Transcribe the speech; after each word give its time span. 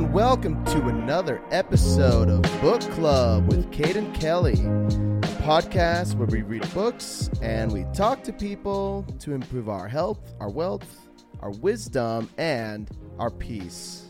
And 0.00 0.14
welcome 0.14 0.64
to 0.64 0.88
another 0.88 1.42
episode 1.50 2.30
of 2.30 2.40
Book 2.62 2.80
Club 2.92 3.46
with 3.48 3.70
Caden 3.70 4.18
Kelly, 4.18 4.54
a 4.54 5.42
podcast 5.42 6.14
where 6.14 6.26
we 6.26 6.40
read 6.40 6.66
books 6.72 7.28
and 7.42 7.70
we 7.70 7.84
talk 7.92 8.24
to 8.24 8.32
people 8.32 9.04
to 9.18 9.34
improve 9.34 9.68
our 9.68 9.86
health, 9.86 10.32
our 10.40 10.48
wealth, 10.48 11.06
our 11.40 11.50
wisdom, 11.50 12.30
and 12.38 12.88
our 13.18 13.30
peace. 13.30 14.06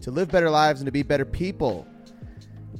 To 0.00 0.10
live 0.10 0.32
better 0.32 0.50
lives 0.50 0.80
and 0.80 0.86
to 0.86 0.92
be 0.92 1.04
better 1.04 1.24
people. 1.24 1.86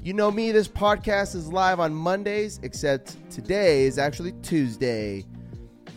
You 0.03 0.13
know 0.13 0.33
me, 0.33 0.51
this 0.51 0.67
podcast 0.67 1.37
is 1.37 1.53
live 1.53 1.79
on 1.79 1.95
Mondays, 1.95 2.59
except 2.65 3.17
today 3.31 3.85
is 3.85 3.97
actually 3.97 4.33
Tuesday. 4.43 5.25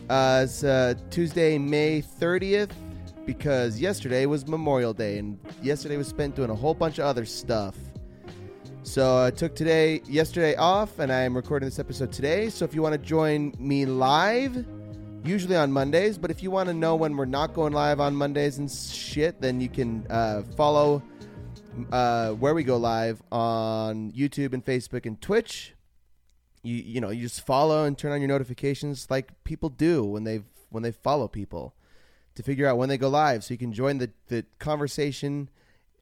Uh, 0.08 0.42
it's 0.44 0.62
uh, 0.62 0.94
Tuesday, 1.10 1.58
May 1.58 2.00
30th, 2.00 2.70
because 3.26 3.80
yesterday 3.80 4.26
was 4.26 4.46
Memorial 4.46 4.92
Day, 4.92 5.18
and 5.18 5.38
yesterday 5.62 5.96
was 5.96 6.08
spent 6.08 6.34
doing 6.34 6.50
a 6.50 6.54
whole 6.54 6.74
bunch 6.74 6.98
of 6.98 7.04
other 7.04 7.24
stuff. 7.24 7.76
So 8.82 9.24
I 9.24 9.30
took 9.30 9.54
today, 9.54 10.02
yesterday 10.06 10.56
off, 10.56 10.98
and 10.98 11.10
I 11.10 11.20
am 11.22 11.34
recording 11.34 11.66
this 11.66 11.78
episode 11.78 12.12
today. 12.12 12.50
So 12.50 12.64
if 12.64 12.74
you 12.74 12.82
want 12.82 12.92
to 12.92 12.98
join 12.98 13.54
me 13.58 13.86
live, 13.86 14.66
usually 15.24 15.56
on 15.56 15.72
Mondays, 15.72 16.18
but 16.18 16.30
if 16.30 16.42
you 16.42 16.50
want 16.50 16.68
to 16.68 16.74
know 16.74 16.94
when 16.94 17.16
we're 17.16 17.24
not 17.24 17.54
going 17.54 17.72
live 17.72 17.98
on 17.98 18.14
Mondays 18.14 18.58
and 18.58 18.70
shit, 18.70 19.40
then 19.40 19.60
you 19.60 19.70
can 19.70 20.06
uh, 20.10 20.42
follow 20.56 21.02
uh, 21.92 22.32
where 22.32 22.54
we 22.54 22.62
go 22.62 22.76
live 22.76 23.22
on 23.32 24.12
YouTube 24.12 24.52
and 24.52 24.64
Facebook 24.64 25.06
and 25.06 25.20
Twitch. 25.20 25.74
You 26.62 26.76
you 26.76 27.00
know 27.00 27.10
you 27.10 27.22
just 27.22 27.44
follow 27.44 27.84
and 27.84 27.96
turn 27.96 28.12
on 28.12 28.20
your 28.20 28.28
notifications 28.28 29.06
like 29.10 29.32
people 29.44 29.68
do 29.68 30.02
when 30.04 30.24
they 30.24 30.42
when 30.70 30.82
they 30.82 30.92
follow 30.92 31.28
people 31.28 31.74
to 32.34 32.42
figure 32.42 32.66
out 32.66 32.78
when 32.78 32.88
they 32.88 32.98
go 32.98 33.08
live, 33.08 33.44
so 33.44 33.54
you 33.54 33.58
can 33.58 33.72
join 33.72 33.98
the 33.98 34.10
the 34.28 34.44
conversation 34.58 35.48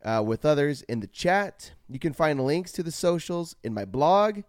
uh, 0.05 0.23
with 0.27 0.45
others 0.45 0.83
in 0.83 1.01
the 1.01 1.07
chat. 1.07 1.73
You 1.89 1.99
can 1.99 2.13
find 2.13 2.41
links 2.45 2.73
to 2.73 2.83
the 2.83 2.93
socials 2.93 3.57
in 3.63 3.75
my 3.75 3.85
blog, 3.85 4.43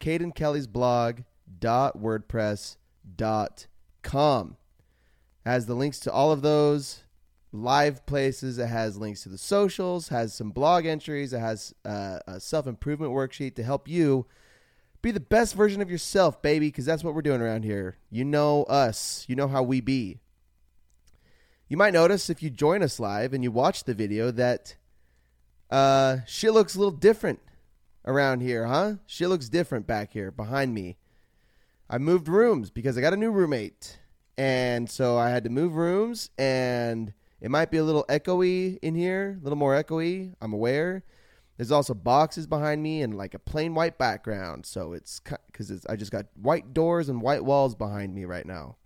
Caden 0.00 0.34
Kelly's 0.34 0.66
blog 0.66 1.20
dot 1.58 1.98
wordpress 1.98 2.76
dot 3.16 3.66
com 4.02 4.56
has 5.44 5.66
the 5.66 5.74
links 5.74 5.98
to 6.00 6.12
all 6.12 6.32
of 6.32 6.40
those 6.40 7.00
live 7.52 8.06
places. 8.06 8.58
It 8.58 8.68
has 8.68 8.96
links 8.96 9.24
to 9.24 9.28
the 9.28 9.38
socials, 9.38 10.08
has 10.08 10.32
some 10.32 10.50
blog 10.50 10.86
entries, 10.86 11.32
it 11.32 11.40
has 11.40 11.74
uh, 11.84 12.20
a 12.26 12.40
self 12.40 12.66
improvement 12.66 13.12
worksheet 13.12 13.54
to 13.56 13.62
help 13.62 13.86
you 13.88 14.26
be 15.02 15.10
the 15.10 15.20
best 15.20 15.54
version 15.54 15.82
of 15.82 15.90
yourself, 15.90 16.40
baby, 16.40 16.68
because 16.68 16.84
that's 16.84 17.02
what 17.02 17.14
we're 17.14 17.22
doing 17.22 17.42
around 17.42 17.64
here. 17.64 17.98
You 18.08 18.24
know 18.24 18.62
us, 18.64 19.24
you 19.28 19.36
know 19.36 19.48
how 19.48 19.62
we 19.62 19.80
be. 19.80 20.20
You 21.72 21.78
might 21.78 21.94
notice 21.94 22.28
if 22.28 22.42
you 22.42 22.50
join 22.50 22.82
us 22.82 23.00
live 23.00 23.32
and 23.32 23.42
you 23.42 23.50
watch 23.50 23.84
the 23.84 23.94
video 23.94 24.30
that 24.32 24.76
uh, 25.70 26.18
shit 26.26 26.52
looks 26.52 26.74
a 26.74 26.78
little 26.78 26.92
different 26.92 27.40
around 28.04 28.42
here, 28.42 28.66
huh? 28.66 28.96
Shit 29.06 29.30
looks 29.30 29.48
different 29.48 29.86
back 29.86 30.12
here 30.12 30.30
behind 30.30 30.74
me. 30.74 30.98
I 31.88 31.96
moved 31.96 32.28
rooms 32.28 32.68
because 32.68 32.98
I 32.98 33.00
got 33.00 33.14
a 33.14 33.16
new 33.16 33.30
roommate. 33.30 33.98
And 34.36 34.90
so 34.90 35.16
I 35.16 35.30
had 35.30 35.44
to 35.44 35.48
move 35.48 35.74
rooms 35.74 36.28
and 36.36 37.14
it 37.40 37.50
might 37.50 37.70
be 37.70 37.78
a 37.78 37.84
little 37.84 38.04
echoey 38.06 38.78
in 38.82 38.94
here, 38.94 39.38
a 39.40 39.42
little 39.42 39.56
more 39.56 39.82
echoey. 39.82 40.34
I'm 40.42 40.52
aware. 40.52 41.04
There's 41.56 41.72
also 41.72 41.94
boxes 41.94 42.46
behind 42.46 42.82
me 42.82 43.00
and 43.00 43.16
like 43.16 43.32
a 43.32 43.38
plain 43.38 43.74
white 43.74 43.96
background. 43.96 44.66
So 44.66 44.92
it's 44.92 45.22
because 45.46 45.86
I 45.86 45.96
just 45.96 46.12
got 46.12 46.26
white 46.34 46.74
doors 46.74 47.08
and 47.08 47.22
white 47.22 47.46
walls 47.46 47.74
behind 47.74 48.14
me 48.14 48.26
right 48.26 48.44
now. 48.44 48.76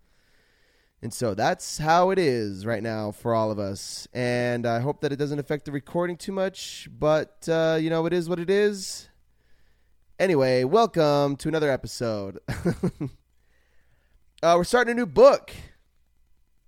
And 1.02 1.12
so 1.12 1.34
that's 1.34 1.78
how 1.78 2.10
it 2.10 2.18
is 2.18 2.64
right 2.64 2.82
now 2.82 3.12
for 3.12 3.34
all 3.34 3.50
of 3.50 3.58
us. 3.58 4.08
And 4.14 4.66
I 4.66 4.80
hope 4.80 5.02
that 5.02 5.12
it 5.12 5.16
doesn't 5.16 5.38
affect 5.38 5.66
the 5.66 5.72
recording 5.72 6.16
too 6.16 6.32
much, 6.32 6.88
but 6.98 7.46
uh, 7.48 7.78
you 7.80 7.90
know, 7.90 8.06
it 8.06 8.12
is 8.12 8.28
what 8.28 8.40
it 8.40 8.48
is. 8.48 9.08
Anyway, 10.18 10.64
welcome 10.64 11.36
to 11.36 11.48
another 11.48 11.70
episode. 11.70 12.38
uh, 12.48 14.54
we're 14.56 14.64
starting 14.64 14.92
a 14.92 14.94
new 14.94 15.06
book. 15.06 15.52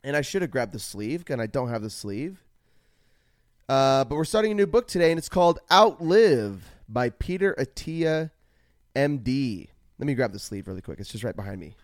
And 0.04 0.16
I 0.16 0.20
should 0.20 0.42
have 0.42 0.50
grabbed 0.50 0.72
the 0.72 0.78
sleeve, 0.78 1.24
and 1.28 1.40
I 1.40 1.46
don't 1.46 1.70
have 1.70 1.82
the 1.82 1.90
sleeve. 1.90 2.44
Uh, 3.68 4.04
but 4.04 4.14
we're 4.14 4.24
starting 4.24 4.52
a 4.52 4.54
new 4.54 4.66
book 4.66 4.86
today, 4.86 5.10
and 5.10 5.18
it's 5.18 5.28
called 5.28 5.58
Outlive 5.70 6.64
by 6.88 7.10
Peter 7.10 7.54
Attia, 7.58 8.30
MD. 8.94 9.68
Let 9.98 10.06
me 10.06 10.14
grab 10.14 10.32
the 10.32 10.38
sleeve 10.38 10.68
really 10.68 10.80
quick. 10.80 11.00
It's 11.00 11.10
just 11.10 11.24
right 11.24 11.34
behind 11.34 11.60
me. 11.60 11.74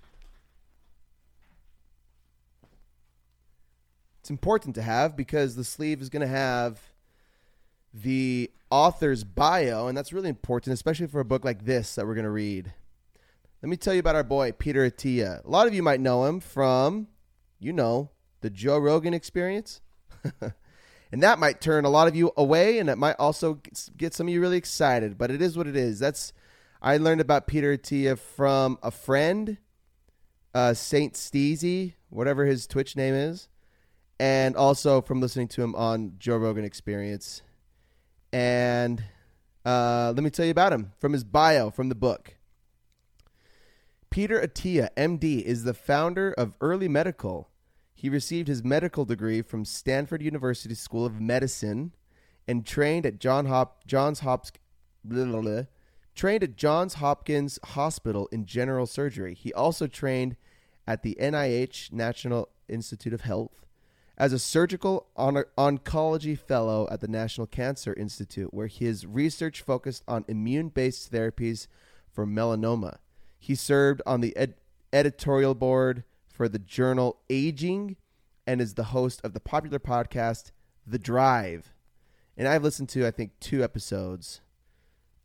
It's 4.25 4.31
important 4.31 4.75
to 4.77 4.83
have 4.83 5.19
because 5.19 5.55
the 5.55 5.65
sleeve 5.65 6.01
is 6.01 6.09
going 6.09 6.23
to 6.23 6.27
have 6.27 6.81
the 7.93 8.51
author's 8.71 9.23
bio, 9.23 9.87
and 9.87 9.95
that's 9.95 10.15
really 10.15 10.31
important, 10.31 10.73
especially 10.73 11.09
for 11.09 11.21
a 11.21 11.27
book 11.27 11.45
like 11.45 11.67
this 11.67 11.95
that 11.95 12.07
we're 12.07 12.15
going 12.15 12.25
to 12.25 12.31
read. 12.31 12.73
Let 13.63 13.69
me 13.69 13.77
tell 13.77 13.93
you 13.93 14.01
about 14.01 14.15
our 14.15 14.25
boy, 14.25 14.53
Peter 14.53 14.91
Attia. 14.91 15.45
A 15.45 15.51
lot 15.51 15.67
of 15.67 15.75
you 15.75 15.83
might 15.83 16.01
know 16.01 16.25
him 16.25 16.41
from, 16.41 17.09
you 17.59 17.75
know, 17.75 18.13
the 18.41 18.49
Joe 18.49 18.79
Rogan 18.79 19.13
experience. 19.13 19.83
and 20.41 21.23
that 21.23 21.39
might 21.39 21.61
turn 21.61 21.85
a 21.85 21.91
lot 21.91 22.09
of 22.09 22.17
you 22.17 22.33
away, 22.35 22.79
and 22.79 22.89
it 22.89 22.97
might 22.97 23.17
also 23.19 23.61
get 23.95 24.15
some 24.15 24.27
of 24.27 24.33
you 24.33 24.41
really 24.41 24.57
excited, 24.57 25.19
but 25.19 25.31
it 25.31 25.43
is 25.43 25.55
what 25.55 25.67
it 25.67 25.77
is. 25.77 25.99
That's 25.99 26.33
I 26.81 26.97
learned 26.97 27.21
about 27.21 27.47
Peter 27.47 27.77
Attia 27.77 28.19
from 28.19 28.79
a 28.83 28.91
friend, 28.91 29.59
uh, 30.55 30.73
Saint 30.73 31.13
Steezy, 31.13 31.93
whatever 32.09 32.47
his 32.47 32.67
Twitch 32.67 32.97
name 32.97 33.13
is 33.13 33.49
and 34.19 34.57
also 34.57 35.01
from 35.01 35.21
listening 35.21 35.49
to 35.49 35.63
him 35.63 35.75
on 35.75 36.15
Joe 36.19 36.37
Rogan 36.37 36.65
Experience. 36.65 37.43
And 38.33 39.03
uh, 39.65 40.13
let 40.15 40.23
me 40.23 40.31
tell 40.31 40.45
you 40.45 40.51
about 40.51 40.73
him 40.73 40.93
from 40.99 41.13
his 41.13 41.25
bio 41.25 41.71
from 41.71 41.89
the 41.89 41.95
book. 41.95 42.37
Peter 44.11 44.41
Attia, 44.41 44.91
MD, 44.97 45.43
is 45.43 45.65
the 45.65 45.75
founder 45.75 46.33
of 46.33 46.55
Early 46.61 46.89
Medical. 46.89 47.49
He 47.95 48.09
received 48.09 48.47
his 48.47 48.63
medical 48.63 49.05
degree 49.05 49.43
from 49.43 49.65
Stanford 49.65 50.23
University 50.23 50.75
School 50.75 51.05
of 51.05 51.21
Medicine 51.21 51.93
and 52.47 52.65
trained 52.65 53.07
at 53.07 53.19
John 53.19 53.47
Hop- 53.47 53.85
Johns 53.87 54.21
Hopkins 54.21 54.61
trained 56.15 56.45
at 56.45 56.57
Johns 56.57 56.95
Hopkins 56.95 57.59
Hospital 57.65 58.29
in 58.31 58.47
general 58.47 58.87
surgery. 58.87 59.35
He 59.35 59.53
also 59.53 59.87
trained 59.87 60.37
at 60.87 61.03
the 61.03 61.17
NIH 61.21 61.93
National 61.93 62.51
Institute 62.69 63.13
of 63.13 63.23
Health 63.23 63.64
as 64.17 64.33
a 64.33 64.39
surgical 64.39 65.09
on- 65.17 65.45
oncology 65.59 66.39
fellow 66.39 66.87
at 66.91 67.01
the 67.01 67.09
National 67.09 67.47
Cancer 67.47 67.93
Institute, 67.95 68.55
where 68.55 68.67
his 68.67 69.07
research 69.07 69.63
focused 69.63 70.05
on 70.07 70.25
immune 70.29 70.69
based 70.69 71.13
therapies 71.13 71.67
for 72.13 72.27
melanoma. 72.27 72.99
He 73.39 73.55
served 73.55 74.01
on 74.07 74.21
the 74.21 74.37
ed- 74.37 74.55
editorial 74.93 75.55
board 75.55 76.05
for 76.29 76.49
the 76.49 76.59
journal 76.59 77.19
Aging 77.29 77.97
and 78.47 78.61
is 78.61 78.75
the 78.75 78.85
host 78.85 79.21
of 79.25 79.33
the 79.33 79.41
popular 79.41 79.79
podcast 79.79 80.53
The 80.87 80.99
Drive. 80.99 81.73
And 82.37 82.49
I've 82.49 82.63
listened 82.63 82.89
to, 82.91 83.07
I 83.07 83.11
think, 83.11 83.33
two 83.41 83.63
episodes 83.63 84.41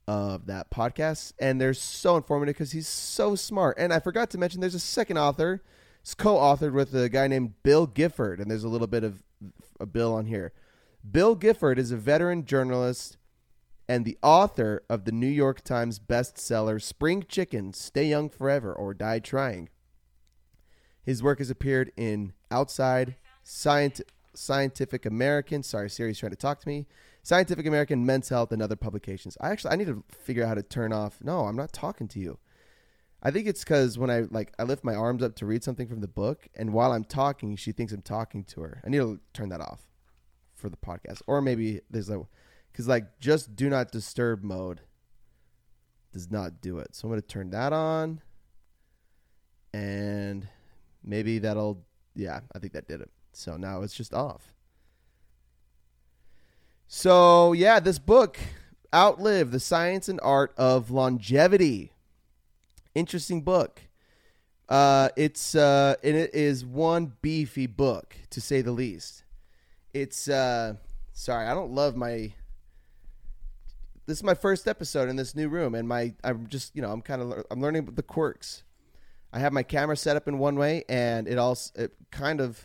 of 0.07 0.47
that 0.47 0.71
podcast, 0.71 1.33
and 1.39 1.61
they're 1.61 1.73
so 1.73 2.17
informative 2.17 2.55
because 2.55 2.71
he's 2.71 2.87
so 2.87 3.35
smart. 3.35 3.77
And 3.77 3.93
I 3.93 3.99
forgot 3.99 4.31
to 4.31 4.39
mention 4.39 4.59
there's 4.59 4.73
a 4.73 4.79
second 4.79 5.17
author 5.17 5.61
it's 6.09 6.15
co-authored 6.15 6.73
with 6.73 6.95
a 6.95 7.07
guy 7.07 7.27
named 7.27 7.53
Bill 7.61 7.85
Gifford, 7.85 8.39
and 8.39 8.49
there's 8.49 8.63
a 8.63 8.67
little 8.67 8.87
bit 8.87 9.03
of 9.03 9.21
a 9.79 9.85
Bill 9.85 10.11
on 10.15 10.25
here. 10.25 10.53
Bill 11.09 11.35
Gifford 11.35 11.77
is 11.77 11.91
a 11.91 11.97
veteran 11.97 12.45
journalist 12.45 13.17
and 13.87 14.05
the 14.05 14.17
author 14.23 14.81
of 14.89 15.05
the 15.05 15.11
New 15.11 15.27
York 15.27 15.63
Times 15.63 15.99
bestseller 15.99 16.81
Spring 16.81 17.23
Chicken: 17.29 17.73
Stay 17.73 18.05
Young 18.05 18.27
Forever 18.27 18.73
or 18.73 18.95
Die 18.95 19.19
Trying. 19.19 19.69
His 21.03 21.21
work 21.21 21.37
has 21.37 21.51
appeared 21.51 21.91
in 21.95 22.33
Outside, 22.49 23.15
Scient- 23.45 24.01
Scientific 24.33 25.05
American. 25.05 25.61
Sorry, 25.61 25.91
Siri's 25.91 26.17
trying 26.17 26.31
to 26.31 26.35
talk 26.35 26.59
to 26.61 26.67
me. 26.67 26.87
Scientific 27.21 27.67
American, 27.67 28.03
Men's 28.03 28.29
Health, 28.29 28.51
and 28.51 28.63
other 28.63 28.75
publications. 28.75 29.37
I 29.39 29.51
actually 29.51 29.73
I 29.73 29.75
need 29.75 29.85
to 29.85 30.03
figure 30.09 30.41
out 30.41 30.47
how 30.47 30.55
to 30.55 30.63
turn 30.63 30.91
off. 30.91 31.19
No, 31.21 31.41
I'm 31.41 31.55
not 31.55 31.71
talking 31.71 32.07
to 32.07 32.19
you. 32.19 32.39
I 33.21 33.31
think 33.31 33.47
it's 33.47 33.63
because 33.63 33.97
when 33.97 34.09
I 34.09 34.21
like 34.29 34.53
I 34.57 34.63
lift 34.63 34.83
my 34.83 34.95
arms 34.95 35.21
up 35.21 35.35
to 35.35 35.45
read 35.45 35.63
something 35.63 35.87
from 35.87 35.99
the 35.99 36.07
book, 36.07 36.47
and 36.55 36.71
while 36.71 36.93
I'm 36.93 37.03
talking, 37.03 37.55
she 37.55 37.71
thinks 37.71 37.91
I'm 37.91 38.01
talking 38.01 38.43
to 38.45 38.61
her. 38.61 38.81
I 38.85 38.89
need 38.89 38.99
to 38.99 39.19
turn 39.33 39.49
that 39.49 39.61
off 39.61 39.81
for 40.55 40.69
the 40.69 40.77
podcast, 40.77 41.21
or 41.27 41.41
maybe 41.41 41.81
there's 41.89 42.09
a 42.09 42.21
because 42.71 42.87
like 42.87 43.19
just 43.19 43.55
do 43.55 43.69
not 43.69 43.91
disturb 43.91 44.43
mode 44.43 44.81
does 46.13 46.31
not 46.31 46.61
do 46.61 46.79
it. 46.79 46.95
So 46.95 47.07
I'm 47.07 47.11
gonna 47.11 47.21
turn 47.21 47.49
that 47.49 47.73
on, 47.73 48.21
and 49.73 50.47
maybe 51.03 51.39
that'll 51.39 51.83
yeah, 52.15 52.39
I 52.55 52.59
think 52.59 52.71
that 52.73 52.87
did 52.87 53.01
it. 53.01 53.11
So 53.33 53.57
now 53.57 53.81
it's 53.81 53.95
just 53.95 54.13
off. 54.13 54.53
So 56.87 57.51
yeah, 57.51 57.81
this 57.81 57.99
book, 57.99 58.39
Outlive 58.95 59.51
the 59.51 59.59
Science 59.59 60.07
and 60.07 60.21
Art 60.23 60.53
of 60.57 60.89
Longevity 60.89 61.91
interesting 62.99 63.41
book. 63.41 63.81
Uh, 64.67 65.09
it's 65.15 65.55
uh, 65.55 65.95
and 66.03 66.15
it 66.15 66.35
is 66.35 66.63
one 66.63 67.13
beefy 67.21 67.65
book 67.65 68.15
to 68.29 68.41
say 68.41 68.61
the 68.61 68.71
least. 68.71 69.23
It's 69.93 70.29
uh, 70.29 70.75
sorry, 71.13 71.47
I 71.47 71.53
don't 71.53 71.71
love 71.71 71.95
my 71.95 72.33
this 74.05 74.17
is 74.17 74.23
my 74.23 74.33
first 74.33 74.67
episode 74.67 75.07
in 75.09 75.15
this 75.15 75.35
new 75.35 75.49
room, 75.49 75.73
and 75.75 75.87
my 75.87 76.13
I'm 76.23 76.47
just 76.47 76.75
you 76.75 76.81
know 76.81 76.91
I'm 76.91 77.01
kind 77.01 77.21
of 77.21 77.45
I'm 77.49 77.61
learning 77.61 77.85
the 77.85 78.03
quirks. 78.03 78.63
I 79.31 79.39
have 79.39 79.53
my 79.53 79.63
camera 79.63 79.95
set 79.95 80.15
up 80.15 80.27
in 80.27 80.37
one 80.39 80.55
way, 80.55 80.83
and 80.89 81.27
it 81.27 81.37
all 81.37 81.57
it 81.75 81.93
kind 82.11 82.41
of 82.41 82.63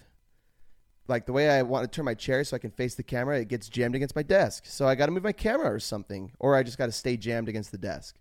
like 1.08 1.26
the 1.26 1.32
way 1.32 1.50
I 1.50 1.62
want 1.62 1.90
to 1.90 1.94
turn 1.94 2.04
my 2.04 2.14
chair 2.14 2.44
so 2.44 2.56
I 2.56 2.58
can 2.58 2.70
face 2.70 2.94
the 2.94 3.02
camera, 3.02 3.38
it 3.38 3.48
gets 3.48 3.68
jammed 3.68 3.94
against 3.94 4.16
my 4.16 4.22
desk. 4.22 4.64
So 4.66 4.88
I 4.88 4.94
got 4.94 5.06
to 5.06 5.12
move 5.12 5.22
my 5.22 5.32
camera 5.32 5.72
or 5.72 5.78
something, 5.78 6.32
or 6.38 6.56
I 6.56 6.62
just 6.62 6.78
got 6.78 6.86
to 6.86 6.92
stay 6.92 7.16
jammed 7.16 7.48
against 7.48 7.72
the 7.72 7.78
desk. 7.78 8.16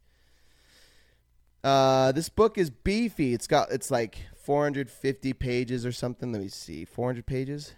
Uh, 1.63 2.11
this 2.11 2.27
book 2.27 2.57
is 2.57 2.69
beefy. 2.69 3.33
It's 3.33 3.47
got 3.47 3.71
it's 3.71 3.89
like 3.89 4.17
450 4.35 5.33
pages 5.33 5.85
or 5.85 5.91
something. 5.91 6.31
Let 6.31 6.41
me 6.41 6.49
see, 6.49 6.83
400 6.83 7.25
pages. 7.25 7.73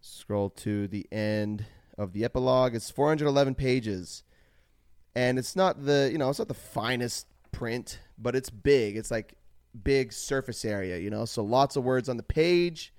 Scroll 0.00 0.50
to 0.50 0.86
the 0.86 1.06
end 1.10 1.64
of 1.96 2.12
the 2.12 2.24
epilogue. 2.24 2.74
It's 2.74 2.90
411 2.90 3.54
pages, 3.54 4.22
and 5.14 5.38
it's 5.38 5.56
not 5.56 5.84
the 5.86 6.10
you 6.12 6.18
know 6.18 6.28
it's 6.28 6.38
not 6.38 6.48
the 6.48 6.54
finest 6.54 7.26
print, 7.52 8.00
but 8.18 8.36
it's 8.36 8.50
big. 8.50 8.96
It's 8.96 9.10
like 9.10 9.36
big 9.82 10.12
surface 10.12 10.64
area, 10.64 10.98
you 10.98 11.08
know. 11.08 11.24
So 11.24 11.42
lots 11.42 11.76
of 11.76 11.84
words 11.84 12.08
on 12.08 12.18
the 12.18 12.22
page. 12.22 12.92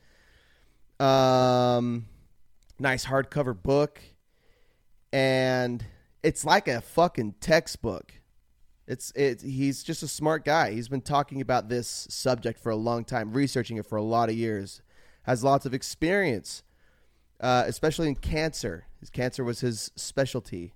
Um, 1.00 2.06
nice 2.80 3.06
hardcover 3.06 3.62
book, 3.62 4.02
and 5.12 5.86
it's 6.24 6.44
like 6.44 6.68
a 6.68 6.82
fucking 6.82 7.36
textbook. 7.40 8.14
It's 8.86 9.12
it. 9.12 9.42
He's 9.42 9.84
just 9.84 10.04
a 10.04 10.08
smart 10.08 10.44
guy. 10.44 10.72
He's 10.72 10.90
been 10.90 11.02
talking 11.02 11.40
about 11.40 11.70
this 11.70 12.08
subject 12.10 12.60
for 12.60 12.70
a 12.70 12.76
long 12.76 13.06
time, 13.06 13.34
researching 13.34 13.78
it 13.78 13.86
for 13.86 13.96
a 13.96 14.04
lot 14.04 14.30
of 14.30 14.36
years. 14.36 14.82
Has 15.24 15.44
lots 15.44 15.66
of 15.66 15.74
experience, 15.74 16.64
uh, 17.40 17.64
especially 17.66 18.10
in 18.10 18.16
cancer. 18.16 18.88
His 19.00 19.10
cancer 19.10 19.44
was 19.44 19.62
his 19.62 19.92
specialty. 19.96 20.74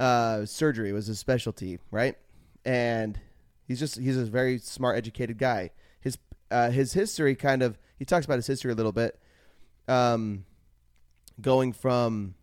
Uh, 0.00 0.44
surgery 0.44 0.92
was 0.92 1.06
his 1.06 1.20
specialty, 1.20 1.78
right? 1.92 2.16
And 2.64 3.18
he's 3.68 3.78
just 3.78 3.96
he's 3.96 4.16
a 4.16 4.24
very 4.24 4.58
smart, 4.58 4.96
educated 4.96 5.38
guy. 5.38 5.70
His 6.00 6.18
uh, 6.50 6.70
his 6.70 6.94
history 6.94 7.36
kind 7.36 7.62
of 7.62 7.78
he 7.96 8.04
talks 8.04 8.26
about 8.26 8.36
his 8.36 8.48
history 8.48 8.72
a 8.72 8.74
little 8.74 8.90
bit, 8.90 9.20
um, 9.86 10.46
going 11.40 11.72
from 11.72 12.34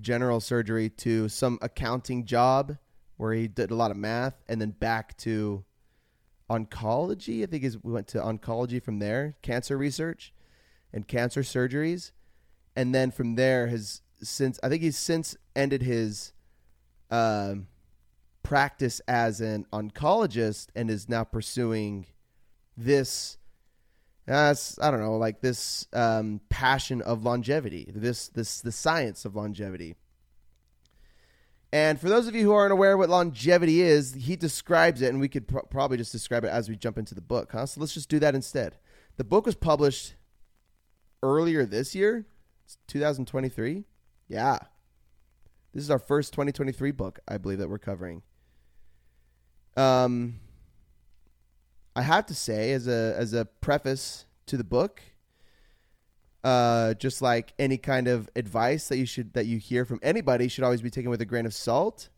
general 0.00 0.40
surgery 0.40 0.90
to 0.90 1.30
some 1.30 1.58
accounting 1.62 2.26
job 2.26 2.76
where 3.22 3.34
he 3.34 3.46
did 3.46 3.70
a 3.70 3.74
lot 3.76 3.92
of 3.92 3.96
math, 3.96 4.42
and 4.48 4.60
then 4.60 4.70
back 4.70 5.16
to 5.16 5.64
oncology. 6.50 7.44
I 7.44 7.46
think 7.46 7.62
he 7.62 7.70
went 7.80 8.08
to 8.08 8.18
oncology 8.18 8.82
from 8.82 8.98
there, 8.98 9.36
cancer 9.42 9.78
research 9.78 10.32
and 10.92 11.06
cancer 11.06 11.42
surgeries, 11.42 12.10
and 12.74 12.92
then 12.92 13.12
from 13.12 13.36
there 13.36 13.68
has 13.68 14.02
since 14.20 14.58
I 14.60 14.68
think 14.68 14.82
he's 14.82 14.98
since 14.98 15.36
ended 15.54 15.82
his 15.82 16.32
um, 17.12 17.68
practice 18.42 19.00
as 19.06 19.40
an 19.40 19.66
oncologist 19.72 20.66
and 20.74 20.90
is 20.90 21.08
now 21.08 21.22
pursuing 21.22 22.06
this. 22.76 23.38
Uh, 24.26 24.54
I 24.80 24.90
don't 24.90 25.00
know, 25.00 25.16
like 25.16 25.40
this 25.40 25.86
um, 25.92 26.40
passion 26.48 27.02
of 27.02 27.22
longevity, 27.22 27.88
this 27.94 28.26
this 28.26 28.60
the 28.60 28.72
science 28.72 29.24
of 29.24 29.36
longevity. 29.36 29.94
And 31.72 31.98
for 31.98 32.08
those 32.08 32.28
of 32.28 32.34
you 32.34 32.42
who 32.44 32.52
aren't 32.52 32.72
aware 32.72 32.98
what 32.98 33.08
longevity 33.08 33.80
is, 33.80 34.12
he 34.12 34.36
describes 34.36 35.00
it, 35.00 35.08
and 35.08 35.20
we 35.20 35.28
could 35.28 35.48
pro- 35.48 35.62
probably 35.62 35.96
just 35.96 36.12
describe 36.12 36.44
it 36.44 36.48
as 36.48 36.68
we 36.68 36.76
jump 36.76 36.98
into 36.98 37.14
the 37.14 37.22
book, 37.22 37.52
huh? 37.52 37.64
So 37.64 37.80
let's 37.80 37.94
just 37.94 38.10
do 38.10 38.18
that 38.18 38.34
instead. 38.34 38.76
The 39.16 39.24
book 39.24 39.46
was 39.46 39.54
published 39.54 40.14
earlier 41.22 41.64
this 41.64 41.94
year, 41.94 42.26
it's 42.64 42.76
2023. 42.88 43.84
Yeah. 44.28 44.58
This 45.72 45.82
is 45.82 45.90
our 45.90 45.98
first 45.98 46.32
2023 46.34 46.90
book, 46.90 47.20
I 47.26 47.38
believe, 47.38 47.58
that 47.58 47.70
we're 47.70 47.78
covering. 47.78 48.22
Um, 49.76 50.40
I 51.96 52.02
have 52.02 52.26
to 52.26 52.34
say, 52.34 52.72
as 52.72 52.86
a 52.86 53.14
as 53.16 53.32
a 53.32 53.46
preface 53.46 54.26
to 54.46 54.58
the 54.58 54.64
book, 54.64 55.00
uh, 56.44 56.94
just 56.94 57.22
like 57.22 57.54
any 57.58 57.78
kind 57.78 58.08
of 58.08 58.28
advice 58.34 58.88
that 58.88 58.98
you 58.98 59.06
should 59.06 59.32
that 59.34 59.46
you 59.46 59.58
hear 59.58 59.84
from 59.84 60.00
anybody 60.02 60.48
should 60.48 60.64
always 60.64 60.82
be 60.82 60.90
taken 60.90 61.10
with 61.10 61.20
a 61.20 61.26
grain 61.26 61.46
of 61.46 61.54
salt. 61.54 62.08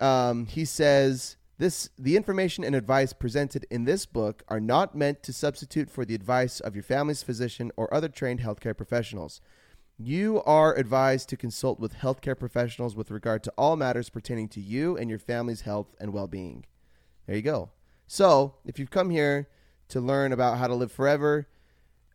Um, 0.00 0.46
he 0.46 0.64
says 0.64 1.36
this 1.58 1.90
the 1.98 2.16
information 2.16 2.64
and 2.64 2.74
advice 2.74 3.12
presented 3.12 3.66
in 3.70 3.84
this 3.84 4.06
book 4.06 4.42
are 4.48 4.60
not 4.60 4.94
meant 4.94 5.22
to 5.24 5.32
substitute 5.32 5.90
for 5.90 6.04
the 6.04 6.14
advice 6.14 6.60
of 6.60 6.74
your 6.74 6.84
family's 6.84 7.22
physician 7.22 7.72
or 7.76 7.92
other 7.92 8.08
trained 8.08 8.40
healthcare 8.40 8.76
professionals. 8.76 9.40
You 10.00 10.42
are 10.44 10.76
advised 10.76 11.28
to 11.30 11.36
consult 11.36 11.80
with 11.80 11.96
healthcare 11.96 12.38
professionals 12.38 12.94
with 12.94 13.10
regard 13.10 13.42
to 13.42 13.52
all 13.58 13.74
matters 13.74 14.10
pertaining 14.10 14.48
to 14.50 14.60
you 14.60 14.96
and 14.96 15.10
your 15.10 15.18
family's 15.18 15.62
health 15.62 15.96
and 15.98 16.12
well 16.12 16.28
being. 16.28 16.64
There 17.26 17.34
you 17.34 17.42
go. 17.42 17.70
So, 18.06 18.54
if 18.64 18.78
you've 18.78 18.90
come 18.90 19.10
here 19.10 19.48
to 19.88 20.00
learn 20.00 20.32
about 20.32 20.58
how 20.58 20.68
to 20.68 20.74
live 20.74 20.92
forever, 20.92 21.48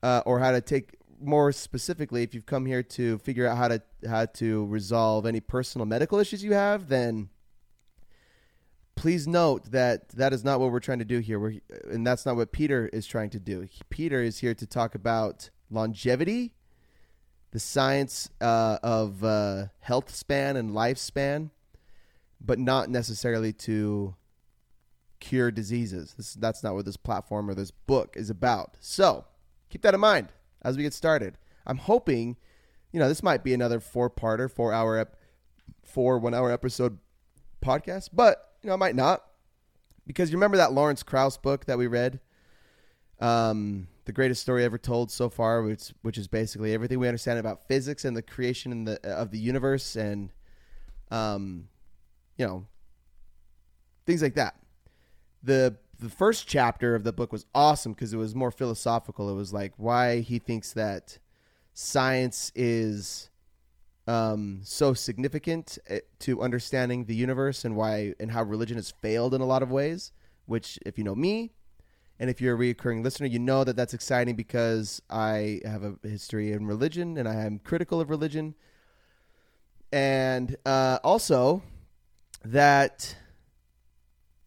uh, 0.03 0.21
or 0.25 0.37
how 0.39 0.51
to 0.51 0.61
take 0.61 0.97
more 1.19 1.51
specifically, 1.51 2.21
if 2.21 2.35
you've 2.35 2.45
come 2.45 2.65
here 2.65 2.83
to 2.83 3.17
figure 3.19 3.47
out 3.47 3.57
how 3.57 3.69
to 3.69 3.81
how 4.07 4.25
to 4.25 4.65
resolve 4.67 5.25
any 5.25 5.39
personal 5.39 5.85
medical 5.85 6.19
issues 6.19 6.43
you 6.43 6.53
have, 6.53 6.89
then 6.89 7.29
please 8.95 9.27
note 9.27 9.71
that 9.71 10.09
that 10.09 10.33
is 10.33 10.43
not 10.43 10.59
what 10.59 10.71
we're 10.71 10.79
trying 10.79 10.99
to 10.99 11.05
do 11.05 11.19
here. 11.19 11.39
We're, 11.39 11.59
and 11.89 12.05
that's 12.05 12.25
not 12.25 12.35
what 12.35 12.51
Peter 12.51 12.87
is 12.93 13.07
trying 13.07 13.31
to 13.31 13.39
do. 13.39 13.67
Peter 13.89 14.21
is 14.21 14.39
here 14.39 14.53
to 14.53 14.67
talk 14.67 14.93
about 14.93 15.49
longevity 15.71 16.53
the 17.53 17.59
science 17.59 18.31
uh, 18.41 18.79
of 18.81 19.23
uh, 19.23 19.65
health 19.79 20.13
span 20.13 20.57
and 20.57 20.71
lifespan, 20.71 21.51
but 22.41 22.57
not 22.57 22.89
necessarily 22.89 23.53
to 23.53 24.15
cure 25.19 25.51
diseases. 25.51 26.15
This, 26.17 26.33
that's 26.33 26.63
not 26.63 26.73
what 26.73 26.85
this 26.85 26.97
platform 26.97 27.47
or 27.47 27.53
this 27.53 27.69
book 27.69 28.17
is 28.17 28.31
about. 28.31 28.75
So 28.79 29.25
keep 29.73 29.81
that 29.81 29.95
in 29.95 29.99
mind 29.99 30.27
as 30.61 30.77
we 30.77 30.83
get 30.83 30.93
started. 30.93 31.35
I'm 31.65 31.77
hoping, 31.77 32.37
you 32.91 32.99
know, 32.99 33.07
this 33.07 33.23
might 33.23 33.43
be 33.43 33.55
another 33.55 33.79
four-parter, 33.79 34.49
four-hour, 34.49 34.99
ep- 34.99 35.17
four 35.83 36.19
one-hour 36.19 36.51
episode 36.51 36.99
podcast, 37.59 38.09
but 38.13 38.51
you 38.61 38.67
know, 38.67 38.75
it 38.75 38.77
might 38.77 38.95
not 38.95 39.23
because 40.05 40.29
you 40.29 40.37
remember 40.37 40.57
that 40.57 40.73
Lawrence 40.73 41.01
Krauss 41.01 41.37
book 41.37 41.65
that 41.65 41.79
we 41.79 41.87
read. 41.87 42.19
Um, 43.19 43.87
the 44.05 44.11
greatest 44.11 44.41
story 44.41 44.63
ever 44.63 44.77
told 44.77 45.09
so 45.09 45.27
far, 45.27 45.63
which 45.63 45.91
which 46.03 46.19
is 46.19 46.27
basically 46.27 46.73
everything 46.73 46.99
we 46.99 47.07
understand 47.07 47.39
about 47.39 47.67
physics 47.67 48.05
and 48.05 48.15
the 48.15 48.21
creation 48.21 48.85
the, 48.85 48.99
of 49.07 49.31
the 49.31 49.39
universe, 49.39 49.95
and 49.95 50.31
um, 51.09 51.67
you 52.37 52.45
know, 52.45 52.67
things 54.05 54.21
like 54.21 54.35
that. 54.35 54.55
the 55.41 55.75
The 56.03 56.09
first 56.09 56.49
chapter 56.49 56.95
of 56.95 57.05
the 57.05 57.13
book 57.13 57.31
was 57.31 57.45
awesome 57.55 57.93
because 57.93 58.11
it 58.11 58.17
was 58.17 58.35
more 58.35 58.51
philosophical. 58.51 59.29
It 59.29 59.35
was 59.35 59.53
like 59.53 59.71
why 59.77 60.19
he 60.19 60.37
thinks 60.37 60.73
that 60.73 61.17
science 61.73 62.51
is 62.55 63.29
um, 64.05 64.59
so 64.65 64.93
significant 64.93 65.77
eh, 65.87 66.01
to 66.19 66.41
understanding 66.41 67.05
the 67.05 67.15
universe 67.15 67.63
and 67.63 67.77
why 67.77 68.15
and 68.19 68.31
how 68.31 68.43
religion 68.43 68.75
has 68.75 68.91
failed 69.01 69.33
in 69.33 69.39
a 69.39 69.45
lot 69.45 69.63
of 69.63 69.71
ways. 69.71 70.11
Which, 70.45 70.77
if 70.85 70.97
you 70.97 71.05
know 71.05 71.15
me, 71.15 71.53
and 72.19 72.29
if 72.29 72.41
you're 72.41 72.55
a 72.55 72.57
recurring 72.57 73.01
listener, 73.01 73.27
you 73.27 73.39
know 73.39 73.63
that 73.63 73.77
that's 73.77 73.93
exciting 73.93 74.35
because 74.35 75.01
I 75.09 75.61
have 75.63 75.83
a 75.85 75.95
history 76.03 76.51
in 76.51 76.67
religion 76.67 77.17
and 77.17 77.29
I 77.29 77.45
am 77.45 77.59
critical 77.59 78.01
of 78.01 78.09
religion. 78.09 78.55
And 79.93 80.57
uh, 80.65 80.99
also 81.01 81.63
that 82.43 83.15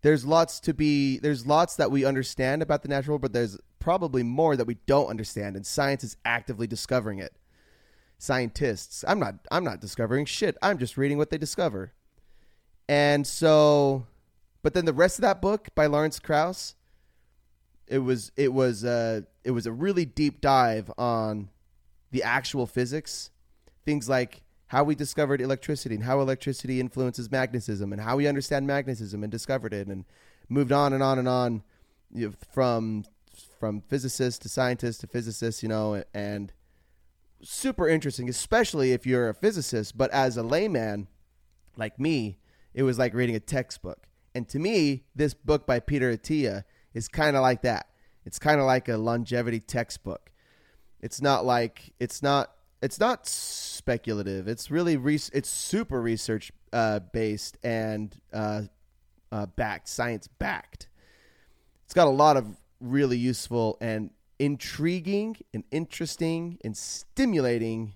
there's 0.07 0.25
lots 0.25 0.61
to 0.61 0.73
be, 0.73 1.19
there's 1.19 1.49
lots 1.49 1.75
that 1.75 1.91
we 1.91 2.05
understand 2.05 2.63
about 2.63 2.83
the 2.83 2.89
natural 2.89 3.15
world, 3.15 3.23
but 3.23 3.33
there's 3.33 3.59
probably 3.81 4.23
more 4.23 4.55
that 4.55 4.65
we 4.65 4.77
don't 4.87 5.09
understand. 5.09 5.57
And 5.57 5.67
science 5.67 6.05
is 6.05 6.17
actively 6.25 6.69
discovering 6.69 7.19
it. 7.19 7.33
Scientists, 8.17 9.05
I'm 9.09 9.19
not, 9.19 9.35
I'm 9.51 9.65
not 9.65 9.81
discovering 9.81 10.25
shit. 10.25 10.57
I'm 10.63 10.79
just 10.79 10.97
reading 10.97 11.19
what 11.19 11.31
they 11.31 11.39
discover. 11.39 11.93
And 12.89 13.27
so, 13.27 14.07
but 14.63 14.75
then 14.75 14.85
the 14.85 14.93
rest 14.93 15.19
of 15.19 15.23
that 15.23 15.43
book 15.43 15.71
by 15.75 15.87
Lawrence 15.87 16.21
Krauss, 16.21 16.77
it 17.89 17.99
was 17.99 18.31
it 18.37 18.53
was 18.53 18.85
uh 18.85 19.23
it 19.43 19.51
was 19.51 19.67
a 19.67 19.73
really 19.73 20.05
deep 20.05 20.41
dive 20.41 20.89
on 20.97 21.49
the 22.13 22.23
actual 22.23 22.69
physics, 22.69 23.31
things 23.85 24.09
like 24.09 24.43
how 24.69 24.83
we 24.83 24.95
discovered 24.95 25.41
electricity 25.41 25.95
and 25.95 26.05
how 26.05 26.21
electricity 26.21 26.81
influences 26.81 27.31
magnetism 27.31 27.93
and 27.93 28.03
how 28.03 28.17
we 28.17 28.27
understand 28.27 28.67
magnetism 28.67 29.23
and 29.23 29.31
discovered 29.31 29.73
it 29.73 29.87
and 29.87 30.05
moved 30.49 30.73
on 30.73 30.93
and 30.93 31.03
on 31.03 31.19
and 31.19 31.29
on 31.29 31.63
you 32.13 32.29
know, 32.29 32.35
from 32.53 33.05
from 33.59 33.83
physicists 33.83 34.39
to 34.41 34.49
scientists 34.49 34.99
to 34.99 35.07
physicists, 35.07 35.63
you 35.63 35.69
know, 35.69 36.03
and 36.15 36.53
super 37.43 37.89
interesting, 37.89 38.29
especially 38.29 38.93
if 38.93 39.07
you're 39.07 39.29
a 39.29 39.35
physicist. 39.35 39.97
But 39.97 40.11
as 40.11 40.37
a 40.37 40.43
layman 40.43 41.09
like 41.77 41.99
me, 41.99 42.39
it 42.75 42.83
was 42.83 42.99
like 42.99 43.15
reading 43.15 43.37
a 43.37 43.41
textbook. 43.41 44.07
And 44.35 44.49
to 44.49 44.59
me, 44.59 45.05
this 45.15 45.35
book 45.35 45.67
by 45.67 45.81
Peter 45.81 46.15
Attia 46.15 46.65
is 46.95 47.09
kind 47.09 47.37
of 47.37 47.43
like 47.43 47.63
that. 47.63 47.89
It's 48.25 48.39
kind 48.39 48.61
of 48.61 48.67
like 48.67 48.89
a 48.89 48.97
longevity 48.97 49.61
textbook. 49.61 50.33
It's 51.01 51.21
not 51.21 51.45
like 51.45 51.93
it's 52.01 52.23
not 52.23 52.56
it's 52.83 53.01
not 53.01 53.27
speculative. 53.27 54.49
It's 54.49 54.71
really 54.71 54.97
re- 54.97 55.21
it's 55.33 55.49
super 55.49 56.01
research 56.01 56.53
uh, 56.73 57.01
based 57.13 57.57
and 57.63 58.15
uh, 58.33 58.63
uh, 59.33 59.47
backed, 59.47 59.89
science 59.89 60.29
backed. 60.29 60.89
It's 61.85 61.95
got 61.95 62.07
a 62.07 62.11
lot 62.11 62.37
of 62.37 62.57
really 62.81 63.17
useful 63.17 63.79
and 63.81 64.11
intriguing 64.39 65.37
and 65.55 65.65
interesting 65.71 66.59
and 66.65 66.77
stimulating 66.77 67.95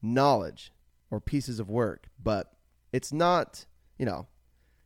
knowledge 0.00 0.72
or 1.10 1.20
pieces 1.20 1.60
of 1.60 1.68
work, 1.68 2.08
but 2.22 2.52
it's 2.92 3.12
not, 3.12 3.66
you 3.98 4.06
know, 4.06 4.26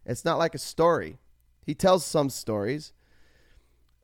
it's 0.04 0.24
not 0.24 0.38
like 0.38 0.54
a 0.54 0.58
story. 0.58 1.18
He 1.64 1.74
tells 1.74 2.04
some 2.04 2.30
stories, 2.30 2.92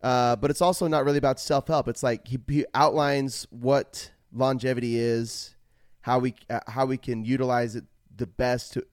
uh, 0.02 0.36
but 0.36 0.50
it's 0.50 0.60
also 0.60 0.86
not 0.86 1.04
really 1.04 1.18
about 1.18 1.40
self 1.40 1.66
help. 1.66 1.88
It's 1.88 2.02
like 2.02 2.28
he, 2.28 2.38
he 2.48 2.64
outlines 2.74 3.46
what 3.50 4.12
longevity 4.32 4.98
is, 4.98 5.54
how 6.00 6.18
we 6.18 6.34
uh, 6.48 6.60
how 6.68 6.86
we 6.86 6.96
can 6.96 7.24
utilize 7.24 7.76
it 7.76 7.84
the 8.14 8.26
best 8.26 8.72
to 8.74 8.86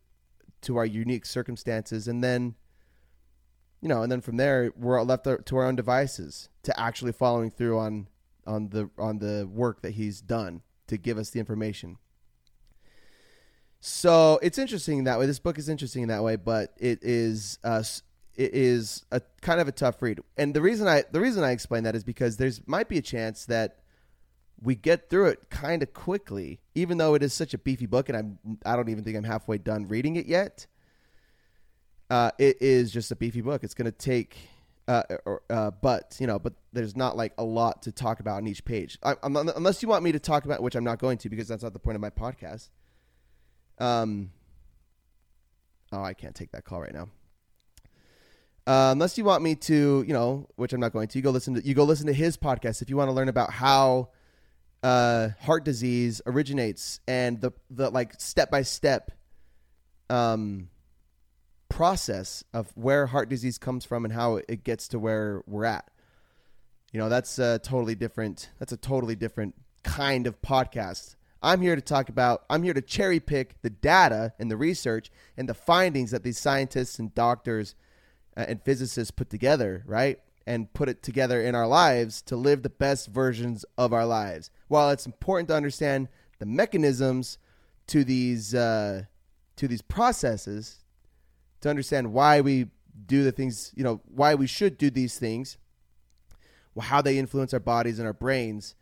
to 0.62 0.78
our 0.78 0.86
unique 0.86 1.26
circumstances, 1.26 2.08
and 2.08 2.24
then 2.24 2.56
you 3.82 3.90
know, 3.90 4.02
and 4.02 4.12
then 4.12 4.22
from 4.22 4.38
there 4.38 4.72
we're 4.76 5.02
left 5.04 5.26
to 5.26 5.58
our 5.58 5.66
own 5.66 5.76
devices 5.76 6.50
to 6.64 6.80
actually 6.80 7.12
following 7.12 7.52
through 7.52 7.78
on 7.78 8.08
on 8.48 8.70
the 8.70 8.90
on 8.98 9.20
the 9.20 9.48
work 9.52 9.82
that 9.82 9.92
he's 9.92 10.22
done 10.22 10.62
to 10.88 10.98
give 10.98 11.18
us 11.18 11.30
the 11.30 11.40
information. 11.40 11.98
So 13.80 14.40
it's 14.42 14.58
interesting 14.58 15.04
that 15.04 15.20
way. 15.20 15.28
This 15.28 15.40
book 15.40 15.60
is 15.60 15.70
interesting 15.70 16.04
in 16.04 16.10
that 16.10 16.24
way, 16.24 16.36
but 16.36 16.74
it 16.78 17.00
is 17.04 17.60
uh, 17.64 17.84
it 18.36 18.54
is 18.54 19.06
a 19.12 19.22
kind 19.42 19.60
of 19.60 19.68
a 19.68 19.72
tough 19.72 20.02
read. 20.02 20.20
And 20.38 20.54
the 20.54 20.62
reason 20.62 20.88
I 20.88 21.04
the 21.12 21.22
reason 21.22 21.44
I 21.44 21.52
explain 21.52 21.84
that 21.84 21.96
is 21.96 22.04
because 22.04 22.38
there's 22.38 22.62
might 22.68 22.90
be 22.90 22.98
a 22.98 23.02
chance 23.02 23.46
that 23.46 23.80
we 24.62 24.76
get 24.76 25.10
through 25.10 25.28
it 25.28 25.50
kind 25.50 25.84
of 25.84 25.94
quickly, 25.94 26.60
even 26.74 26.98
though 26.98 27.14
it 27.14 27.24
is 27.24 27.34
such 27.34 27.54
a 27.54 27.58
beefy 27.58 27.86
book, 27.86 28.10
and 28.10 28.18
I'm 28.18 28.60
I 28.66 28.76
don't 28.76 28.90
even 28.90 29.04
think 29.04 29.18
I'm 29.18 29.24
halfway 29.24 29.58
done 29.58 29.88
reading 29.88 30.16
it 30.16 30.26
yet. 30.26 30.68
Uh, 32.10 32.32
it 32.38 32.62
is 32.62 32.92
just 32.92 33.12
a 33.12 33.16
beefy 33.16 33.42
book. 33.42 33.64
It's 33.64 33.74
going 33.74 33.86
to 33.86 33.92
take, 33.92 34.38
uh, 34.88 35.04
or, 35.26 35.42
uh, 35.50 35.72
but 35.72 36.16
you 36.20 36.28
know, 36.28 36.38
but 36.38 36.54
there's 36.72 36.96
not 36.96 37.18
like 37.18 37.34
a 37.38 37.44
lot 37.44 37.82
to 37.84 37.92
talk 37.92 38.20
about 38.20 38.38
on 38.38 38.48
each 38.48 38.64
page, 38.64 38.98
I, 39.04 39.16
unless 39.24 39.82
you 39.82 39.90
want 39.90 40.04
me 40.04 40.12
to 40.12 40.20
talk 40.20 40.46
about, 40.46 40.62
which 40.62 40.76
I'm 40.76 40.84
not 40.84 41.00
going 41.00 41.18
to 41.20 41.30
because 41.30 41.48
that's 41.48 41.64
not 41.64 41.74
the 41.74 41.80
point 41.80 41.96
of 41.96 42.02
my 42.02 42.12
podcast. 42.12 42.70
Um. 43.80 44.32
Oh, 45.92 46.04
I 46.04 46.14
can't 46.14 46.36
take 46.36 46.52
that 46.52 46.66
call 46.66 46.82
right 46.82 46.94
now. 46.94 47.10
Uh, 48.68 48.90
unless 48.92 49.18
you 49.18 49.24
want 49.24 49.44
me 49.44 49.54
to, 49.54 50.04
you 50.08 50.14
know, 50.14 50.48
which 50.56 50.74
I'm 50.74 50.80
not 50.80 50.92
going 50.92 51.08
to. 51.08 51.18
You 51.20 51.22
go 51.22 51.30
listen 51.30 51.54
to 51.54 51.66
you 51.66 51.76
go 51.76 51.84
listen 51.84 52.08
to 52.08 52.14
his 52.14 52.36
podcast 52.36 52.82
if 52.82 52.90
you 52.90 52.98
want 52.98 53.10
to 53.10 53.14
learn 53.14 53.30
about 53.30 53.52
how 53.52 54.10
uh, 54.84 55.30
heart 55.42 55.66
disease 55.66 56.22
originates 56.26 57.00
and 57.08 57.42
the 57.42 57.52
the 57.70 57.90
like 57.90 58.20
step 58.20 58.52
by 58.52 58.62
step 58.62 59.12
um 60.10 60.70
process 61.70 62.44
of 62.54 62.72
where 62.76 63.08
heart 63.08 63.28
disease 63.28 63.58
comes 63.58 63.84
from 63.84 64.06
and 64.06 64.14
how 64.14 64.40
it 64.48 64.64
gets 64.64 64.88
to 64.88 65.00
where 65.00 65.42
we're 65.48 65.66
at. 65.66 65.90
You 66.92 67.00
know, 67.00 67.10
that's 67.10 67.40
a 67.40 67.60
totally 67.60 67.96
different 67.96 68.50
that's 68.60 68.72
a 68.72 68.78
totally 68.78 69.16
different 69.16 69.56
kind 69.84 70.28
of 70.28 70.42
podcast. 70.42 71.16
I'm 71.42 71.62
here 71.62 71.76
to 71.76 71.82
talk 71.82 72.10
about 72.10 72.44
I'm 72.50 72.64
here 72.64 72.74
to 72.74 72.82
cherry 72.82 73.20
pick 73.20 73.62
the 73.62 73.70
data 73.70 74.34
and 74.40 74.50
the 74.50 74.58
research 74.58 75.12
and 75.36 75.50
the 75.50 75.54
findings 75.54 76.12
that 76.12 76.24
these 76.24 76.40
scientists 76.40 76.98
and 76.98 77.14
doctors 77.14 77.76
uh, 78.38 78.46
and 78.48 78.62
physicists 78.62 79.12
put 79.12 79.30
together, 79.30 79.84
right? 79.86 80.20
And 80.48 80.72
put 80.74 80.90
it 80.90 81.02
together 81.02 81.42
in 81.42 81.56
our 81.56 81.68
lives 81.68 82.22
to 82.24 82.36
live 82.36 82.62
the 82.62 82.70
best 82.70 83.08
versions 83.08 83.66
of 83.80 83.94
our 83.94 84.06
lives. 84.06 84.52
While 84.68 84.92
it's 84.92 85.08
important 85.08 85.50
to 85.50 85.56
understand 85.56 86.08
the 86.38 86.46
mechanisms 86.46 87.40
to 87.88 88.04
these 88.04 88.54
uh, 88.54 89.06
to 89.56 89.68
these 89.68 89.82
processes, 89.82 90.84
to 91.62 91.70
understand 91.70 92.14
why 92.14 92.42
we 92.42 92.68
do 93.08 93.24
the 93.24 93.32
things, 93.32 93.72
you 93.76 93.84
know, 93.84 94.02
why 94.06 94.36
we 94.36 94.48
should 94.48 94.78
do 94.78 94.90
these 94.90 95.18
things, 95.18 95.58
how 96.80 97.02
they 97.02 97.18
influence 97.18 97.54
our 97.54 97.60
bodies 97.60 98.00
and 98.00 98.08
our 98.08 98.14
brains. 98.14 98.76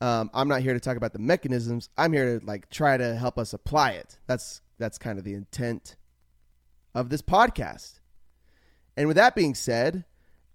Um, 0.00 0.30
I'm 0.34 0.48
not 0.48 0.62
here 0.62 0.74
to 0.74 0.80
talk 0.80 0.96
about 0.96 1.12
the 1.12 1.18
mechanisms. 1.18 1.88
I'm 1.96 2.12
here 2.12 2.38
to 2.38 2.46
like 2.46 2.70
try 2.70 2.96
to 2.96 3.14
help 3.14 3.38
us 3.38 3.52
apply 3.52 3.92
it. 3.92 4.18
That's 4.26 4.62
that's 4.78 4.98
kind 4.98 5.18
of 5.18 5.24
the 5.24 5.34
intent 5.34 5.96
of 6.94 7.08
this 7.08 7.22
podcast. 7.22 8.00
And 8.96 9.08
with 9.08 9.16
that 9.16 9.34
being 9.34 9.54
said, 9.54 10.04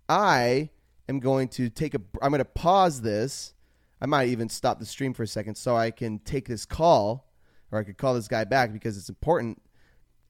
I 0.10 0.70
am 1.10 1.20
going 1.20 1.50
to 1.50 1.70
take 1.70 1.94
a 1.94 2.02
I'm 2.22 2.32
going 2.32 2.40
to 2.40 2.46
pause 2.46 3.02
this. 3.02 3.54
I 4.00 4.06
might 4.06 4.30
even 4.30 4.48
stop 4.50 4.80
the 4.80 4.86
stream 4.86 5.14
for 5.14 5.24
a 5.24 5.28
second 5.28 5.56
so 5.56 5.76
I 5.76 5.92
can 5.92 6.20
take 6.20 6.48
this 6.48 6.66
call 6.66 7.28
or 7.72 7.80
I 7.80 7.84
could 7.84 7.98
call 7.98 8.14
this 8.14 8.28
guy 8.28 8.44
back 8.44 8.72
because 8.72 8.98
it's 8.98 9.10
important 9.10 9.62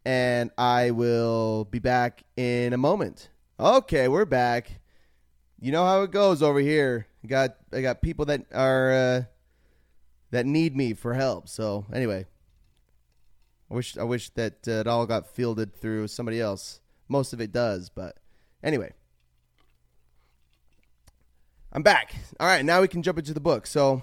and 0.05 0.51
I 0.57 0.91
will 0.91 1.65
be 1.65 1.79
back 1.79 2.23
in 2.37 2.73
a 2.73 2.77
moment. 2.77 3.29
Okay, 3.59 4.07
we're 4.07 4.25
back. 4.25 4.79
You 5.59 5.71
know 5.71 5.83
how 5.85 6.03
it 6.03 6.11
goes 6.11 6.41
over 6.41 6.59
here. 6.59 7.07
I 7.23 7.27
got 7.27 7.57
I 7.73 7.81
got 7.81 8.01
people 8.01 8.25
that 8.25 8.45
are 8.53 8.91
uh, 8.91 9.21
that 10.31 10.45
need 10.45 10.75
me 10.75 10.93
for 10.93 11.13
help. 11.13 11.49
So 11.49 11.85
anyway, 11.91 12.25
I 13.69 13.73
wish 13.73 13.97
I 13.97 14.03
wish 14.03 14.29
that 14.31 14.67
uh, 14.67 14.71
it 14.71 14.87
all 14.87 15.05
got 15.05 15.27
fielded 15.27 15.75
through 15.75 16.07
somebody 16.07 16.39
else. 16.39 16.79
Most 17.09 17.33
of 17.33 17.41
it 17.41 17.51
does, 17.51 17.89
but 17.89 18.17
anyway. 18.63 18.93
I'm 21.77 21.83
back. 21.83 22.15
All 22.39 22.47
right, 22.47 22.65
now 22.65 22.81
we 22.81 22.87
can 22.87 23.03
jump 23.03 23.19
into 23.19 23.35
the 23.35 23.39
book. 23.39 23.67
So, 23.67 24.01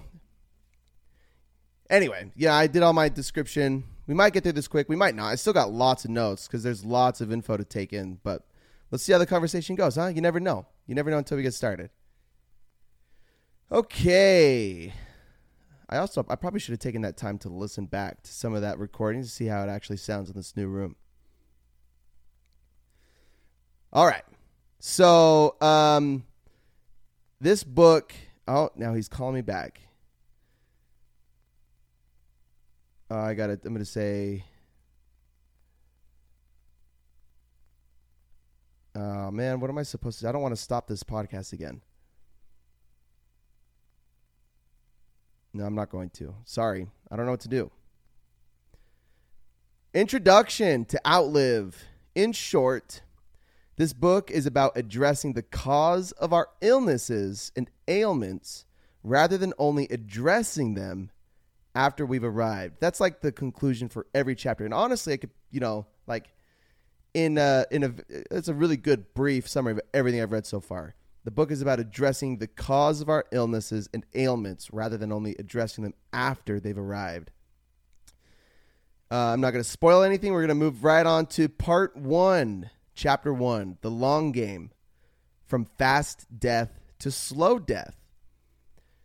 anyway, 1.90 2.30
yeah, 2.36 2.54
I 2.54 2.68
did 2.68 2.84
all 2.84 2.92
my 2.92 3.08
description. 3.08 3.82
We 4.06 4.14
might 4.14 4.32
get 4.32 4.44
through 4.44 4.52
this 4.52 4.68
quick. 4.68 4.88
We 4.88 4.94
might 4.94 5.16
not. 5.16 5.32
I 5.32 5.34
still 5.34 5.52
got 5.52 5.72
lots 5.72 6.04
of 6.04 6.12
notes 6.12 6.46
because 6.46 6.62
there's 6.62 6.84
lots 6.84 7.20
of 7.20 7.32
info 7.32 7.56
to 7.56 7.64
take 7.64 7.92
in. 7.92 8.20
But 8.22 8.46
let's 8.92 9.02
see 9.02 9.10
how 9.10 9.18
the 9.18 9.26
conversation 9.26 9.74
goes, 9.74 9.96
huh? 9.96 10.06
You 10.06 10.20
never 10.20 10.38
know. 10.38 10.66
You 10.86 10.94
never 10.94 11.10
know 11.10 11.18
until 11.18 11.36
we 11.36 11.42
get 11.42 11.52
started. 11.52 11.90
Okay. 13.72 14.92
I 15.88 15.96
also 15.96 16.24
I 16.30 16.36
probably 16.36 16.60
should 16.60 16.74
have 16.74 16.78
taken 16.78 17.02
that 17.02 17.16
time 17.16 17.38
to 17.38 17.48
listen 17.48 17.86
back 17.86 18.22
to 18.22 18.32
some 18.32 18.54
of 18.54 18.62
that 18.62 18.78
recording 18.78 19.22
to 19.22 19.28
see 19.28 19.46
how 19.46 19.64
it 19.64 19.68
actually 19.68 19.96
sounds 19.96 20.30
in 20.30 20.36
this 20.36 20.56
new 20.56 20.68
room. 20.68 20.94
All 23.92 24.06
right. 24.06 24.22
So, 24.78 25.56
um, 25.60 26.22
this 27.44 27.62
book. 27.62 28.14
Oh, 28.48 28.70
now 28.74 28.94
he's 28.94 29.06
calling 29.06 29.34
me 29.34 29.42
back. 29.42 29.80
Uh, 33.10 33.18
I 33.18 33.34
got 33.34 33.50
it. 33.50 33.60
I'm 33.64 33.74
going 33.74 33.84
to 33.84 33.90
say. 33.90 34.44
Oh 38.96 39.30
man, 39.30 39.60
what 39.60 39.68
am 39.70 39.76
I 39.76 39.82
supposed 39.82 40.20
to? 40.20 40.28
I 40.28 40.32
don't 40.32 40.40
want 40.40 40.54
to 40.54 40.60
stop 40.60 40.86
this 40.86 41.02
podcast 41.02 41.52
again. 41.52 41.82
No, 45.52 45.64
I'm 45.64 45.74
not 45.74 45.90
going 45.90 46.10
to. 46.10 46.34
Sorry, 46.44 46.88
I 47.10 47.16
don't 47.16 47.26
know 47.26 47.32
what 47.32 47.40
to 47.40 47.48
do. 47.48 47.70
Introduction 49.92 50.84
to 50.86 51.00
Outlive. 51.06 51.76
In 52.14 52.32
short, 52.32 53.02
this 53.76 53.92
book 53.92 54.30
is 54.30 54.46
about 54.46 54.76
addressing 54.76 55.32
the 55.32 55.42
cause 55.42 56.12
of 56.12 56.32
our 56.32 56.48
illnesses 56.60 57.50
and 57.56 57.68
ailments 57.88 58.66
rather 59.02 59.36
than 59.36 59.52
only 59.58 59.88
addressing 59.90 60.74
them 60.74 61.10
after 61.74 62.06
we've 62.06 62.24
arrived. 62.24 62.76
That's 62.80 63.00
like 63.00 63.20
the 63.20 63.32
conclusion 63.32 63.88
for 63.88 64.06
every 64.14 64.36
chapter. 64.36 64.64
And 64.64 64.72
honestly, 64.72 65.14
I 65.14 65.16
could, 65.16 65.30
you 65.50 65.60
know, 65.60 65.86
like 66.06 66.32
in 67.14 67.36
a, 67.36 67.66
in 67.70 67.82
a 67.82 67.94
it's 68.30 68.48
a 68.48 68.54
really 68.54 68.76
good 68.76 69.12
brief 69.12 69.48
summary 69.48 69.72
of 69.72 69.80
everything 69.92 70.20
I've 70.22 70.32
read 70.32 70.46
so 70.46 70.60
far. 70.60 70.94
The 71.24 71.30
book 71.30 71.50
is 71.50 71.62
about 71.62 71.80
addressing 71.80 72.38
the 72.38 72.46
cause 72.46 73.00
of 73.00 73.08
our 73.08 73.24
illnesses 73.32 73.88
and 73.94 74.04
ailments 74.14 74.72
rather 74.72 74.96
than 74.96 75.10
only 75.10 75.34
addressing 75.38 75.82
them 75.82 75.94
after 76.12 76.60
they've 76.60 76.78
arrived. 76.78 77.30
Uh, 79.10 79.32
I'm 79.32 79.40
not 79.40 79.52
going 79.52 79.64
to 79.64 79.68
spoil 79.68 80.02
anything. 80.02 80.32
We're 80.32 80.40
going 80.40 80.48
to 80.48 80.54
move 80.54 80.84
right 80.84 81.06
on 81.06 81.26
to 81.26 81.48
part 81.48 81.96
one 81.96 82.70
chapter 82.94 83.32
one, 83.32 83.78
the 83.80 83.90
long 83.90 84.32
game, 84.32 84.70
from 85.44 85.64
fast 85.64 86.26
death 86.38 86.80
to 86.98 87.10
slow 87.10 87.58
death. 87.58 87.96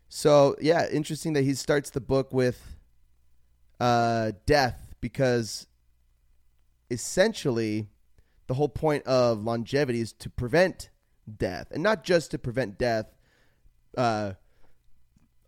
So 0.07 0.55
yeah, 0.61 0.87
interesting 0.89 1.33
that 1.33 1.43
he 1.43 1.53
starts 1.53 1.89
the 1.89 2.01
book 2.01 2.33
with 2.33 2.77
uh, 3.79 4.31
death 4.45 4.95
because 5.01 5.67
essentially 6.89 7.89
the 8.47 8.55
whole 8.55 8.69
point 8.69 9.05
of 9.05 9.43
longevity 9.43 10.01
is 10.01 10.13
to 10.13 10.29
prevent 10.29 10.89
death, 11.37 11.67
and 11.71 11.83
not 11.83 12.03
just 12.03 12.31
to 12.31 12.39
prevent 12.39 12.79
death 12.79 13.05
uh, 13.97 14.33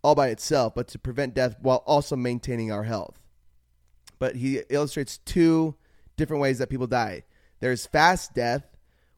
all 0.03 0.15
by 0.15 0.27
itself, 0.27 0.75
but 0.75 0.87
to 0.89 0.99
prevent 0.99 1.33
death 1.33 1.55
while 1.61 1.83
also 1.87 2.15
maintaining 2.15 2.71
our 2.71 2.83
health. 2.83 3.19
But 4.19 4.35
he 4.35 4.61
illustrates 4.69 5.17
two 5.17 5.75
different 6.15 6.41
ways 6.41 6.59
that 6.59 6.69
people 6.69 6.87
die. 6.87 7.23
There's 7.61 7.85
fast 7.85 8.33
death, 8.33 8.65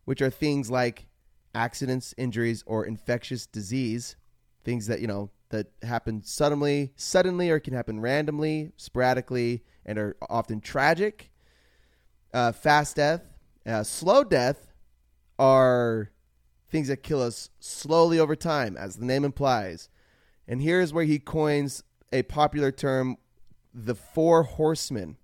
which 0.06 0.22
are 0.22 0.30
things 0.30 0.70
like 0.70 1.08
accidents, 1.56 2.14
injuries, 2.18 2.64
or 2.68 2.86
infectious 2.86 3.46
disease, 3.48 4.16
things 4.64 4.88
that, 4.88 5.00
you 5.00 5.08
know, 5.08 5.32
that 5.50 5.68
happen 5.82 6.22
suddenly, 6.24 6.92
suddenly, 6.96 7.50
or 7.50 7.60
can 7.60 7.74
happen 7.74 8.00
randomly, 8.00 8.72
sporadically, 8.76 9.64
and 9.86 9.98
are 9.98 10.18
often 10.30 10.60
tragic. 10.60 11.32
Uh, 12.34 12.52
fast 12.52 12.98
death, 12.98 13.22
uh, 13.66 13.84
slow 13.84 14.24
death 14.24 14.74
are 15.40 16.12
things 16.70 16.88
that 16.88 16.98
kill 16.98 17.22
us 17.22 17.50
slowly 17.60 18.20
over 18.20 18.36
time, 18.36 18.76
as 18.76 18.96
the 18.96 19.06
name 19.06 19.24
implies. 19.24 19.90
And 20.48 20.62
here's 20.62 20.92
where 20.92 21.06
he 21.06 21.20
coins 21.20 21.84
a 22.12 22.24
popular 22.24 22.72
term 22.72 23.18
the 23.74 23.96
four 23.96 24.44
horsemen. 24.44 25.18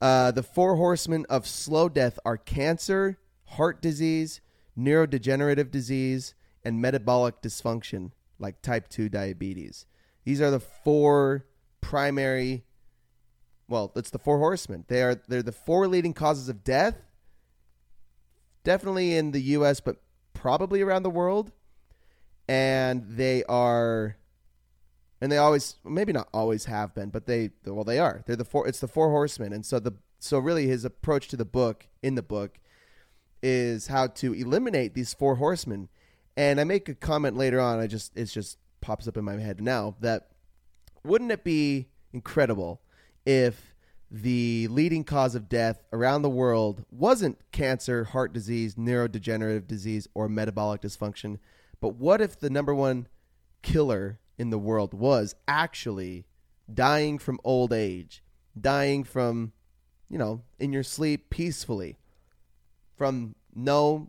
Uh, 0.00 0.30
the 0.30 0.42
four 0.42 0.76
horsemen 0.76 1.26
of 1.28 1.46
slow 1.46 1.88
death 1.88 2.18
are 2.24 2.36
cancer, 2.36 3.18
heart 3.44 3.82
disease, 3.82 4.40
neurodegenerative 4.78 5.70
disease, 5.70 6.34
and 6.64 6.80
metabolic 6.80 7.42
dysfunction, 7.42 8.12
like 8.38 8.62
type 8.62 8.88
2 8.88 9.08
diabetes. 9.08 9.86
These 10.24 10.40
are 10.40 10.50
the 10.50 10.60
four 10.60 11.46
primary 11.80 12.64
well, 13.70 13.92
it's 13.94 14.10
the 14.10 14.18
four 14.18 14.38
horsemen. 14.38 14.84
They 14.88 15.00
are 15.02 15.14
they're 15.28 15.44
the 15.44 15.52
four 15.52 15.86
leading 15.86 16.12
causes 16.12 16.48
of 16.48 16.64
death. 16.64 16.96
Definitely 18.64 19.16
in 19.16 19.30
the 19.30 19.40
US, 19.40 19.80
but 19.80 19.96
probably 20.34 20.82
around 20.82 21.04
the 21.04 21.10
world. 21.10 21.52
And 22.48 23.04
they 23.08 23.44
are 23.44 24.16
and 25.20 25.30
they 25.30 25.36
always 25.36 25.76
maybe 25.84 26.12
not 26.12 26.28
always 26.32 26.64
have 26.64 26.94
been, 26.94 27.10
but 27.10 27.26
they 27.26 27.50
well 27.64 27.84
they 27.84 27.98
are. 27.98 28.22
They're 28.26 28.36
the 28.36 28.44
four 28.44 28.66
it's 28.66 28.80
the 28.80 28.88
four 28.88 29.10
horsemen. 29.10 29.52
And 29.52 29.64
so 29.64 29.78
the 29.78 29.94
so 30.18 30.38
really 30.38 30.66
his 30.66 30.84
approach 30.84 31.28
to 31.28 31.36
the 31.36 31.44
book 31.44 31.86
in 32.02 32.14
the 32.14 32.22
book 32.22 32.58
is 33.42 33.88
how 33.88 34.06
to 34.06 34.34
eliminate 34.34 34.94
these 34.94 35.14
four 35.14 35.36
horsemen. 35.36 35.88
And 36.36 36.60
I 36.60 36.64
make 36.64 36.88
a 36.88 36.94
comment 36.94 37.36
later 37.36 37.60
on, 37.60 37.80
I 37.80 37.86
just 37.86 38.16
it 38.16 38.26
just 38.26 38.58
pops 38.80 39.06
up 39.06 39.16
in 39.16 39.24
my 39.24 39.38
head 39.38 39.60
now 39.60 39.96
that 40.00 40.28
wouldn't 41.04 41.32
it 41.32 41.44
be 41.44 41.88
incredible 42.12 42.80
if 43.26 43.74
the 44.10 44.66
leading 44.68 45.04
cause 45.04 45.34
of 45.34 45.48
death 45.48 45.84
around 45.92 46.22
the 46.22 46.30
world 46.30 46.84
wasn't 46.90 47.38
cancer, 47.52 48.04
heart 48.04 48.32
disease, 48.32 48.74
neurodegenerative 48.74 49.66
disease, 49.66 50.08
or 50.14 50.28
metabolic 50.28 50.80
dysfunction, 50.80 51.38
but 51.80 51.94
what 51.94 52.20
if 52.20 52.38
the 52.38 52.50
number 52.50 52.74
one 52.74 53.06
killer 53.62 54.18
in 54.40 54.48
the 54.48 54.58
world 54.58 54.94
was 54.94 55.34
actually 55.46 56.24
dying 56.72 57.18
from 57.18 57.38
old 57.44 57.74
age, 57.74 58.24
dying 58.58 59.04
from, 59.04 59.52
you 60.08 60.16
know, 60.16 60.40
in 60.58 60.72
your 60.72 60.82
sleep 60.82 61.28
peacefully, 61.28 61.98
from 62.96 63.34
no 63.54 64.08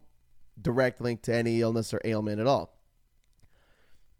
direct 0.59 1.01
link 1.01 1.21
to 1.21 1.35
any 1.35 1.59
illness 1.59 1.93
or 1.93 1.99
ailment 2.05 2.39
at 2.39 2.47
all? 2.47 2.79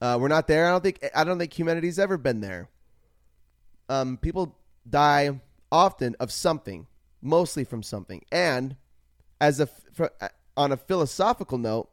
Uh, 0.02 0.18
we're 0.20 0.28
not 0.28 0.48
there. 0.48 0.68
I 0.68 0.72
don't 0.72 0.84
think. 0.84 1.00
I 1.16 1.24
don't 1.24 1.40
think 1.40 1.58
humanity's 1.58 1.98
ever 1.98 2.18
been 2.18 2.42
there. 2.42 2.70
Um, 3.88 4.18
people 4.18 4.58
die 4.90 5.40
often 5.72 6.18
of 6.20 6.30
something, 6.30 6.88
mostly 7.22 7.64
from 7.64 7.84
something. 7.84 8.26
And 8.34 8.76
as 9.40 9.62
a 9.62 9.68
for, 9.94 10.12
on 10.58 10.74
a 10.74 10.78
philosophical 10.78 11.58
note, 11.58 11.90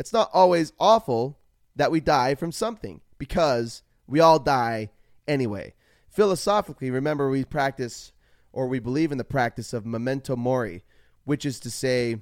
it's 0.00 0.12
not 0.12 0.30
always 0.32 0.72
awful 0.80 1.38
that 1.76 1.92
we 1.92 2.00
die 2.00 2.34
from 2.34 2.50
something 2.50 3.00
because 3.22 3.84
we 4.08 4.18
all 4.18 4.40
die 4.40 4.90
anyway. 5.28 5.72
Philosophically, 6.08 6.90
remember 6.90 7.30
we 7.30 7.44
practice 7.44 8.10
or 8.52 8.66
we 8.66 8.80
believe 8.80 9.12
in 9.12 9.18
the 9.18 9.22
practice 9.22 9.72
of 9.72 9.86
memento 9.86 10.34
mori, 10.34 10.82
which 11.22 11.46
is 11.46 11.60
to 11.60 11.70
say 11.70 12.16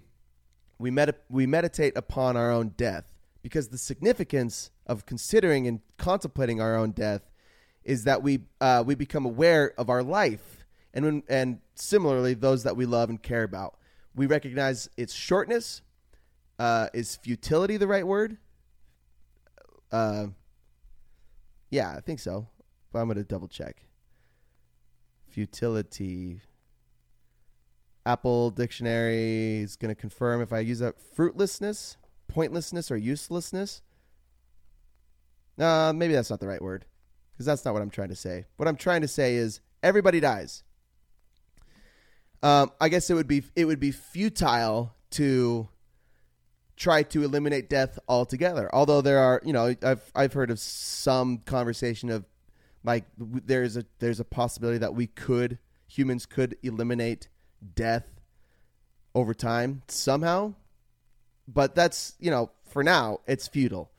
we 0.79 0.91
med- 0.91 1.15
we 1.31 1.47
meditate 1.47 1.97
upon 1.97 2.37
our 2.37 2.53
own 2.53 2.75
death 2.77 3.07
because 3.41 3.69
the 3.69 3.79
significance 3.79 4.73
of 4.87 5.07
considering 5.07 5.67
and 5.67 5.81
contemplating 5.97 6.61
our 6.61 6.77
own 6.77 6.91
death 6.91 7.23
is 7.83 8.05
that 8.05 8.23
we 8.23 8.41
uh, 8.61 8.85
we 8.87 8.95
become 8.95 9.25
aware 9.25 9.73
of 9.79 9.89
our 9.89 10.03
life, 10.03 10.67
and 10.93 11.03
when, 11.07 11.23
and 11.31 11.61
similarly 11.77 12.35
those 12.35 12.65
that 12.65 12.77
we 12.77 12.85
love 12.85 13.09
and 13.09 13.23
care 13.23 13.45
about. 13.45 13.79
We 14.15 14.27
recognize 14.27 14.91
its 14.99 15.15
shortness. 15.15 15.81
Uh, 16.59 16.89
is 16.93 17.17
futility 17.17 17.79
the 17.79 17.87
right 17.87 18.07
word? 18.07 18.37
Uh, 19.91 20.27
yeah, 21.71 21.95
I 21.97 22.01
think 22.01 22.21
so. 22.21 22.47
But 22.93 23.01
I'm 23.01 23.07
going 23.07 23.19
to 23.19 23.25
double 23.25 23.49
check. 23.49 23.85
Futility. 25.29 26.41
Apple 28.05 28.51
Dictionary 28.51 29.59
is 29.59 29.77
going 29.77 29.95
to 29.95 30.01
confirm 30.01 30.43
if 30.43 30.53
I 30.53 30.61
use 30.61 30.81
that 30.81 30.97
fruitlessness, 31.15 31.97
pointlessness, 32.29 32.91
or 32.91 32.97
uselessness. 32.97 33.83
Uh, 35.59 35.93
maybe 35.95 36.15
that's 36.15 36.31
not 36.31 36.41
the 36.41 36.49
right 36.49 36.63
word 36.63 36.87
because 37.33 37.47
that's 37.47 37.65
not 37.65 37.75
what 37.75 37.83
I'm 37.83 37.91
trying 37.91 38.09
to 38.09 38.17
say. 38.17 38.47
What 38.57 38.67
I'm 38.67 38.77
trying 38.77 39.03
to 39.03 39.09
say 39.09 39.37
is 39.37 39.61
everybody 39.83 40.21
dies. 40.21 40.63
Um, 42.43 42.71
I 42.81 42.89
guess 42.89 43.11
it 43.11 43.15
would 43.15 43.29
be 43.29 43.45
it 43.55 43.67
would 43.67 43.81
be 43.81 43.93
futile 43.93 44.95
to 45.13 45.69
try 46.81 47.03
to 47.03 47.23
eliminate 47.23 47.69
death 47.69 47.99
altogether. 48.09 48.75
Although 48.75 49.03
there 49.03 49.19
are, 49.19 49.43
you 49.45 49.53
know, 49.53 49.75
I've 49.83 50.11
I've 50.15 50.33
heard 50.33 50.51
of 50.51 50.59
some 50.59 51.39
conversation 51.39 52.11
of 52.11 52.25
like 52.83 53.05
there's 53.19 53.77
a 53.77 53.85
there's 53.99 54.19
a 54.19 54.25
possibility 54.25 54.79
that 54.79 54.95
we 54.95 55.07
could 55.07 55.59
humans 55.87 56.25
could 56.25 56.57
eliminate 56.63 57.29
death 57.75 58.07
over 59.15 59.35
time 59.35 59.83
somehow. 59.89 60.55
But 61.47 61.75
that's, 61.75 62.15
you 62.19 62.31
know, 62.31 62.51
for 62.65 62.83
now 62.83 63.19
it's 63.27 63.47
futile. 63.47 63.91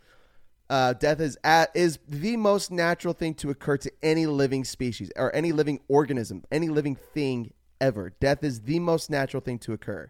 Uh, 0.69 0.93
death 0.93 1.19
is 1.19 1.37
at, 1.43 1.69
is 1.75 1.99
the 2.07 2.37
most 2.37 2.71
natural 2.71 3.13
thing 3.13 3.33
to 3.35 3.49
occur 3.49 3.75
to 3.77 3.91
any 4.01 4.25
living 4.25 4.63
species 4.63 5.11
or 5.17 5.35
any 5.35 5.51
living 5.51 5.81
organism, 5.89 6.45
any 6.49 6.69
living 6.69 6.95
thing 6.95 7.53
ever. 7.81 8.13
Death 8.21 8.41
is 8.41 8.61
the 8.61 8.79
most 8.79 9.09
natural 9.09 9.41
thing 9.41 9.59
to 9.59 9.73
occur. 9.73 10.09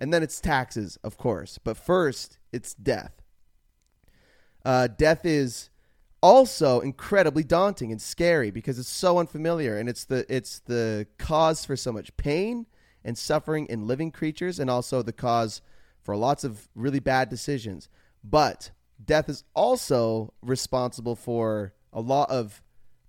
And 0.00 0.12
then 0.12 0.22
it's 0.22 0.40
taxes, 0.40 0.98
of 1.02 1.16
course. 1.16 1.58
But 1.62 1.76
first, 1.76 2.38
it's 2.52 2.74
death. 2.74 3.22
Uh, 4.64 4.86
death 4.86 5.24
is 5.24 5.70
also 6.22 6.80
incredibly 6.80 7.44
daunting 7.44 7.92
and 7.92 8.02
scary 8.02 8.50
because 8.50 8.78
it's 8.78 8.88
so 8.88 9.18
unfamiliar 9.18 9.78
and 9.78 9.88
it's 9.88 10.04
the 10.04 10.26
it's 10.28 10.58
the 10.60 11.06
cause 11.16 11.64
for 11.64 11.76
so 11.76 11.92
much 11.92 12.16
pain 12.16 12.66
and 13.04 13.16
suffering 13.16 13.66
in 13.66 13.86
living 13.86 14.10
creatures 14.10 14.58
and 14.58 14.68
also 14.68 15.00
the 15.00 15.12
cause 15.12 15.62
for 16.02 16.16
lots 16.16 16.42
of 16.42 16.68
really 16.74 16.98
bad 16.98 17.28
decisions. 17.28 17.88
But 18.24 18.72
death 19.04 19.28
is 19.28 19.44
also 19.54 20.32
responsible 20.42 21.14
for 21.14 21.72
a 21.92 22.00
lot 22.00 22.28
of 22.30 22.62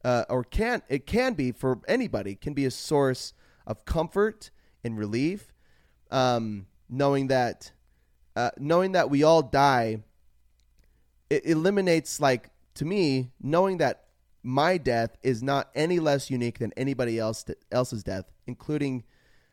uh, 0.03 0.25
or 0.29 0.43
can 0.43 0.81
it 0.87 1.05
can 1.05 1.33
be 1.33 1.51
for 1.51 1.79
anybody 1.87 2.35
can 2.35 2.53
be 2.53 2.65
a 2.65 2.71
source 2.71 3.33
of 3.67 3.85
comfort 3.85 4.51
and 4.83 4.97
relief 4.97 5.51
um, 6.11 6.67
knowing 6.89 7.27
that 7.27 7.71
uh, 8.35 8.51
knowing 8.57 8.93
that 8.93 9.09
we 9.09 9.23
all 9.23 9.41
die 9.41 10.01
it 11.29 11.45
eliminates 11.45 12.19
like 12.19 12.49
to 12.73 12.85
me 12.85 13.31
knowing 13.41 13.77
that 13.77 14.05
my 14.41 14.77
death 14.77 15.17
is 15.21 15.43
not 15.43 15.69
any 15.75 15.99
less 15.99 16.29
unique 16.29 16.59
than 16.59 16.71
anybody 16.77 17.19
else 17.19 17.45
else's 17.71 18.03
death 18.03 18.25
including 18.47 19.03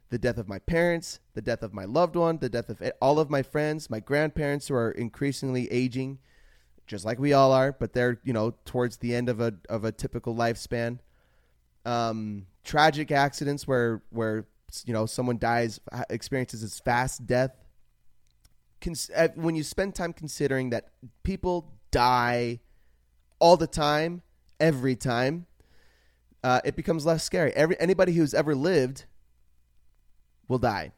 the 0.09 0.19
death 0.19 0.39
of 0.39 0.49
my 0.49 0.59
parents 0.61 1.21
the 1.35 1.43
death 1.43 1.63
of 1.63 1.75
my 1.75 1.85
loved 1.85 2.17
one 2.17 2.39
the 2.39 2.49
death 2.49 2.69
of 2.69 2.81
all 3.01 3.19
of 3.19 3.29
my 3.29 3.43
friends 3.43 3.91
my 3.91 4.01
grandparents 4.01 4.69
who 4.69 4.75
are 4.75 4.93
increasingly 4.93 5.71
aging 5.73 6.19
just 6.87 7.05
like 7.05 7.19
we 7.19 7.33
all 7.33 7.53
are, 7.53 7.73
but 7.73 7.93
they're 7.93 8.21
you 8.25 8.33
know 8.33 8.55
towards 8.65 8.99
the 8.99 9.15
end 9.15 9.29
of 9.29 9.41
a 9.41 9.55
of 9.69 9.85
a 9.85 9.93
typical 9.93 10.35
lifespan. 10.35 10.99
Um, 11.85 12.47
tragic 12.65 13.11
accidents 13.11 13.67
where 13.67 14.03
where 14.11 14.47
you 14.87 14.93
know 14.93 15.07
someone 15.07 15.39
dies 15.39 15.81
experiences 16.11 16.63
this 16.63 16.81
fast 16.81 17.27
death. 17.27 17.53
Uh, 19.17 19.29
when 19.35 19.57
you 19.57 19.65
spend 19.65 19.95
time 19.95 20.13
considering 20.13 20.71
that 20.71 20.91
people 21.25 21.73
die 21.91 22.61
all 23.39 23.57
the 23.57 23.67
time, 23.67 24.23
every 24.61 24.95
time, 24.95 25.47
uh, 26.45 26.61
it 26.65 26.77
becomes 26.77 27.05
less 27.05 27.25
scary. 27.25 27.53
Every 27.55 27.79
anybody 27.81 28.13
who's 28.13 28.35
ever 28.35 28.55
lived 28.55 29.07
will 30.49 30.59
die. 30.59 30.93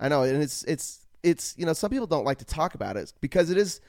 I 0.00 0.08
know, 0.08 0.22
and 0.22 0.42
it's 0.42 0.64
it's 0.64 1.06
it's 1.22 1.54
you 1.56 1.66
know 1.66 1.72
some 1.72 1.90
people 1.90 2.06
don't 2.06 2.24
like 2.24 2.38
to 2.38 2.44
talk 2.44 2.74
about 2.74 2.96
it 2.96 3.12
because 3.20 3.50
it 3.50 3.56
is 3.56 3.80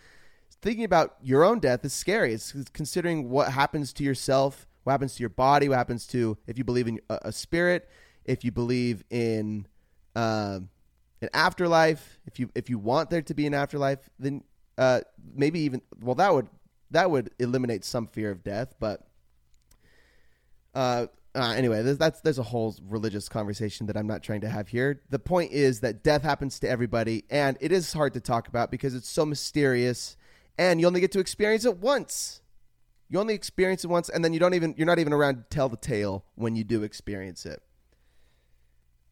thinking 0.62 0.84
about 0.84 1.16
your 1.22 1.44
own 1.44 1.60
death 1.60 1.84
is 1.86 1.94
scary. 1.94 2.34
It's 2.34 2.54
considering 2.74 3.30
what 3.30 3.52
happens 3.52 3.94
to 3.94 4.04
yourself, 4.04 4.68
what 4.84 4.94
happens 4.94 5.16
to 5.16 5.22
your 5.22 5.30
body, 5.30 5.70
what 5.70 5.78
happens 5.78 6.06
to 6.08 6.38
if 6.48 6.58
you 6.58 6.64
believe 6.64 6.88
in 6.88 7.00
a, 7.10 7.20
a 7.26 7.32
spirit, 7.32 7.90
if 8.26 8.44
you 8.44 8.52
believe 8.52 9.04
in 9.10 9.68
uh, 10.16 10.60
an 11.22 11.30
afterlife, 11.34 12.20
if 12.26 12.40
you 12.40 12.50
if 12.56 12.70
you 12.70 12.78
want 12.78 13.10
there 13.10 13.22
to 13.22 13.34
be 13.34 13.48
an 13.48 13.54
afterlife, 13.54 14.10
then 14.20 14.44
uh, 14.78 15.02
maybe 15.34 15.60
even 15.62 15.82
well 16.02 16.16
that 16.16 16.34
would 16.34 16.48
that 16.92 17.10
would 17.10 17.32
eliminate 17.40 17.84
some 17.84 18.08
fear 18.08 18.32
of 18.32 18.44
death. 18.44 18.76
But 18.80 19.08
uh, 20.74 21.08
uh, 21.34 21.54
anyway, 21.56 21.82
there's, 21.82 21.98
that's 21.98 22.22
there's 22.22 22.40
a 22.40 22.44
whole 22.44 22.76
religious 22.88 23.30
conversation 23.30 23.88
that 23.88 23.98
I'm 23.98 24.08
not 24.08 24.24
trying 24.24 24.42
to 24.42 24.50
have 24.50 24.68
here. 24.68 25.02
The 25.10 25.20
point 25.20 25.52
is 25.52 25.82
that 25.82 26.04
death 26.04 26.24
happens 26.24 26.60
to 26.60 26.70
everybody, 26.70 27.24
and 27.30 27.58
it 27.62 27.72
is 27.72 27.94
hard 27.94 28.14
to 28.14 28.20
talk 28.20 28.48
about 28.48 28.72
because 28.72 28.96
it's 28.96 29.10
so 29.10 29.26
mysterious 29.26 30.18
and 30.58 30.80
you 30.80 30.88
only 30.88 31.02
get 31.02 31.12
to 31.14 31.20
experience 31.20 31.66
it 31.66 31.78
once. 31.78 32.42
You 33.10 33.20
only 33.20 33.34
experience 33.34 33.84
it 33.84 33.88
once, 33.88 34.10
and 34.10 34.24
then 34.24 34.34
you 34.34 34.40
don't 34.40 34.54
even 34.54 34.74
you're 34.78 34.88
not 34.88 35.00
even 35.00 35.14
around 35.14 35.36
to 35.36 35.44
tell 35.50 35.70
the 35.70 35.78
tale 35.78 36.26
when 36.36 36.56
you 36.56 36.64
do 36.64 36.84
experience 36.84 37.46
it. 37.46 37.62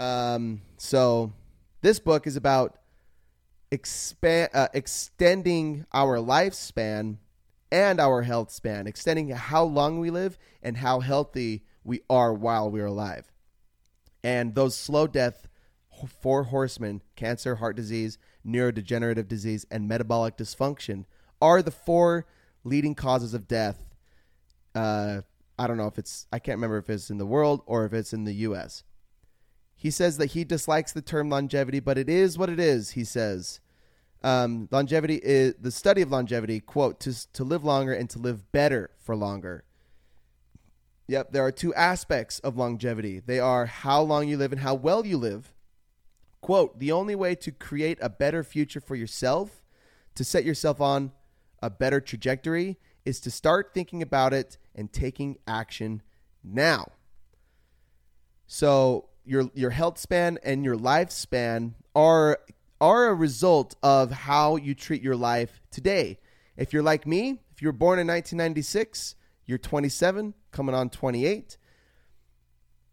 Um, 0.04 0.62
so 0.76 1.32
this 1.82 1.98
book 2.00 2.28
is 2.28 2.36
about 2.36 2.78
expand 3.72 4.50
uh, 4.54 4.68
extending 4.74 5.86
our 5.94 6.18
lifespan 6.18 7.20
and 7.72 8.02
our 8.02 8.24
health 8.24 8.52
span, 8.52 8.86
extending 8.86 9.30
how 9.30 9.64
long 9.64 10.00
we 10.00 10.10
live 10.10 10.38
and 10.62 10.76
how 10.76 11.00
healthy 11.00 11.64
we 11.86 12.02
are 12.10 12.34
while 12.34 12.70
we're 12.70 12.88
alive. 12.88 13.32
And 14.26 14.56
those 14.56 14.76
slow 14.76 15.08
death 15.08 15.48
four 16.22 16.44
horsemen 16.44 17.02
cancer, 17.16 17.56
heart 17.56 17.78
disease, 17.78 18.18
neurodegenerative 18.46 19.30
disease, 19.30 19.66
and 19.72 19.88
metabolic 19.88 20.36
dysfunction 20.36 21.06
are 21.42 21.62
the 21.62 21.72
four 21.72 22.26
leading 22.66 22.94
causes 22.94 23.34
of 23.34 23.48
death. 23.48 23.86
Uh, 24.76 25.22
I 25.58 25.66
don't 25.66 25.78
know 25.78 25.88
if 25.88 25.98
it's, 25.98 26.28
I 26.34 26.40
can't 26.40 26.58
remember 26.58 26.78
if 26.78 26.90
it's 26.90 27.10
in 27.10 27.20
the 27.20 27.26
world 27.26 27.62
or 27.66 27.86
if 27.86 27.94
it's 27.94 28.12
in 28.12 28.26
the 28.26 28.34
US. 28.34 28.84
He 29.84 29.92
says 29.92 30.16
that 30.20 30.28
he 30.28 30.46
dislikes 30.46 30.94
the 30.94 31.02
term 31.02 31.30
longevity, 31.30 31.82
but 31.82 31.98
it 31.98 32.08
is 32.08 32.38
what 32.38 32.50
it 32.50 32.58
is, 32.58 32.92
he 32.92 33.04
says. 33.04 33.60
Um, 34.24 34.70
longevity 34.72 35.20
is 35.22 35.56
the 35.60 35.72
study 35.72 36.02
of 36.02 36.10
longevity, 36.10 36.62
quote, 36.62 37.02
to, 37.02 37.34
to 37.34 37.44
live 37.44 37.66
longer 37.66 37.92
and 37.92 38.10
to 38.12 38.18
live 38.18 38.50
better 38.54 38.92
for 38.98 39.14
longer. 39.14 39.66
Yep, 41.08 41.34
there 41.34 41.46
are 41.46 41.52
two 41.52 41.74
aspects 41.74 42.40
of 42.40 42.56
longevity. 42.56 43.20
They 43.20 43.42
are 43.42 43.66
how 43.66 44.02
long 44.02 44.30
you 44.30 44.38
live 44.38 44.54
and 44.54 44.62
how 44.62 44.74
well 44.74 45.06
you 45.06 45.18
live. 45.18 45.54
Quote, 46.40 46.80
the 46.80 46.94
only 46.94 47.14
way 47.14 47.36
to 47.36 47.52
create 47.52 47.98
a 48.02 48.08
better 48.08 48.42
future 48.42 48.80
for 48.80 48.96
yourself, 48.96 49.66
to 50.16 50.24
set 50.24 50.46
yourself 50.46 50.80
on 50.80 51.12
a 51.62 51.70
better 51.70 52.00
trajectory, 52.00 52.78
is 53.04 53.20
to 53.20 53.30
start 53.30 53.74
thinking 53.74 54.02
about 54.02 54.34
it 54.34 54.58
and 54.74 54.94
taking 54.94 55.40
action 55.46 56.02
now. 56.42 56.88
So 58.48 59.10
your 59.26 59.50
your 59.54 59.70
health 59.70 59.98
span 59.98 60.38
and 60.44 60.64
your 60.64 60.76
lifespan 60.76 61.74
are 61.96 62.40
are 62.82 63.08
a 63.08 63.14
result 63.14 63.76
of 63.82 64.12
how 64.12 64.56
you 64.58 64.76
treat 64.76 65.02
your 65.02 65.16
life 65.16 65.62
today. 65.72 66.20
If 66.58 66.74
you're 66.74 66.84
like 66.84 67.08
me, 67.08 67.40
if 67.52 67.62
you 67.62 67.70
were 67.70 67.74
born 67.74 68.00
in 68.00 68.08
1996, 68.08 69.16
you're 69.46 69.58
27, 69.58 70.34
coming 70.52 70.76
on 70.76 70.90
28 70.90 71.58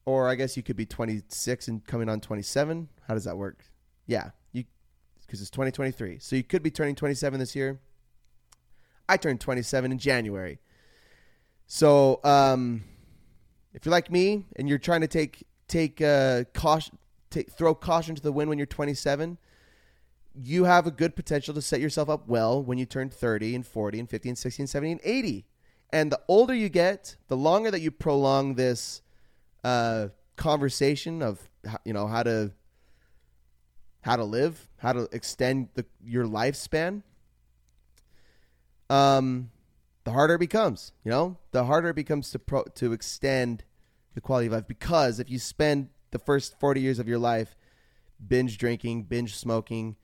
or 0.04 0.28
I 0.28 0.34
guess 0.34 0.56
you 0.56 0.62
could 0.62 0.76
be 0.76 0.86
26 0.86 1.68
and 1.68 1.84
coming 1.86 2.08
on 2.08 2.20
27. 2.20 2.88
How 3.06 3.14
does 3.14 3.24
that 3.24 3.36
work? 3.36 3.64
Yeah, 4.06 4.30
you 4.52 4.64
because 5.20 5.40
it's 5.40 5.50
2023. 5.50 6.18
So 6.18 6.36
you 6.36 6.42
could 6.42 6.62
be 6.62 6.70
turning 6.70 6.94
27 6.94 7.38
this 7.38 7.54
year. 7.54 7.80
I 9.08 9.16
turned 9.16 9.40
27 9.40 9.92
in 9.92 9.98
January. 9.98 10.58
So 11.66 12.20
um, 12.24 12.82
if 13.72 13.84
you're 13.84 13.92
like 13.92 14.10
me 14.10 14.44
and 14.56 14.68
you're 14.68 14.78
trying 14.78 15.02
to 15.02 15.08
take 15.08 15.44
take 15.70 16.02
uh, 16.02 16.44
caution, 16.52 16.98
take, 17.30 17.50
throw 17.50 17.74
caution 17.74 18.14
to 18.14 18.22
the 18.22 18.32
wind 18.32 18.48
when 18.48 18.58
you're 18.58 18.66
27, 18.66 19.38
you 20.34 20.64
have 20.64 20.86
a 20.86 20.90
good 20.90 21.16
potential 21.16 21.54
to 21.54 21.62
set 21.62 21.80
yourself 21.80 22.08
up 22.08 22.28
well 22.28 22.62
when 22.62 22.76
you 22.76 22.84
turn 22.84 23.08
30 23.08 23.54
and 23.54 23.66
40 23.66 24.00
and 24.00 24.10
50 24.10 24.28
and 24.30 24.38
60 24.38 24.62
and 24.62 24.70
70 24.70 24.92
and 24.92 25.00
80. 25.04 25.46
And 25.92 26.12
the 26.12 26.20
older 26.28 26.54
you 26.54 26.68
get, 26.68 27.16
the 27.28 27.36
longer 27.36 27.70
that 27.70 27.80
you 27.80 27.90
prolong 27.90 28.54
this 28.54 29.02
uh, 29.64 30.08
conversation 30.36 31.22
of 31.22 31.48
you 31.84 31.92
know 31.92 32.06
how 32.06 32.22
to 32.22 32.52
how 34.02 34.16
to 34.16 34.24
live, 34.24 34.68
how 34.78 34.92
to 34.92 35.08
extend 35.12 35.68
the, 35.74 35.84
your 36.02 36.24
lifespan, 36.24 37.02
um, 38.88 39.50
the 40.04 40.12
harder 40.12 40.34
it 40.34 40.38
becomes. 40.38 40.92
You 41.04 41.10
know, 41.10 41.36
the 41.50 41.64
harder 41.64 41.88
it 41.90 41.96
becomes 41.96 42.30
to 42.30 42.38
pro- 42.38 42.64
to 42.76 42.92
extend 42.92 43.64
the 44.14 44.20
quality 44.20 44.46
of 44.46 44.52
life 44.52 44.68
because 44.68 45.20
if 45.20 45.30
you 45.30 45.38
spend 45.38 45.88
the 46.10 46.18
first 46.18 46.58
forty 46.58 46.80
years 46.80 46.98
of 46.98 47.08
your 47.08 47.18
life 47.18 47.56
binge 48.26 48.58
drinking, 48.58 49.04
binge 49.04 49.36
smoking, 49.36 49.96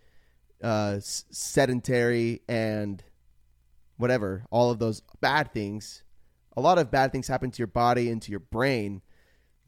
uh, 0.63 0.99
sedentary, 1.01 2.43
and 2.49 3.03
whatever, 3.97 4.45
all 4.51 4.71
of 4.71 4.79
those 4.79 5.03
bad 5.21 5.53
things, 5.53 6.03
a 6.57 6.61
lot 6.61 6.79
of 6.79 6.91
bad 6.91 7.13
things 7.13 7.29
happen 7.29 7.51
to 7.51 7.59
your 7.59 7.67
body 7.67 8.11
and 8.11 8.23
to 8.23 8.31
your 8.31 8.41
brain 8.41 9.03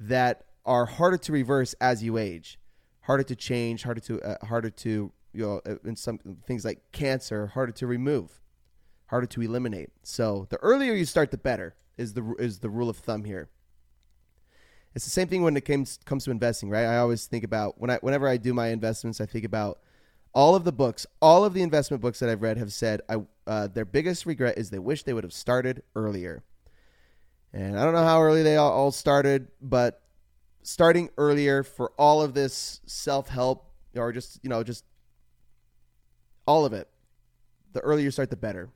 that 0.01 0.45
are 0.65 0.87
harder 0.87 1.19
to 1.19 1.33
reverse 1.33 1.75
as 1.81 2.03
you 2.03 2.17
age, 2.17 2.59
harder 3.03 3.23
to 3.23 3.37
change, 3.37 3.83
harder 3.83 4.01
to 4.01 4.21
uh, 4.23 4.47
harder 4.47 4.71
to 4.71 5.13
you 5.33 5.43
know 5.43 5.61
uh, 5.67 5.77
in 5.85 5.97
some 5.97 6.19
things 6.47 6.65
like 6.65 6.81
cancer, 6.93 7.49
harder 7.49 7.73
to 7.73 7.87
remove, 7.87 8.41
harder 9.07 9.27
to 9.27 9.43
eliminate. 9.43 9.91
So 10.03 10.47
the 10.51 10.57
earlier 10.59 10.95
you 10.95 11.05
start, 11.05 11.31
the 11.31 11.39
better 11.39 11.75
is 11.97 12.15
the 12.15 12.35
is 12.39 12.61
the 12.61 12.71
rule 12.71 12.89
of 12.89 12.97
thumb 12.97 13.25
here. 13.25 13.49
It's 14.95 15.05
the 15.05 15.11
same 15.11 15.29
thing 15.29 15.43
when 15.43 15.57
it 15.57 15.63
comes 15.63 15.99
comes 16.05 16.25
to 16.25 16.31
investing, 16.31 16.71
right? 16.71 16.87
I 16.87 16.99
always 16.99 17.27
think 17.27 17.45
about 17.45 17.81
when 17.81 17.91
I 17.91 17.99
whenever 17.99 18.27
I 18.29 18.37
do 18.37 18.55
my 18.55 18.69
investments, 18.69 19.21
I 19.21 19.27
think 19.27 19.45
about 19.45 19.79
all 20.35 20.55
of 20.55 20.65
the 20.65 20.73
books, 20.73 21.07
all 21.21 21.45
of 21.45 21.55
the 21.55 21.63
investment 21.63 22.03
books 22.03 22.19
that 22.21 22.29
I've 22.29 22.43
read 22.43 22.59
have 22.59 22.73
said 22.73 23.01
I 23.09 23.23
uh, 23.47 23.67
their 23.69 23.85
biggest 23.85 24.27
regret 24.27 24.59
is 24.59 24.71
they 24.71 24.79
wish 24.79 25.03
they 25.03 25.13
would 25.13 25.25
have 25.25 25.33
started 25.33 25.83
earlier. 25.95 26.43
And 27.53 27.79
I 27.79 27.85
don't 27.85 27.95
know 27.95 28.05
how 28.05 28.21
early 28.23 28.43
they 28.43 28.57
all 28.57 28.93
started, 28.93 29.49
but 29.61 30.03
starting 30.63 31.09
earlier 31.17 31.63
for 31.63 31.93
all 31.99 32.21
of 32.21 32.35
this 32.35 32.81
self 32.85 33.29
help 33.29 33.73
or 33.97 34.13
just, 34.13 34.39
you 34.43 34.51
know, 34.51 34.63
just 34.63 34.85
all 36.47 36.65
of 36.67 36.73
it, 36.73 36.89
the 37.73 37.81
earlier 37.81 38.05
you 38.05 38.11
start, 38.11 38.31
the 38.31 38.37
better. 38.37 38.69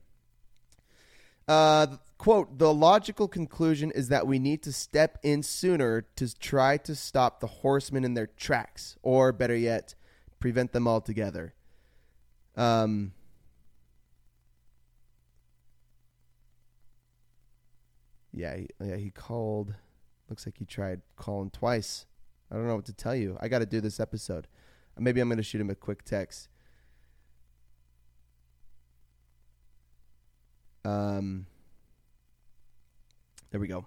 Uh, 1.52 1.86
quote, 2.16 2.58
the 2.58 2.72
logical 2.72 3.28
conclusion 3.28 3.90
is 3.90 4.08
that 4.08 4.26
we 4.26 4.38
need 4.38 4.62
to 4.62 4.72
step 4.72 5.18
in 5.22 5.42
sooner 5.42 6.00
to 6.16 6.38
try 6.38 6.78
to 6.78 6.94
stop 6.94 7.40
the 7.40 7.46
horsemen 7.46 8.04
in 8.04 8.14
their 8.14 8.26
tracks, 8.26 8.96
or 9.02 9.32
better 9.32 9.54
yet, 9.54 9.94
prevent 10.40 10.72
them 10.72 10.88
altogether. 10.88 11.52
Um, 12.56 13.12
Yeah, 18.34 18.60
yeah, 18.82 18.96
he 18.96 19.10
called. 19.10 19.74
Looks 20.30 20.46
like 20.46 20.56
he 20.56 20.64
tried 20.64 21.02
calling 21.16 21.50
twice. 21.50 22.06
I 22.50 22.54
don't 22.54 22.66
know 22.66 22.76
what 22.76 22.86
to 22.86 22.94
tell 22.94 23.14
you. 23.14 23.36
I 23.42 23.48
got 23.48 23.58
to 23.58 23.66
do 23.66 23.82
this 23.82 24.00
episode. 24.00 24.46
Maybe 24.98 25.20
I'm 25.20 25.28
going 25.28 25.36
to 25.36 25.42
shoot 25.42 25.60
him 25.60 25.68
a 25.68 25.74
quick 25.74 26.02
text. 26.02 26.48
Um, 30.84 31.46
there 33.50 33.60
we 33.60 33.68
go. 33.68 33.86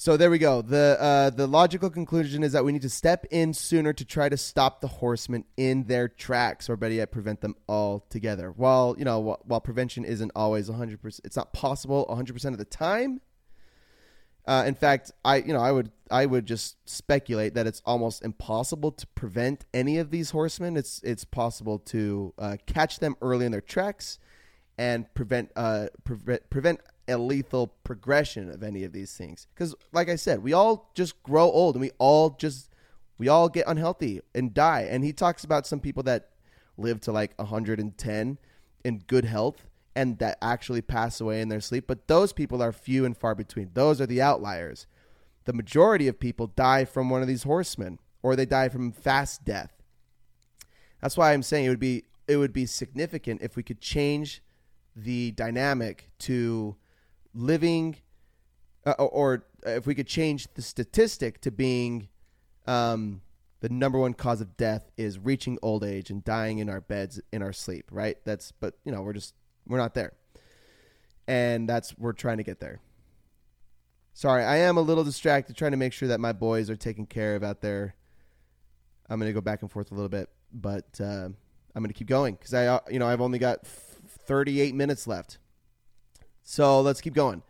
So 0.00 0.16
there 0.16 0.30
we 0.30 0.38
go. 0.38 0.62
The 0.62 0.96
uh, 0.98 1.28
the 1.28 1.46
logical 1.46 1.90
conclusion 1.90 2.42
is 2.42 2.52
that 2.52 2.64
we 2.64 2.72
need 2.72 2.80
to 2.80 2.88
step 2.88 3.26
in 3.30 3.52
sooner 3.52 3.92
to 3.92 4.02
try 4.02 4.30
to 4.30 4.36
stop 4.38 4.80
the 4.80 4.88
horsemen 4.88 5.44
in 5.58 5.84
their 5.84 6.08
tracks, 6.08 6.70
or 6.70 6.76
better 6.76 6.94
yet, 6.94 7.10
prevent 7.10 7.42
them 7.42 7.54
altogether. 7.68 8.50
While 8.50 8.94
you 8.98 9.04
know, 9.04 9.18
while, 9.18 9.40
while 9.44 9.60
prevention 9.60 10.06
isn't 10.06 10.32
always 10.34 10.70
100, 10.70 11.02
percent 11.02 11.26
it's 11.26 11.36
not 11.36 11.52
possible 11.52 12.06
100 12.08 12.32
percent 12.32 12.54
of 12.54 12.58
the 12.58 12.64
time. 12.64 13.20
Uh, 14.50 14.64
in 14.66 14.74
fact, 14.74 15.12
I 15.24 15.36
you 15.36 15.52
know 15.52 15.60
I 15.60 15.70
would 15.70 15.92
I 16.10 16.26
would 16.26 16.44
just 16.44 16.76
speculate 16.84 17.54
that 17.54 17.68
it's 17.68 17.80
almost 17.86 18.24
impossible 18.24 18.90
to 18.90 19.06
prevent 19.06 19.64
any 19.72 19.98
of 19.98 20.10
these 20.10 20.30
horsemen. 20.30 20.76
It's 20.76 21.00
it's 21.04 21.24
possible 21.24 21.78
to 21.78 22.34
uh, 22.36 22.56
catch 22.66 22.98
them 22.98 23.14
early 23.22 23.46
in 23.46 23.52
their 23.52 23.60
tracks 23.60 24.18
and 24.76 25.06
prevent 25.14 25.52
uh, 25.54 25.86
prevent 26.02 26.50
prevent 26.50 26.80
a 27.06 27.16
lethal 27.16 27.68
progression 27.84 28.50
of 28.50 28.64
any 28.64 28.82
of 28.82 28.92
these 28.92 29.16
things. 29.16 29.46
Because, 29.54 29.76
like 29.92 30.08
I 30.08 30.16
said, 30.16 30.42
we 30.42 30.52
all 30.52 30.90
just 30.96 31.22
grow 31.22 31.48
old 31.48 31.76
and 31.76 31.80
we 31.80 31.92
all 31.98 32.30
just 32.30 32.70
we 33.18 33.28
all 33.28 33.48
get 33.48 33.68
unhealthy 33.68 34.20
and 34.34 34.52
die. 34.52 34.88
And 34.90 35.04
he 35.04 35.12
talks 35.12 35.44
about 35.44 35.64
some 35.64 35.78
people 35.78 36.02
that 36.04 36.30
live 36.76 37.00
to 37.02 37.12
like 37.12 37.38
110 37.38 38.38
in 38.84 38.98
good 39.06 39.26
health 39.26 39.69
and 39.94 40.18
that 40.18 40.38
actually 40.40 40.82
pass 40.82 41.20
away 41.20 41.40
in 41.40 41.48
their 41.48 41.60
sleep. 41.60 41.86
But 41.86 42.08
those 42.08 42.32
people 42.32 42.62
are 42.62 42.72
few 42.72 43.04
and 43.04 43.16
far 43.16 43.34
between. 43.34 43.70
Those 43.74 44.00
are 44.00 44.06
the 44.06 44.22
outliers. 44.22 44.86
The 45.44 45.52
majority 45.52 46.06
of 46.06 46.20
people 46.20 46.46
die 46.46 46.84
from 46.84 47.10
one 47.10 47.22
of 47.22 47.28
these 47.28 47.42
horsemen 47.42 47.98
or 48.22 48.36
they 48.36 48.46
die 48.46 48.68
from 48.68 48.92
fast 48.92 49.44
death. 49.44 49.72
That's 51.00 51.16
why 51.16 51.32
I'm 51.32 51.42
saying 51.42 51.64
it 51.64 51.70
would 51.70 51.80
be 51.80 52.04
it 52.28 52.36
would 52.36 52.52
be 52.52 52.66
significant 52.66 53.42
if 53.42 53.56
we 53.56 53.62
could 53.62 53.80
change 53.80 54.42
the 54.94 55.32
dynamic 55.32 56.10
to 56.20 56.76
living, 57.34 57.96
uh, 58.86 58.92
or 58.92 59.46
if 59.66 59.86
we 59.86 59.94
could 59.94 60.06
change 60.06 60.46
the 60.54 60.62
statistic 60.62 61.40
to 61.40 61.50
being 61.50 62.08
um, 62.66 63.22
the 63.60 63.68
number 63.68 63.98
one 63.98 64.14
cause 64.14 64.40
of 64.40 64.56
death 64.56 64.90
is 64.96 65.18
reaching 65.18 65.58
old 65.62 65.84
age 65.84 66.10
and 66.10 66.24
dying 66.24 66.58
in 66.58 66.68
our 66.68 66.80
beds 66.80 67.20
in 67.32 67.42
our 67.42 67.52
sleep, 67.52 67.86
right? 67.90 68.16
That's, 68.24 68.52
but 68.52 68.74
you 68.84 68.92
know, 68.92 69.02
we're 69.02 69.12
just, 69.12 69.34
we're 69.70 69.78
not 69.78 69.94
there. 69.94 70.12
And 71.26 71.68
that's, 71.68 71.96
we're 71.96 72.12
trying 72.12 72.38
to 72.38 72.42
get 72.42 72.60
there. 72.60 72.80
Sorry, 74.12 74.44
I 74.44 74.56
am 74.56 74.76
a 74.76 74.80
little 74.80 75.04
distracted 75.04 75.56
trying 75.56 75.70
to 75.70 75.76
make 75.76 75.92
sure 75.92 76.08
that 76.08 76.20
my 76.20 76.32
boys 76.32 76.68
are 76.68 76.76
taken 76.76 77.06
care 77.06 77.36
of 77.36 77.44
out 77.44 77.60
there. 77.60 77.94
I'm 79.08 79.18
going 79.18 79.30
to 79.30 79.32
go 79.32 79.40
back 79.40 79.62
and 79.62 79.70
forth 79.70 79.92
a 79.92 79.94
little 79.94 80.08
bit, 80.08 80.28
but 80.52 81.00
uh, 81.00 81.28
I'm 81.74 81.82
going 81.82 81.88
to 81.88 81.94
keep 81.94 82.08
going 82.08 82.34
because 82.34 82.52
I, 82.52 82.66
uh, 82.66 82.80
you 82.90 82.98
know, 82.98 83.06
I've 83.06 83.20
only 83.20 83.38
got 83.38 83.66
38 83.66 84.74
minutes 84.74 85.06
left. 85.06 85.38
So 86.42 86.80
let's 86.80 87.00
keep 87.00 87.14
going. 87.14 87.42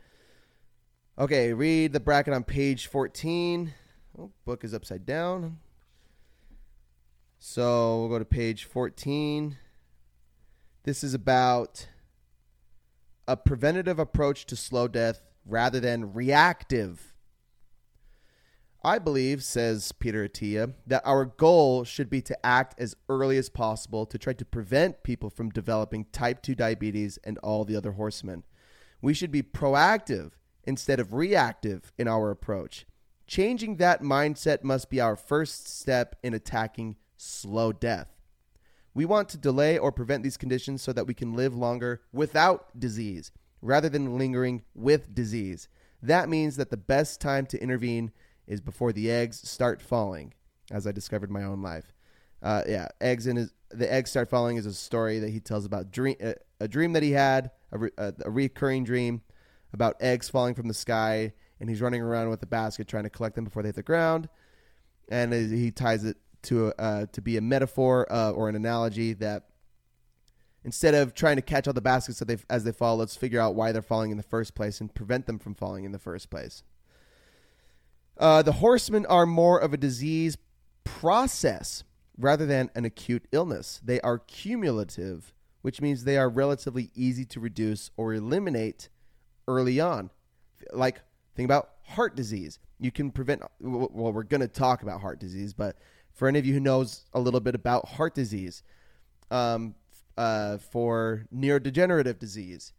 Okay, 1.19 1.53
read 1.53 1.93
the 1.93 2.01
bracket 2.01 2.35
on 2.35 2.45
page 2.45 2.87
14. 2.87 3.73
Oh, 4.19 4.31
book 4.45 4.63
is 4.63 4.75
upside 4.75 5.07
down. 5.07 5.59
So 7.39 8.01
we'll 8.01 8.11
go 8.11 8.19
to 8.19 8.25
page 8.25 8.65
14. 8.65 9.57
This 10.85 11.03
is 11.03 11.15
about 11.15 11.89
a 13.31 13.37
preventative 13.37 14.01
approach 14.01 14.45
to 14.45 14.57
slow 14.57 14.89
death 14.89 15.23
rather 15.47 15.79
than 15.79 16.13
reactive. 16.13 17.15
I 18.83 18.99
believe, 18.99 19.45
says 19.45 19.93
Peter 19.93 20.29
Attia, 20.29 20.75
that 20.89 21.07
our 21.07 21.27
goal 21.27 21.85
should 21.85 22.11
be 22.11 22.23
to 22.23 22.45
act 22.45 22.75
as 22.81 22.97
early 23.09 23.39
as 23.39 23.49
possible 23.49 24.05
to 24.07 24.19
try 24.19 24.33
to 24.33 24.45
prevent 24.45 25.05
people 25.05 25.31
from 25.31 25.51
developing 25.51 26.07
type 26.11 26.43
2 26.43 26.57
diabetes 26.57 27.21
and 27.23 27.39
all 27.39 27.65
the 27.65 27.77
other 27.77 27.93
horsemen. 27.93 28.43
We 29.01 29.15
should 29.15 29.31
be 29.31 29.45
proactive 29.45 30.33
instead 30.65 30.99
of 30.99 31.15
reactive 31.15 31.93
in 31.97 32.09
our 32.09 32.33
approach. 32.33 32.85
Changing 33.29 33.77
that 33.77 34.03
mindset 34.03 34.65
must 34.65 34.91
be 34.91 35.01
our 35.01 35.15
first 35.15 35.69
step 35.69 36.17
in 36.25 36.35
attacking 36.35 36.97
slow 37.17 37.73
death. 37.73 38.20
We 38.95 39.05
want 39.05 39.29
to 39.31 39.39
delay 39.39 39.79
or 39.79 39.93
prevent 39.93 40.23
these 40.23 40.37
conditions 40.37 40.83
so 40.83 40.93
that 40.93 41.07
we 41.07 41.15
can 41.15 41.35
live 41.35 41.55
longer 41.55 42.03
without 42.13 42.79
disease 42.79 43.31
rather 43.63 43.89
than 43.89 44.19
lingering 44.19 44.63
with 44.75 45.15
disease. 45.15 45.69
That 46.03 46.29
means 46.29 46.57
that 46.57 46.71
the 46.71 46.77
best 46.77 47.21
time 47.21 47.47
to 47.47 47.63
intervene 47.63 48.13
is 48.47 48.61
before 48.61 48.93
the 48.93 49.11
eggs 49.11 49.49
start 49.49 49.81
falling, 49.83 50.35
as 50.71 50.87
I 50.87 50.93
discovered 50.93 51.31
my 51.31 51.45
own 51.45 51.63
life. 51.63 51.93
Uh, 52.43 52.63
yeah, 52.67 52.89
eggs 53.01 53.27
in 53.27 53.37
his 53.37 53.53
the 53.73 53.93
eggs 53.93 54.11
start 54.11 54.29
falling 54.29 54.57
is 54.57 54.67
a 54.67 54.75
story 54.75 55.21
that 55.21 55.31
he 55.31 55.39
tells 55.39 55.65
about 55.65 55.93
dream 55.93 56.17
uh, 56.25 56.33
a 56.59 56.67
dream 56.67 56.93
that 56.95 57.03
he 57.03 57.13
had 57.13 57.51
a, 57.71 57.85
a, 57.99 58.15
a 58.25 58.31
recurring 58.31 58.83
dream 58.83 59.23
about 59.73 59.97
eggs 60.01 60.29
falling 60.29 60.55
from 60.55 60.67
the 60.67 60.75
sky, 60.75 61.33
and 61.61 61.69
he's 61.69 61.81
running 61.81 62.03
around 62.03 62.31
with 62.31 62.43
a 62.43 62.47
basket 62.47 62.89
trying 62.89 63.05
to 63.05 63.11
collect 63.11 63.37
them 63.37 63.45
before 63.45 63.63
they 63.63 63.69
hit 63.69 63.77
the 63.77 63.83
ground, 63.83 64.29
and 65.11 65.33
he 65.33 65.71
ties 65.71 66.03
it 66.03 66.17
to 66.43 66.73
uh, 66.79 67.07
to 67.13 67.21
be 67.21 67.37
a 67.37 67.41
metaphor 67.41 68.11
uh, 68.11 68.31
or 68.31 68.49
an 68.49 68.57
analogy 68.57 69.13
that 69.15 69.51
instead 70.65 70.95
of 70.95 71.15
trying 71.15 71.37
to 71.37 71.43
catch 71.43 71.67
all 71.67 71.73
the 71.73 71.81
baskets 71.81 72.19
that 72.19 72.29
they, 72.29 72.37
as 72.49 72.65
they 72.65 72.73
fall, 72.73 72.97
let's 72.97 73.17
figure 73.17 73.41
out 73.41 73.55
why 73.55 73.73
they're 73.73 73.83
falling 73.83 74.11
in 74.11 74.17
the 74.17 74.23
first 74.23 74.55
place 74.55 74.81
and 74.81 74.95
prevent 74.95 75.27
them 75.27 75.39
from 75.39 75.55
falling 75.55 75.85
in 75.85 75.93
the 75.93 75.99
first 75.99 76.31
place. 76.31 76.63
Uh, 78.19 78.43
the 78.43 78.53
horsemen 78.53 79.07
are 79.07 79.25
more 79.25 79.59
of 79.59 79.73
a 79.73 79.79
disease 79.79 80.37
process 80.85 81.85
rather 82.19 82.45
than 82.45 82.71
an 82.75 82.85
acute 82.85 83.27
illness. 83.33 83.81
They 83.83 84.01
are 84.03 84.19
cumulative, 84.19 85.33
which 85.63 85.81
means 85.81 86.05
they 86.05 86.19
are 86.19 86.29
relatively 86.29 86.91
easy 86.95 87.25
to 87.27 87.41
reduce 87.41 87.91
or 87.97 88.13
eliminate 88.13 88.91
early 89.49 89.81
on. 89.81 90.11
Like, 90.73 91.01
think 91.35 91.47
about 91.47 91.71
heart 91.85 92.15
disease. 92.15 92.59
You 92.79 92.91
can 92.91 93.11
prevent, 93.11 93.43
well, 93.61 94.13
we're 94.13 94.23
going 94.23 94.43
to 94.43 94.49
talk 94.49 94.83
about 94.83 95.01
heart 95.01 95.19
disease, 95.19 95.55
but 95.55 95.79
for 96.21 96.29
any 96.29 96.39
of 96.39 96.45
you 96.45 96.53
who 96.53 96.61
knows 96.61 97.07
a 97.15 97.19
little 97.19 97.41
bit 97.41 97.55
about 97.55 97.89
heart 97.89 98.15
disease, 98.15 98.63
um, 99.31 99.75
uh, 100.19 100.59
for 100.59 101.25
neurodegenerative 101.35 102.19
disease, 102.19 102.75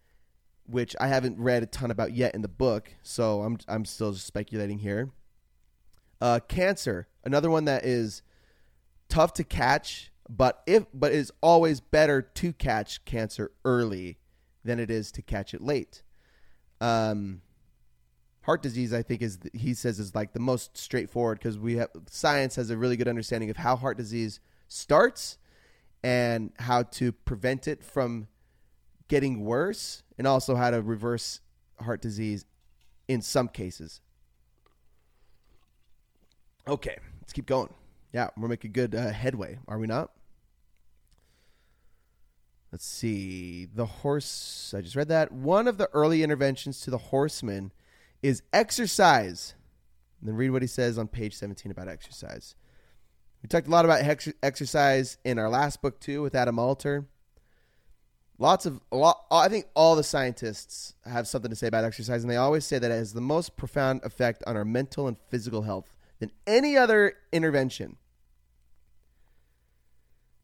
which 0.68 0.96
I 1.02 1.08
haven't 1.08 1.40
read 1.40 1.64
a 1.64 1.66
ton 1.66 1.90
about 1.90 2.14
yet 2.14 2.36
in 2.36 2.44
the 2.44 2.48
book, 2.48 2.92
so 3.02 3.42
I'm 3.42 3.58
I'm 3.68 3.84
still 3.84 4.14
speculating 4.14 4.78
here. 4.78 5.10
Uh, 6.22 6.40
cancer, 6.48 7.08
another 7.24 7.50
one 7.50 7.66
that 7.66 7.84
is 7.84 8.22
tough 9.10 9.34
to 9.34 9.44
catch, 9.44 10.12
but 10.30 10.62
if 10.68 10.86
but 10.94 11.12
is 11.12 11.34
always 11.42 11.80
better 11.80 12.22
to 12.22 12.54
catch 12.54 13.04
cancer 13.06 13.54
early 13.66 14.20
than 14.64 14.80
it 14.80 14.92
is 14.92 15.12
to 15.14 15.24
catch 15.24 15.56
it 15.56 15.62
late. 15.62 16.04
Um, 16.80 17.42
heart 18.44 18.62
disease, 18.62 18.94
I 18.94 19.02
think, 19.02 19.22
is 19.22 19.40
he 19.54 19.74
says 19.74 20.00
is 20.00 20.16
like 20.16 20.34
the 20.34 20.40
most 20.40 20.78
straightforward 20.78 21.40
because 21.40 21.58
we 21.58 21.76
have 21.78 21.90
science 22.10 22.56
has 22.56 22.70
a 22.70 22.78
really 22.78 22.98
good 22.98 23.08
understanding 23.08 23.50
of 23.50 23.58
how 23.58 23.76
heart 23.76 23.98
disease 23.98 24.40
starts 24.68 25.38
and 26.04 26.52
how 26.60 26.84
to 26.84 27.12
prevent 27.12 27.68
it 27.68 27.84
from 27.84 28.28
getting 29.08 29.44
worse, 29.44 30.04
and 30.18 30.26
also 30.26 30.56
how 30.56 30.72
to 30.72 30.82
reverse 30.82 31.42
heart 31.82 32.02
disease 32.02 32.46
in 33.08 33.22
some 33.22 33.48
cases. 33.48 34.00
Okay, 36.68 36.98
let's 37.20 37.34
keep 37.34 37.46
going. 37.46 37.74
Yeah, 38.14 38.30
we're 38.38 38.48
making 38.48 38.72
good 38.72 38.96
uh, 38.96 39.12
headway, 39.12 39.60
are 39.68 39.78
we 39.78 39.88
not? 39.88 40.12
Let's 42.72 42.86
see. 42.86 43.66
The 43.66 43.86
horse, 43.86 44.74
I 44.76 44.80
just 44.80 44.96
read 44.96 45.10
that. 45.10 45.32
One 45.32 45.68
of 45.68 45.78
the 45.78 45.90
early 45.94 46.24
interventions 46.24 46.80
to 46.82 46.90
the 46.90 46.98
horseman 46.98 47.74
is 48.22 48.44
exercise. 48.54 49.54
And 50.20 50.30
then 50.30 50.36
read 50.36 50.52
what 50.52 50.62
he 50.62 50.68
says 50.68 50.98
on 50.98 51.08
page 51.08 51.36
17 51.36 51.72
about 51.72 51.88
exercise. 51.88 52.56
We 53.42 53.48
talked 53.48 53.68
a 53.68 53.72
lot 53.72 53.86
about 53.86 54.02
ex- 54.02 54.34
exercise 54.44 55.18
in 55.24 55.40
our 55.40 55.50
last 55.50 55.82
book 55.82 56.00
too 56.00 56.22
with 56.22 56.36
Adam 56.36 56.60
Alter. 56.60 57.08
Lots 58.38 58.66
of 58.66 58.82
a 58.92 58.96
lot. 58.96 59.26
I 59.32 59.50
think 59.50 59.68
all 59.76 59.96
the 59.96 60.04
scientists 60.04 60.96
have 61.06 61.28
something 61.28 61.50
to 61.50 61.56
say 61.56 61.68
about 61.68 61.84
exercise, 61.84 62.24
and 62.24 62.32
they 62.32 62.38
always 62.38 62.66
say 62.66 62.80
that 62.80 62.90
it 62.90 62.96
has 62.96 63.14
the 63.14 63.22
most 63.22 63.56
profound 63.56 64.04
effect 64.04 64.44
on 64.48 64.56
our 64.56 64.66
mental 64.66 65.08
and 65.08 65.18
physical 65.30 65.62
health 65.62 65.96
than 66.20 66.32
any 66.48 66.76
other 66.76 67.14
intervention. 67.32 67.98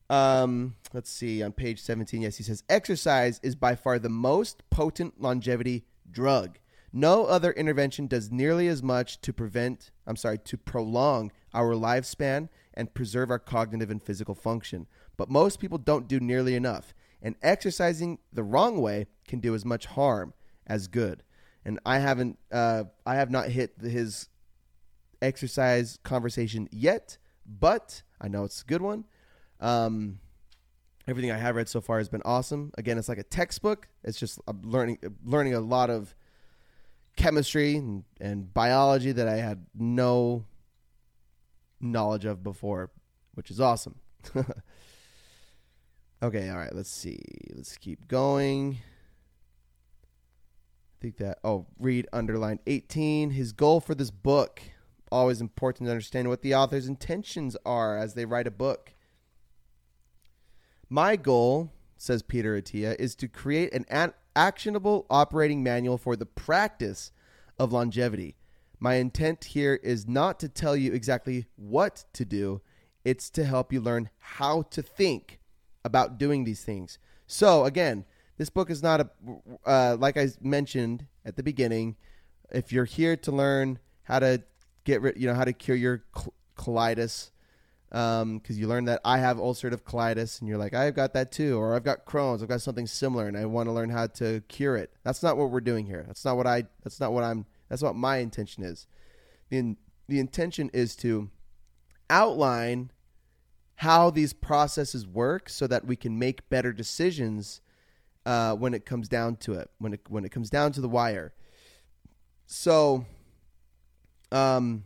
Um, 0.10 0.76
let's 0.94 1.10
see 1.10 1.42
on 1.42 1.54
page 1.54 1.82
17. 1.82 2.22
Yes, 2.22 2.38
he 2.38 2.44
says 2.44 2.64
exercise 2.70 3.40
is 3.44 3.56
by 3.56 3.76
far 3.76 4.00
the 4.00 4.10
most 4.10 4.62
potent 4.70 5.20
longevity 5.20 5.84
drug. 6.10 6.60
No 6.94 7.26
other 7.26 7.52
intervention 7.52 8.08
does 8.08 8.32
nearly 8.32 8.68
as 8.68 8.82
much 8.82 9.20
to 9.22 9.34
prevent, 9.34 9.92
I'm 10.06 10.16
sorry, 10.16 10.38
to 10.40 10.58
prolong 10.58 11.32
our 11.54 11.74
lifespan 11.74 12.50
and 12.74 12.94
preserve 12.94 13.30
our 13.30 13.40
cognitive 13.40 13.92
and 13.92 14.02
physical 14.02 14.36
function. 14.36 14.88
But 15.18 15.30
most 15.30 15.60
people 15.60 15.78
don't 15.78 16.08
do 16.08 16.20
nearly 16.20 16.56
enough, 16.56 16.94
and 17.22 17.36
exercising 17.42 18.20
the 18.32 18.44
wrong 18.44 18.82
way 18.82 19.08
can 19.28 19.40
do 19.40 19.54
as 19.54 19.66
much 19.66 19.88
harm 19.88 20.34
as 20.66 20.88
good. 20.88 21.24
And 21.66 21.80
I 21.86 22.00
haven't, 22.00 22.40
uh, 22.52 22.86
I 23.06 23.16
have 23.16 23.30
not 23.30 23.50
hit 23.50 23.74
his 23.82 24.30
exercise 25.22 26.00
conversation 26.04 26.70
yet, 26.72 27.18
but 27.46 28.04
I 28.22 28.28
know 28.28 28.44
it's 28.44 28.62
a 28.62 28.66
good 28.66 28.82
one. 28.82 29.06
Um, 29.60 30.20
everything 31.08 31.32
I 31.32 31.38
have 31.38 31.56
read 31.56 31.68
so 31.68 31.82
far 31.82 31.98
has 31.98 32.10
been 32.10 32.22
awesome. 32.24 32.72
Again, 32.78 32.98
it's 32.98 33.10
like 33.10 33.18
a 33.18 33.24
textbook. 33.24 33.88
It's 34.04 34.20
just 34.20 34.40
I'm 34.48 34.62
learning 34.62 35.00
learning 35.24 35.56
a 35.56 35.60
lot 35.60 35.90
of 35.90 36.16
chemistry 37.18 37.76
and, 37.76 38.04
and 38.22 38.54
biology 38.54 39.12
that 39.12 39.28
I 39.28 39.36
had 39.38 39.66
no 39.76 40.46
knowledge 41.82 42.26
of 42.26 42.44
before, 42.44 42.92
which 43.34 43.52
is 43.52 43.60
awesome. 43.60 43.96
okay, 46.24 46.50
all 46.50 46.58
right, 46.58 46.74
let's 46.74 46.90
see. 46.90 47.20
Let's 47.54 47.76
keep 47.78 48.08
going. 48.08 48.78
I 50.98 51.02
think 51.02 51.18
that, 51.18 51.40
oh, 51.44 51.68
read 51.80 52.08
underline 52.14 52.60
18. 52.66 53.32
His 53.32 53.52
goal 53.52 53.80
for 53.80 53.94
this 53.94 54.12
book. 54.12 54.62
Always 55.12 55.42
important 55.42 55.88
to 55.88 55.92
understand 55.92 56.28
what 56.28 56.42
the 56.42 56.56
author's 56.56 56.88
intentions 56.88 57.56
are 57.66 57.98
as 57.98 58.14
they 58.14 58.26
write 58.26 58.48
a 58.48 58.52
book. 58.52 58.94
My 60.90 61.16
goal, 61.16 61.72
says 61.98 62.22
Peter 62.22 62.60
Attia, 62.60 62.96
is 63.00 63.16
to 63.16 63.28
create 63.28 63.74
an 63.74 63.86
actionable 64.38 65.08
operating 65.10 65.64
manual 65.64 65.98
for 65.98 66.16
the 66.16 66.26
practice 66.26 67.12
of 67.58 67.74
longevity. 67.74 68.36
My 68.80 68.96
intent 68.96 69.46
here 69.46 69.80
is 69.82 70.08
not 70.08 70.40
to 70.40 70.48
tell 70.48 70.78
you 70.78 70.94
exactly 70.94 71.48
what 71.56 72.06
to 72.14 72.24
do, 72.24 72.62
it's 73.04 73.32
to 73.32 73.44
help 73.44 73.74
you 73.74 73.82
learn 73.82 74.12
how 74.20 74.62
to 74.62 74.84
think 74.84 75.40
about 75.84 76.20
doing 76.20 76.44
these 76.44 76.64
things. 76.64 77.00
So, 77.26 77.66
again, 77.66 78.06
this 78.38 78.52
book 78.52 78.70
is 78.70 78.84
not 78.84 79.02
a, 79.02 79.10
uh, 79.66 79.98
like 80.00 80.16
I 80.16 80.28
mentioned 80.40 81.08
at 81.26 81.36
the 81.36 81.44
beginning, 81.44 81.96
if 82.52 82.72
you're 82.72 82.86
here 82.86 83.18
to 83.18 83.32
learn 83.32 83.80
how 84.04 84.20
to 84.20 84.44
get 84.84 85.02
rid, 85.02 85.18
you 85.18 85.28
know, 85.28 85.34
how 85.34 85.46
to 85.46 85.54
cure 85.54 85.76
your 85.76 86.04
colitis, 86.56 87.32
because 87.90 88.22
um, 88.22 88.42
you 88.48 88.68
learn 88.68 88.86
that 88.86 89.02
I 89.06 89.20
have 89.20 89.38
ulcerative 89.38 89.84
colitis, 89.84 90.40
and 90.40 90.50
you're 90.50 90.58
like, 90.58 90.74
I've 90.74 90.96
got 90.96 91.14
that 91.14 91.32
too, 91.32 91.58
or 91.58 91.76
I've 91.76 91.84
got 91.84 92.06
Crohn's, 92.06 92.44
I've 92.44 92.50
got 92.50 92.62
something 92.62 92.88
similar, 92.88 93.28
and 93.28 93.38
I 93.38 93.46
want 93.46 93.68
to 93.68 93.74
learn 93.74 93.90
how 93.90 94.08
to 94.08 94.42
cure 94.50 94.76
it. 94.76 94.92
That's 95.04 95.24
not 95.24 95.38
what 95.38 95.52
we're 95.52 95.62
doing 95.62 95.86
here. 95.86 96.04
That's 96.06 96.26
not 96.26 96.36
what 96.38 96.48
I. 96.48 96.64
That's 96.84 97.00
not 97.00 97.14
what 97.14 97.24
I'm 97.24 97.46
that's 97.70 97.82
what 97.82 97.96
my 97.96 98.18
intention 98.18 98.64
is. 98.64 98.88
The, 99.50 99.76
the 100.08 100.20
intention 100.20 100.70
is 100.74 100.96
to 100.98 101.30
outline 102.10 102.92
how 103.76 104.10
these 104.10 104.34
processes 104.34 105.06
work 105.06 105.50
so 105.50 105.68
that 105.68 105.86
we 105.86 105.96
can 105.96 106.18
make 106.18 106.50
better 106.50 106.74
decisions 106.74 107.62
uh, 108.26 108.56
when 108.56 108.74
it 108.74 108.86
comes 108.86 109.08
down 109.08 109.36
to 109.38 109.54
it, 109.54 109.70
when 109.78 109.94
it, 109.94 110.02
when 110.10 110.26
it 110.26 110.32
comes 110.32 110.50
down 110.50 110.72
to 110.74 110.82
the 110.82 110.90
wire. 110.90 111.34
So, 112.46 113.06
um, 114.32 114.84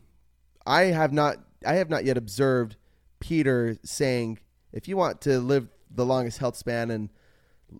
I 0.66 0.84
have 0.84 1.14
not, 1.14 1.38
I 1.66 1.76
have 1.76 1.90
not 1.90 2.06
yet 2.06 2.18
observed 2.18 2.76
Peter 3.22 3.78
saying, 3.86 4.40
if 4.74 4.90
you 4.90 4.98
want 4.98 5.22
to 5.22 5.40
live 5.40 5.70
the 5.90 6.06
longest 6.06 6.40
health 6.40 6.58
span 6.58 6.92
and 6.92 7.10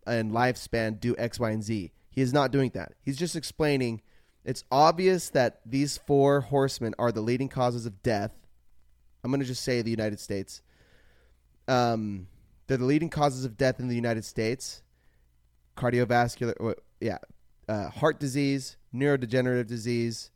and 0.08 0.32
lifespan, 0.32 1.00
do 1.02 1.14
X, 1.18 1.38
Y, 1.38 1.50
and 1.50 1.62
Z. 1.62 1.92
He 2.10 2.22
is 2.22 2.32
not 2.32 2.52
doing 2.52 2.72
that. 2.76 2.94
He's 3.02 3.18
just 3.18 3.36
explaining 3.36 4.02
it's 4.44 4.64
obvious 4.72 5.30
that 5.30 5.62
these 5.66 5.98
four 5.98 6.42
horsemen 6.42 6.96
are 6.98 7.12
the 7.12 7.22
leading 7.22 7.50
causes 7.50 7.86
of 7.86 8.02
death. 8.02 8.32
I'm 9.24 9.32
going 9.32 9.42
to 9.42 9.46
just 9.46 9.64
say 9.64 9.82
the 9.82 9.92
United 9.92 10.20
States. 10.20 10.62
Um, 11.68 12.28
they're 12.68 12.78
the 12.78 12.86
leading 12.86 13.10
causes 13.10 13.46
of 13.46 13.56
death 13.56 13.80
in 13.80 13.88
the 13.88 13.96
United 13.96 14.26
States. 14.26 14.82
Cardiovascular, 15.78 16.76
yeah, 17.00 17.20
uh, 17.70 17.90
heart 17.90 18.20
disease, 18.20 18.78
neurodegenerative 18.94 19.68
disease. 19.68 20.32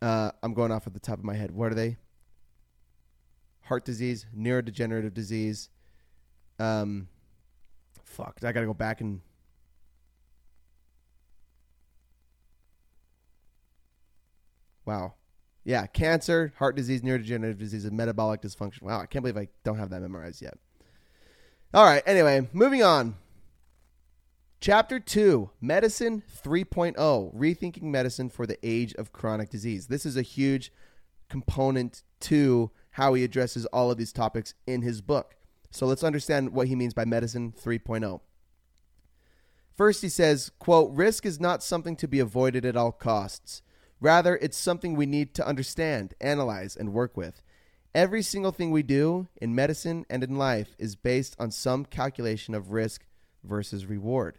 Uh, 0.00 0.30
I'm 0.42 0.54
going 0.54 0.70
off 0.70 0.86
at 0.86 0.94
the 0.94 1.00
top 1.00 1.18
of 1.18 1.24
my 1.24 1.34
head. 1.34 1.50
What 1.50 1.72
are 1.72 1.74
they? 1.74 1.96
Heart 3.66 3.84
disease, 3.84 4.26
neurodegenerative 4.36 5.12
disease. 5.14 5.68
Um, 6.58 7.08
fuck, 8.04 8.38
I 8.42 8.52
got 8.52 8.60
to 8.60 8.66
go 8.66 8.74
back 8.74 9.00
and 9.00 9.20
Wow. 14.86 15.14
Yeah, 15.64 15.86
cancer, 15.86 16.52
heart 16.58 16.76
disease, 16.76 17.02
neurodegenerative 17.02 17.58
disease, 17.58 17.84
and 17.84 17.96
metabolic 17.96 18.40
dysfunction. 18.40 18.82
Wow, 18.82 19.00
I 19.00 19.06
can't 19.06 19.24
believe 19.24 19.36
I 19.36 19.48
don't 19.64 19.78
have 19.78 19.90
that 19.90 20.00
memorized 20.00 20.40
yet. 20.40 20.56
All 21.74 21.84
right, 21.84 22.04
anyway, 22.06 22.48
moving 22.52 22.84
on. 22.84 23.16
Chapter 24.60 25.00
2 25.00 25.50
Medicine 25.60 26.22
3.0 26.44 26.96
Rethinking 27.34 27.82
Medicine 27.82 28.30
for 28.30 28.46
the 28.46 28.58
Age 28.62 28.94
of 28.94 29.12
Chronic 29.12 29.50
Disease. 29.50 29.88
This 29.88 30.06
is 30.06 30.16
a 30.16 30.22
huge 30.22 30.72
component 31.28 32.04
to 32.20 32.70
how 32.96 33.12
he 33.12 33.22
addresses 33.22 33.66
all 33.66 33.90
of 33.90 33.98
these 33.98 34.12
topics 34.12 34.54
in 34.66 34.80
his 34.80 35.02
book. 35.02 35.36
So 35.70 35.84
let's 35.84 36.02
understand 36.02 36.54
what 36.54 36.66
he 36.66 36.74
means 36.74 36.94
by 36.94 37.04
Medicine 37.04 37.52
3.0. 37.52 38.20
First, 39.76 40.00
he 40.00 40.08
says, 40.08 40.50
quote, 40.58 40.90
risk 40.92 41.26
is 41.26 41.38
not 41.38 41.62
something 41.62 41.94
to 41.96 42.08
be 42.08 42.20
avoided 42.20 42.64
at 42.64 42.74
all 42.74 42.92
costs. 42.92 43.60
Rather, 44.00 44.36
it's 44.36 44.56
something 44.56 44.96
we 44.96 45.04
need 45.04 45.34
to 45.34 45.46
understand, 45.46 46.14
analyze, 46.22 46.74
and 46.74 46.94
work 46.94 47.18
with. 47.18 47.42
Every 47.94 48.22
single 48.22 48.52
thing 48.52 48.70
we 48.70 48.82
do 48.82 49.28
in 49.42 49.54
medicine 49.54 50.06
and 50.08 50.24
in 50.24 50.38
life 50.38 50.74
is 50.78 50.96
based 50.96 51.36
on 51.38 51.50
some 51.50 51.84
calculation 51.84 52.54
of 52.54 52.72
risk 52.72 53.04
versus 53.44 53.84
reward. 53.84 54.38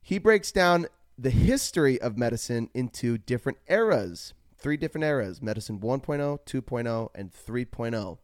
He 0.00 0.18
breaks 0.18 0.52
down 0.52 0.86
the 1.18 1.30
history 1.30 2.00
of 2.00 2.16
medicine 2.16 2.70
into 2.72 3.18
different 3.18 3.58
eras, 3.68 4.32
three 4.62 4.76
different 4.76 5.04
eras 5.04 5.42
medicine 5.42 5.80
1.0, 5.80 6.38
2.0, 6.46 7.08
and 7.14 7.32
3.0. 7.32 8.18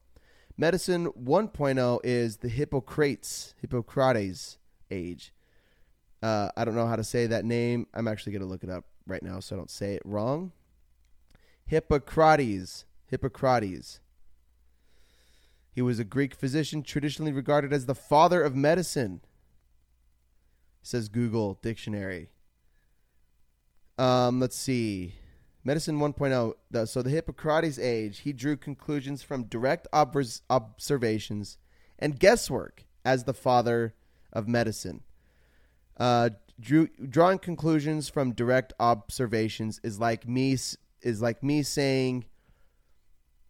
Medicine 0.57 1.09
1.0 1.13 2.01
is 2.05 2.39
the 2.39 2.49
Hippocrates, 2.49 3.55
Hippocrates 3.61 4.59
age. 4.91 5.33
Uh, 6.23 6.49
I 6.57 6.65
don't 6.65 6.75
know 6.75 6.87
how 6.87 6.97
to 6.97 7.05
say 7.05 7.27
that 7.27 7.45
name. 7.45 7.87
I'm 7.95 8.09
actually 8.09 8.33
going 8.33 8.43
to 8.43 8.49
look 8.49 8.65
it 8.65 8.71
up 8.71 8.85
right 9.07 9.23
now 9.23 9.41
so 9.41 9.55
I 9.55 9.59
don't 9.59 9.71
say 9.71 9.95
it 9.95 10.03
wrong. 10.05 10.53
Hippocrates. 11.67 12.87
Hippocrates. 13.07 14.01
He 15.73 15.83
was 15.83 16.01
a 16.01 16.05
Greek 16.05 16.35
physician 16.35 16.83
traditionally 16.83 17.33
regarded 17.33 17.73
as 17.73 17.87
the 17.87 17.95
father 17.95 18.43
of 18.43 18.57
medicine. 18.57 19.21
Says 20.83 21.09
Google 21.09 21.59
Dictionary. 21.63 22.31
Um, 23.97 24.41
let's 24.41 24.57
see. 24.57 25.15
Medicine 25.65 25.99
1.0. 25.99 26.89
So 26.89 27.03
the 27.03 27.11
Hippocrates 27.11 27.79
age, 27.79 28.21
he 28.21 28.33
drew 28.33 28.57
conclusions 28.57 29.23
from 29.23 29.45
direct 29.45 29.87
observations 29.93 31.59
and 31.99 32.19
guesswork 32.19 32.85
as 33.05 33.25
the 33.25 33.35
father 33.35 33.95
of 34.33 34.47
medicine. 34.49 35.03
Uh, 35.97 36.31
drew, 36.61 36.89
drawing 37.09 37.39
conclusions 37.39 38.09
from 38.09 38.33
direct 38.33 38.73
observations 38.79 39.81
is 39.83 39.99
like 39.99 40.29
me 40.29 40.57
is 41.03 41.23
like 41.23 41.43
me 41.43 41.63
saying 41.63 42.25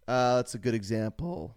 uh, 0.06 0.36
that's 0.36 0.54
a 0.54 0.58
good 0.58 0.74
example 0.74 1.54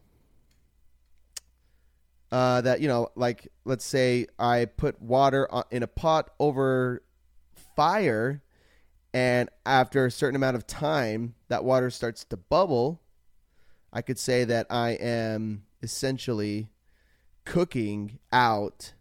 uh, 2.31 2.61
that 2.61 2.81
you 2.81 2.87
know 2.87 3.09
like 3.15 3.47
let's 3.65 3.85
say 3.85 4.25
i 4.39 4.65
put 4.65 5.01
water 5.01 5.47
in 5.69 5.83
a 5.83 5.87
pot 5.87 6.31
over 6.39 7.03
fire 7.75 8.41
and 9.13 9.49
after 9.65 10.05
a 10.05 10.11
certain 10.11 10.35
amount 10.35 10.55
of 10.55 10.65
time 10.65 11.35
that 11.47 11.63
water 11.63 11.89
starts 11.89 12.23
to 12.23 12.37
bubble 12.37 13.01
i 13.91 14.01
could 14.01 14.17
say 14.17 14.43
that 14.43 14.65
i 14.69 14.91
am 14.91 15.63
essentially 15.81 16.69
cooking 17.45 18.19
out 18.31 18.93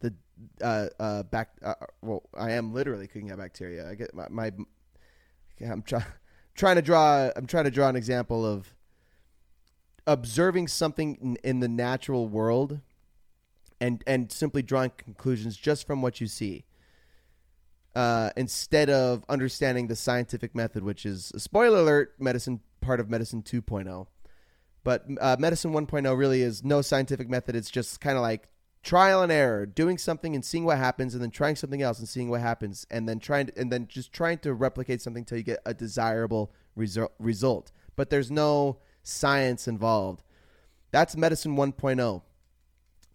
the 0.00 0.14
uh, 0.62 0.86
uh, 0.98 1.22
back. 1.24 1.50
Uh, 1.62 1.74
well, 2.00 2.22
I 2.36 2.52
am 2.52 2.72
literally 2.72 3.06
cooking 3.06 3.30
out 3.30 3.38
bacteria. 3.38 3.88
I 3.88 3.94
get 3.94 4.14
my. 4.14 4.28
my 4.28 4.52
I'm 5.60 5.82
trying 5.82 6.04
trying 6.54 6.76
to 6.76 6.82
draw. 6.82 7.30
I'm 7.36 7.46
trying 7.46 7.64
to 7.64 7.70
draw 7.70 7.88
an 7.88 7.96
example 7.96 8.44
of 8.44 8.74
observing 10.06 10.68
something 10.68 11.16
in, 11.22 11.36
in 11.44 11.60
the 11.60 11.68
natural 11.68 12.28
world, 12.28 12.80
and 13.80 14.02
and 14.06 14.32
simply 14.32 14.62
drawing 14.62 14.90
conclusions 14.96 15.56
just 15.56 15.86
from 15.86 16.02
what 16.02 16.20
you 16.20 16.26
see. 16.26 16.64
Uh, 17.94 18.30
instead 18.36 18.88
of 18.88 19.22
understanding 19.28 19.86
the 19.86 19.96
scientific 19.96 20.54
method, 20.54 20.82
which 20.82 21.04
is 21.04 21.30
spoiler 21.36 21.80
alert, 21.80 22.14
medicine 22.18 22.60
part 22.80 23.00
of 23.00 23.10
medicine 23.10 23.42
2.0. 23.42 24.06
But 24.84 25.04
uh, 25.20 25.36
medicine 25.38 25.72
1.0 25.72 26.18
really 26.18 26.42
is 26.42 26.64
no 26.64 26.82
scientific 26.82 27.28
method. 27.28 27.54
It's 27.54 27.70
just 27.70 28.00
kind 28.00 28.16
of 28.16 28.22
like 28.22 28.48
trial 28.82 29.22
and 29.22 29.30
error, 29.30 29.64
doing 29.64 29.96
something 29.96 30.34
and 30.34 30.44
seeing 30.44 30.64
what 30.64 30.78
happens, 30.78 31.14
and 31.14 31.22
then 31.22 31.30
trying 31.30 31.56
something 31.56 31.82
else 31.82 31.98
and 31.98 32.08
seeing 32.08 32.28
what 32.28 32.40
happens, 32.40 32.86
and 32.90 33.08
then 33.08 33.18
trying 33.18 33.46
to, 33.46 33.58
and 33.58 33.70
then 33.70 33.86
just 33.86 34.12
trying 34.12 34.38
to 34.38 34.54
replicate 34.54 35.00
something 35.00 35.20
until 35.22 35.38
you 35.38 35.44
get 35.44 35.60
a 35.64 35.74
desirable 35.74 36.52
resu- 36.76 37.08
result. 37.18 37.70
But 37.94 38.10
there's 38.10 38.30
no 38.30 38.78
science 39.02 39.68
involved. 39.68 40.22
That's 40.90 41.16
medicine 41.16 41.56
1.0. 41.56 42.22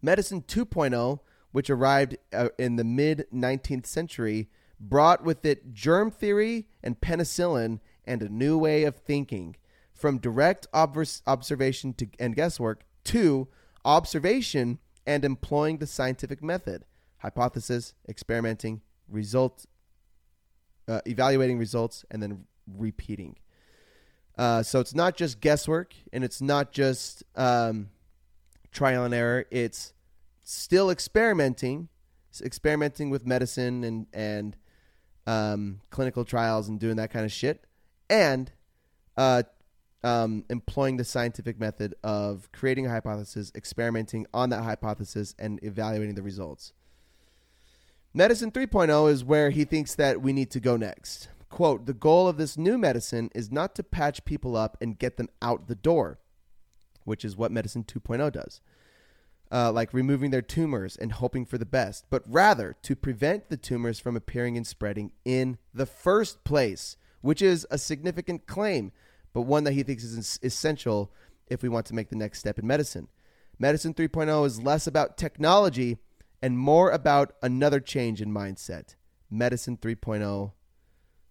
Medicine 0.01 0.41
2.0, 0.41 1.19
which 1.51 1.69
arrived 1.69 2.17
uh, 2.31 2.49
in 2.57 2.75
the 2.75 2.83
mid 2.83 3.25
19th 3.33 3.85
century, 3.85 4.49
brought 4.79 5.23
with 5.23 5.45
it 5.45 5.73
germ 5.73 6.11
theory 6.11 6.67
and 6.83 6.99
penicillin 6.99 7.79
and 8.05 8.21
a 8.21 8.29
new 8.29 8.57
way 8.57 8.83
of 8.83 8.95
thinking. 8.95 9.55
From 9.93 10.19
direct 10.19 10.67
observation 10.73 11.93
to, 11.95 12.07
and 12.19 12.35
guesswork 12.35 12.83
to 13.05 13.47
observation 13.83 14.77
and 15.07 15.25
employing 15.25 15.77
the 15.77 15.87
scientific 15.87 16.43
method 16.43 16.83
hypothesis, 17.19 17.93
experimenting, 18.07 18.81
result, 19.09 19.65
uh, 20.87 21.01
evaluating 21.07 21.57
results, 21.57 22.05
and 22.11 22.21
then 22.21 22.45
repeating. 22.77 23.35
Uh, 24.37 24.61
so 24.61 24.79
it's 24.79 24.93
not 24.93 25.17
just 25.17 25.39
guesswork 25.39 25.95
and 26.13 26.23
it's 26.23 26.41
not 26.41 26.71
just 26.71 27.23
um, 27.35 27.89
trial 28.71 29.03
and 29.03 29.13
error. 29.13 29.45
It's 29.49 29.93
still 30.43 30.91
experimenting, 30.91 31.89
experimenting 32.41 33.09
with 33.09 33.25
medicine 33.25 33.83
and 33.83 34.05
and 34.13 34.55
um, 35.27 35.81
clinical 35.91 36.25
trials 36.25 36.67
and 36.67 36.79
doing 36.79 36.95
that 36.95 37.11
kind 37.11 37.25
of 37.25 37.31
shit, 37.31 37.65
and 38.09 38.51
uh, 39.17 39.43
um, 40.03 40.45
employing 40.49 40.97
the 40.97 41.03
scientific 41.03 41.59
method 41.59 41.93
of 42.03 42.49
creating 42.51 42.87
a 42.87 42.89
hypothesis, 42.89 43.51
experimenting 43.53 44.25
on 44.33 44.49
that 44.49 44.63
hypothesis, 44.63 45.35
and 45.37 45.61
evaluating 45.63 46.15
the 46.15 46.23
results. 46.23 46.73
Medicine 48.13 48.51
3.0 48.51 49.11
is 49.11 49.23
where 49.23 49.49
he 49.51 49.65
thinks 49.65 49.93
that 49.95 50.21
we 50.21 50.33
need 50.33 50.49
to 50.49 50.59
go 50.59 50.77
next. 50.77 51.27
Quote 51.49 51.85
The 51.85 51.93
goal 51.93 52.27
of 52.27 52.37
this 52.37 52.57
new 52.57 52.77
medicine 52.77 53.29
is 53.35 53.51
not 53.51 53.75
to 53.75 53.83
patch 53.83 54.25
people 54.25 54.55
up 54.55 54.77
and 54.81 54.97
get 54.97 55.17
them 55.17 55.29
out 55.41 55.67
the 55.67 55.75
door, 55.75 56.19
which 57.03 57.23
is 57.23 57.37
what 57.37 57.51
Medicine 57.51 57.83
2.0 57.83 58.31
does. 58.31 58.61
Uh, 59.49 59.71
like 59.71 59.93
removing 59.93 60.29
their 60.29 60.41
tumors 60.41 60.97
and 60.97 61.13
hoping 61.13 61.45
for 61.45 61.57
the 61.57 61.65
best, 61.65 62.05
but 62.09 62.21
rather 62.27 62.75
to 62.81 62.97
prevent 62.97 63.47
the 63.47 63.55
tumors 63.55 63.97
from 63.97 64.17
appearing 64.17 64.57
and 64.57 64.67
spreading 64.67 65.09
in 65.23 65.57
the 65.73 65.85
first 65.85 66.43
place, 66.43 66.97
which 67.21 67.41
is 67.41 67.65
a 67.71 67.77
significant 67.77 68.45
claim 68.45 68.91
but 69.37 69.43
one 69.43 69.65
that 69.65 69.73
he 69.73 69.83
thinks 69.83 70.03
is 70.03 70.39
essential 70.41 71.11
if 71.45 71.61
we 71.61 71.69
want 71.69 71.85
to 71.85 71.93
make 71.93 72.09
the 72.09 72.15
next 72.15 72.39
step 72.39 72.57
in 72.57 72.65
medicine. 72.65 73.07
Medicine 73.59 73.93
3.0 73.93 74.47
is 74.47 74.59
less 74.59 74.87
about 74.87 75.15
technology 75.15 75.99
and 76.41 76.57
more 76.57 76.89
about 76.89 77.33
another 77.43 77.79
change 77.79 78.19
in 78.19 78.31
mindset. 78.31 78.95
Medicine 79.29 79.77
3.0 79.77 80.53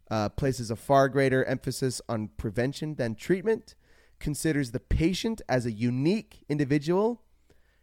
uh, 0.08 0.28
places 0.28 0.70
a 0.70 0.76
far 0.76 1.08
greater 1.08 1.44
emphasis 1.46 2.00
on 2.08 2.28
prevention 2.36 2.94
than 2.94 3.16
treatment, 3.16 3.74
considers 4.20 4.70
the 4.70 4.78
patient 4.78 5.42
as 5.48 5.66
a 5.66 5.72
unique 5.72 6.44
individual, 6.48 7.22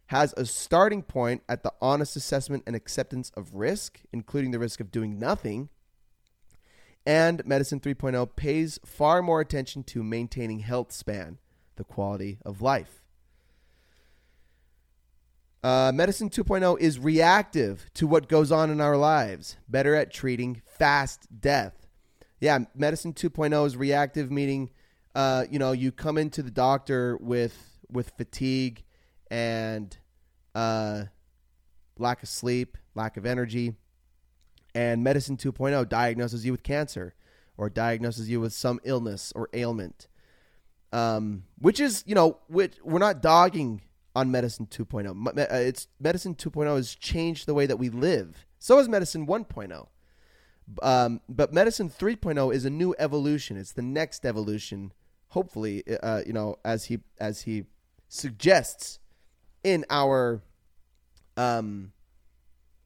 has 0.06 0.34
a 0.36 0.44
starting 0.44 1.02
point 1.02 1.42
at 1.48 1.62
the 1.62 1.72
honest 1.80 2.16
assessment 2.16 2.62
and 2.66 2.76
acceptance 2.76 3.30
of 3.36 3.54
risk, 3.54 4.00
including 4.12 4.50
the 4.50 4.58
risk 4.58 4.80
of 4.80 4.90
doing 4.90 5.18
nothing, 5.18 5.68
and 7.06 7.44
Medicine 7.46 7.80
3.0 7.80 8.34
pays 8.34 8.78
far 8.84 9.22
more 9.22 9.40
attention 9.40 9.82
to 9.84 10.02
maintaining 10.02 10.60
health 10.60 10.92
span, 10.92 11.38
the 11.76 11.84
quality 11.84 12.38
of 12.44 12.62
life. 12.62 13.02
Uh, 15.62 15.90
medicine 15.94 16.28
2.0 16.28 16.78
is 16.78 16.98
reactive 16.98 17.86
to 17.94 18.06
what 18.06 18.28
goes 18.28 18.52
on 18.52 18.68
in 18.68 18.82
our 18.82 18.98
lives, 18.98 19.56
better 19.66 19.94
at 19.94 20.12
treating 20.12 20.60
fast 20.66 21.26
death. 21.40 21.86
Yeah, 22.38 22.58
medicine 22.74 23.14
2.0 23.14 23.66
is 23.66 23.74
reactive, 23.74 24.30
meaning, 24.30 24.68
uh, 25.14 25.46
you 25.50 25.58
know, 25.58 25.72
you 25.72 25.90
come 25.90 26.18
into 26.18 26.42
the 26.42 26.50
doctor 26.50 27.16
with 27.18 27.78
with 27.90 28.12
fatigue 28.18 28.82
and 29.30 29.96
uh, 30.54 31.04
lack 31.98 32.22
of 32.22 32.28
sleep, 32.28 32.76
lack 32.94 33.16
of 33.16 33.26
energy, 33.26 33.74
and 34.74 35.04
medicine 35.04 35.36
2.0 35.36 35.88
diagnoses 35.88 36.44
you 36.44 36.52
with 36.52 36.62
cancer 36.62 37.14
or 37.56 37.70
diagnoses 37.70 38.28
you 38.28 38.40
with 38.40 38.52
some 38.52 38.80
illness 38.84 39.32
or 39.36 39.48
ailment. 39.52 40.08
Um, 40.92 41.44
which 41.58 41.80
is, 41.80 42.04
you 42.06 42.14
know, 42.14 42.38
which 42.48 42.76
we're 42.82 42.98
not 42.98 43.20
dogging 43.20 43.82
on 44.14 44.30
medicine 44.30 44.66
2.0. 44.66 45.26
Uh, 45.26 45.54
it's 45.56 45.88
medicine 45.98 46.34
2.0 46.34 46.76
has 46.76 46.94
changed 46.94 47.46
the 47.46 47.54
way 47.54 47.66
that 47.66 47.78
we 47.78 47.88
live. 47.88 48.46
So 48.58 48.78
has 48.78 48.88
medicine 48.88 49.26
1.0. 49.26 49.88
Um, 50.82 51.20
but 51.28 51.52
medicine 51.52 51.90
3.0 51.90 52.54
is 52.54 52.64
a 52.64 52.70
new 52.70 52.94
evolution. 52.98 53.56
It's 53.56 53.72
the 53.72 53.82
next 53.82 54.24
evolution. 54.24 54.92
Hopefully, 55.28 55.82
uh, 56.02 56.22
you 56.26 56.32
know, 56.32 56.56
as 56.64 56.86
he 56.86 57.00
as 57.18 57.42
he 57.42 57.64
suggests 58.08 59.00
in 59.64 59.84
our 59.90 60.42
um, 61.36 61.92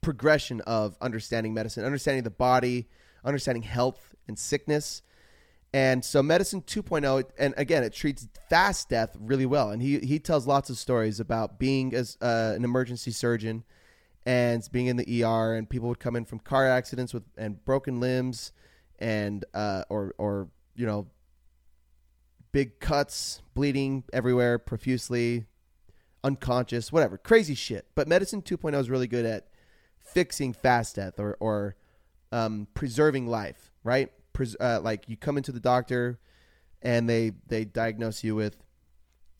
progression 0.01 0.61
of 0.61 0.97
understanding 1.01 1.53
medicine, 1.53 1.85
understanding 1.85 2.23
the 2.23 2.29
body, 2.29 2.87
understanding 3.23 3.63
health 3.63 4.15
and 4.27 4.39
sickness. 4.39 5.01
And 5.71 6.03
so 6.03 6.23
medicine 6.23 6.63
2.0 6.63 7.25
and 7.37 7.53
again 7.55 7.83
it 7.83 7.93
treats 7.93 8.27
fast 8.49 8.89
death 8.89 9.15
really 9.19 9.45
well 9.45 9.69
and 9.69 9.83
he 9.83 9.99
he 9.99 10.17
tells 10.17 10.47
lots 10.47 10.71
of 10.71 10.79
stories 10.79 11.19
about 11.19 11.59
being 11.59 11.93
as 11.93 12.17
uh, 12.23 12.53
an 12.55 12.63
emergency 12.63 13.11
surgeon 13.11 13.63
and 14.25 14.67
being 14.71 14.87
in 14.87 14.97
the 14.97 15.23
ER 15.23 15.53
and 15.53 15.69
people 15.69 15.87
would 15.87 15.99
come 15.99 16.15
in 16.15 16.25
from 16.25 16.39
car 16.39 16.67
accidents 16.67 17.13
with 17.13 17.21
and 17.37 17.63
broken 17.65 17.99
limbs 17.99 18.51
and 18.97 19.45
uh, 19.53 19.83
or 19.89 20.15
or 20.17 20.49
you 20.75 20.87
know 20.87 21.05
big 22.51 22.79
cuts, 22.79 23.41
bleeding 23.53 24.03
everywhere 24.11 24.57
profusely, 24.57 25.45
unconscious, 26.23 26.91
whatever, 26.91 27.17
crazy 27.17 27.55
shit. 27.55 27.87
But 27.95 28.07
medicine 28.07 28.41
2.0 28.41 28.79
is 28.79 28.89
really 28.89 29.07
good 29.07 29.25
at 29.25 29.47
fixing 29.97 30.53
fast 30.53 30.95
death 30.95 31.19
or 31.19 31.37
or 31.39 31.75
um, 32.31 32.67
preserving 32.73 33.27
life, 33.27 33.71
right? 33.83 34.11
Pres- 34.33 34.57
uh, 34.59 34.79
like 34.83 35.07
you 35.07 35.17
come 35.17 35.37
into 35.37 35.51
the 35.51 35.59
doctor 35.59 36.19
and 36.81 37.09
they 37.09 37.31
they 37.47 37.65
diagnose 37.65 38.23
you 38.23 38.35
with, 38.35 38.57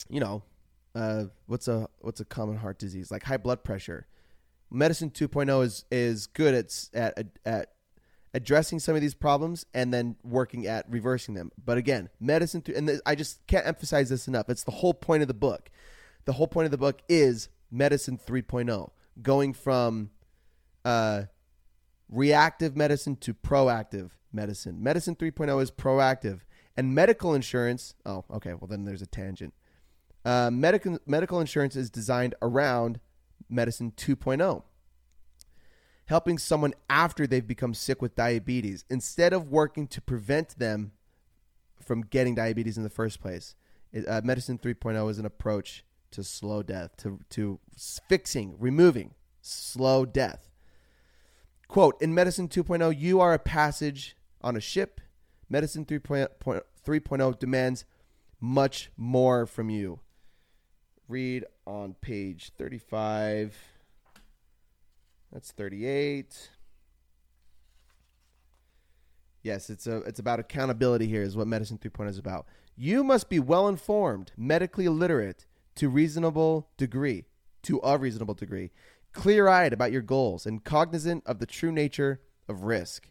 you 0.08 0.20
know, 0.20 0.42
uh, 0.94 1.24
what's 1.46 1.68
a 1.68 1.88
what's 2.00 2.20
a 2.20 2.24
common 2.24 2.56
heart 2.56 2.78
disease 2.78 3.10
like 3.10 3.24
high 3.24 3.36
blood 3.36 3.64
pressure. 3.64 4.06
Medicine 4.70 5.10
2.0 5.10 5.64
is 5.64 5.84
is 5.90 6.26
good 6.26 6.54
at 6.54 6.88
at 6.94 7.26
at 7.44 7.72
addressing 8.32 8.78
some 8.78 8.94
of 8.94 9.00
these 9.00 9.14
problems 9.14 9.66
and 9.74 9.92
then 9.92 10.16
working 10.22 10.66
at 10.66 10.88
reversing 10.88 11.34
them. 11.34 11.50
But 11.64 11.78
again, 11.78 12.08
medicine 12.20 12.62
th- 12.62 12.78
and 12.78 12.86
th- 12.86 13.00
I 13.04 13.14
just 13.14 13.44
can't 13.46 13.66
emphasize 13.66 14.08
this 14.08 14.28
enough. 14.28 14.48
It's 14.48 14.64
the 14.64 14.70
whole 14.70 14.94
point 14.94 15.22
of 15.22 15.28
the 15.28 15.34
book. 15.34 15.70
The 16.30 16.34
whole 16.34 16.46
point 16.46 16.66
of 16.66 16.70
the 16.70 16.78
book 16.78 17.02
is 17.08 17.48
medicine 17.72 18.16
3.0, 18.16 18.92
going 19.20 19.52
from 19.52 20.10
uh, 20.84 21.22
reactive 22.08 22.76
medicine 22.76 23.16
to 23.16 23.34
proactive 23.34 24.10
medicine. 24.32 24.80
Medicine 24.80 25.16
3.0 25.16 25.60
is 25.60 25.72
proactive, 25.72 26.42
and 26.76 26.94
medical 26.94 27.34
insurance. 27.34 27.96
Oh, 28.06 28.24
okay. 28.30 28.54
Well, 28.54 28.68
then 28.68 28.84
there's 28.84 29.02
a 29.02 29.08
tangent. 29.08 29.54
Uh, 30.24 30.50
medical 30.52 31.00
medical 31.04 31.40
insurance 31.40 31.74
is 31.74 31.90
designed 31.90 32.36
around 32.40 33.00
medicine 33.48 33.92
2.0, 33.96 34.62
helping 36.06 36.38
someone 36.38 36.74
after 36.88 37.26
they've 37.26 37.44
become 37.44 37.74
sick 37.74 38.00
with 38.00 38.14
diabetes 38.14 38.84
instead 38.88 39.32
of 39.32 39.50
working 39.50 39.88
to 39.88 40.00
prevent 40.00 40.60
them 40.60 40.92
from 41.84 42.02
getting 42.02 42.36
diabetes 42.36 42.76
in 42.76 42.84
the 42.84 42.88
first 42.88 43.20
place. 43.20 43.56
Uh, 44.06 44.20
medicine 44.22 44.58
3.0 44.58 45.10
is 45.10 45.18
an 45.18 45.26
approach 45.26 45.82
to 46.12 46.24
slow 46.24 46.62
death, 46.62 46.96
to 46.98 47.20
to 47.30 47.58
fixing, 48.08 48.56
removing 48.58 49.14
slow 49.40 50.04
death. 50.04 50.48
Quote, 51.68 52.00
in 52.02 52.12
Medicine 52.12 52.48
2.0, 52.48 52.98
you 52.98 53.20
are 53.20 53.32
a 53.32 53.38
passage 53.38 54.16
on 54.42 54.56
a 54.56 54.60
ship. 54.60 55.00
Medicine 55.48 55.84
3.0 55.84 57.38
demands 57.38 57.84
much 58.40 58.90
more 58.96 59.46
from 59.46 59.70
you. 59.70 60.00
Read 61.08 61.44
on 61.66 61.94
page 62.00 62.52
35. 62.58 63.56
That's 65.32 65.52
38. 65.52 66.50
Yes, 69.42 69.70
it's 69.70 69.86
a 69.86 69.98
it's 69.98 70.18
about 70.18 70.38
accountability 70.40 71.06
here 71.06 71.22
is 71.22 71.36
what 71.36 71.46
medicine 71.46 71.78
3.0 71.78 72.08
is 72.08 72.18
about. 72.18 72.46
You 72.76 73.02
must 73.04 73.28
be 73.28 73.38
well 73.38 73.68
informed, 73.68 74.32
medically 74.36 74.88
literate 74.88 75.46
to 75.76 75.88
reasonable 75.88 76.68
degree, 76.76 77.24
to 77.62 77.80
a 77.82 77.98
reasonable 77.98 78.34
degree 78.34 78.70
clear 79.12 79.48
eyed 79.48 79.72
about 79.72 79.92
your 79.92 80.02
goals, 80.02 80.46
and 80.46 80.64
cognizant 80.64 81.24
of 81.26 81.38
the 81.38 81.46
true 81.46 81.72
nature 81.72 82.20
of 82.48 82.64
risk. 82.64 83.08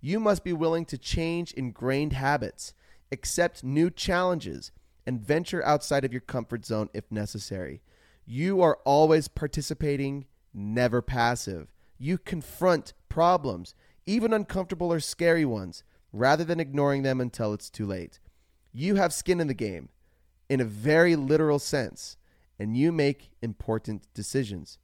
You 0.00 0.18
must 0.18 0.44
be 0.44 0.52
willing 0.52 0.84
to 0.86 0.98
change 0.98 1.52
ingrained 1.52 2.12
habits, 2.12 2.74
accept 3.10 3.62
new 3.62 3.90
challenges, 3.90 4.72
and 5.06 5.20
venture 5.20 5.64
outside 5.64 6.04
of 6.04 6.12
your 6.12 6.20
comfort 6.20 6.64
zone 6.64 6.88
if 6.94 7.10
necessary. 7.10 7.82
You 8.24 8.62
are 8.62 8.78
always 8.84 9.28
participating, 9.28 10.26
never 10.54 11.02
passive. 11.02 11.72
You 11.98 12.18
confront 12.18 12.94
problems, 13.08 13.74
even 14.06 14.32
uncomfortable 14.32 14.92
or 14.92 15.00
scary 15.00 15.44
ones, 15.44 15.84
rather 16.12 16.44
than 16.44 16.60
ignoring 16.60 17.02
them 17.02 17.20
until 17.20 17.52
it's 17.52 17.70
too 17.70 17.86
late. 17.86 18.18
You 18.72 18.96
have 18.96 19.12
skin 19.12 19.40
in 19.40 19.48
the 19.48 19.54
game, 19.54 19.90
in 20.52 20.60
a 20.60 20.66
very 20.66 21.16
literal 21.16 21.58
sense, 21.58 22.18
and 22.58 22.76
you 22.76 22.92
make 22.92 23.30
important 23.40 24.06
decisions. 24.12 24.76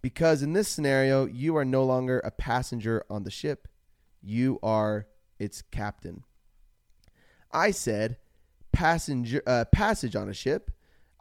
Because 0.00 0.42
in 0.42 0.54
this 0.54 0.68
scenario, 0.68 1.26
you 1.26 1.54
are 1.54 1.66
no 1.66 1.84
longer 1.84 2.18
a 2.20 2.30
passenger 2.30 3.04
on 3.10 3.24
the 3.24 3.30
ship, 3.30 3.68
you 4.22 4.58
are 4.62 5.06
its 5.38 5.60
captain. 5.60 6.24
I 7.52 7.72
said 7.72 8.16
passenger 8.72 9.42
uh, 9.46 9.66
passage 9.66 10.16
on 10.16 10.30
a 10.30 10.34
ship. 10.34 10.70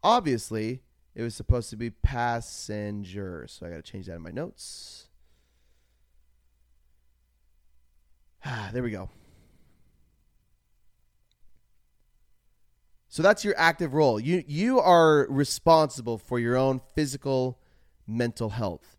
Obviously, 0.02 0.82
it 1.14 1.22
was 1.22 1.36
supposed 1.36 1.70
to 1.72 1.76
be 1.76 1.90
passenger. 1.90 3.46
So 3.50 3.66
I 3.66 3.72
got 3.72 3.84
to 3.84 3.92
change 3.92 4.06
that 4.06 4.16
in 4.16 4.22
my 4.22 4.32
notes. 4.32 5.10
Ah, 8.46 8.70
there 8.74 8.84
we 8.84 8.92
go. 8.92 9.10
So 13.14 13.22
that's 13.22 13.46
your 13.46 13.54
active 13.58 13.94
role. 13.94 14.20
You 14.20 14.44
you 14.48 14.80
are 14.80 15.28
responsible 15.30 16.18
for 16.18 16.40
your 16.40 16.58
own 16.58 16.82
physical 16.96 17.60
mental 18.08 18.50
health. 18.50 18.98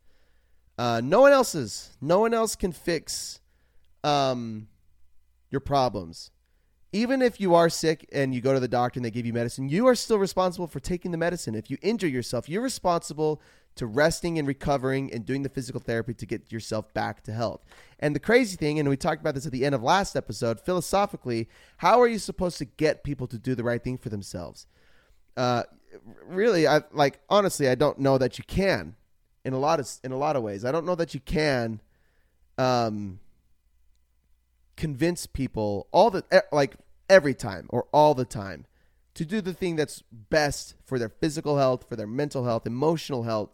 Uh, 0.78 1.00
no 1.02 1.22
one 1.22 1.32
else's. 1.32 1.90
No 2.00 2.20
one 2.20 2.32
else 2.32 2.54
can 2.54 2.70
fix 2.70 3.40
um, 4.04 4.68
your 5.50 5.60
problems. 5.60 6.30
Even 6.94 7.22
if 7.22 7.40
you 7.40 7.56
are 7.56 7.68
sick 7.68 8.08
and 8.12 8.32
you 8.32 8.40
go 8.40 8.54
to 8.54 8.60
the 8.60 8.68
doctor 8.68 8.98
and 8.98 9.04
they 9.04 9.10
give 9.10 9.26
you 9.26 9.32
medicine, 9.32 9.68
you 9.68 9.88
are 9.88 9.96
still 9.96 10.16
responsible 10.16 10.68
for 10.68 10.78
taking 10.78 11.10
the 11.10 11.18
medicine. 11.18 11.56
If 11.56 11.68
you 11.68 11.76
injure 11.82 12.06
yourself, 12.06 12.48
you're 12.48 12.62
responsible 12.62 13.42
to 13.74 13.84
resting 13.84 14.38
and 14.38 14.46
recovering 14.46 15.12
and 15.12 15.26
doing 15.26 15.42
the 15.42 15.48
physical 15.48 15.80
therapy 15.80 16.14
to 16.14 16.24
get 16.24 16.52
yourself 16.52 16.94
back 16.94 17.24
to 17.24 17.32
health. 17.32 17.64
And 17.98 18.14
the 18.14 18.20
crazy 18.20 18.56
thing, 18.56 18.78
and 18.78 18.88
we 18.88 18.96
talked 18.96 19.20
about 19.20 19.34
this 19.34 19.44
at 19.44 19.50
the 19.50 19.64
end 19.64 19.74
of 19.74 19.82
last 19.82 20.14
episode, 20.14 20.60
philosophically, 20.60 21.48
how 21.78 22.00
are 22.00 22.06
you 22.06 22.20
supposed 22.20 22.58
to 22.58 22.64
get 22.64 23.02
people 23.02 23.26
to 23.26 23.38
do 23.38 23.56
the 23.56 23.64
right 23.64 23.82
thing 23.82 23.98
for 23.98 24.08
themselves? 24.08 24.68
Uh, 25.36 25.64
really, 26.24 26.68
I 26.68 26.82
like 26.92 27.18
honestly, 27.28 27.68
I 27.68 27.74
don't 27.74 27.98
know 27.98 28.18
that 28.18 28.38
you 28.38 28.44
can 28.46 28.94
in 29.44 29.52
a 29.52 29.58
lot 29.58 29.80
of 29.80 29.90
in 30.04 30.12
a 30.12 30.16
lot 30.16 30.36
of 30.36 30.44
ways. 30.44 30.64
I 30.64 30.70
don't 30.70 30.86
know 30.86 30.94
that 30.94 31.12
you 31.12 31.18
can 31.18 31.80
um, 32.56 33.18
convince 34.76 35.26
people 35.26 35.88
all 35.90 36.10
the 36.10 36.24
like 36.52 36.76
every 37.08 37.34
time 37.34 37.66
or 37.70 37.86
all 37.92 38.14
the 38.14 38.24
time 38.24 38.66
to 39.14 39.24
do 39.24 39.40
the 39.40 39.52
thing 39.52 39.76
that's 39.76 40.02
best 40.10 40.74
for 40.84 40.98
their 40.98 41.08
physical 41.08 41.56
health, 41.56 41.88
for 41.88 41.96
their 41.96 42.06
mental 42.06 42.44
health, 42.44 42.66
emotional 42.66 43.22
health, 43.22 43.50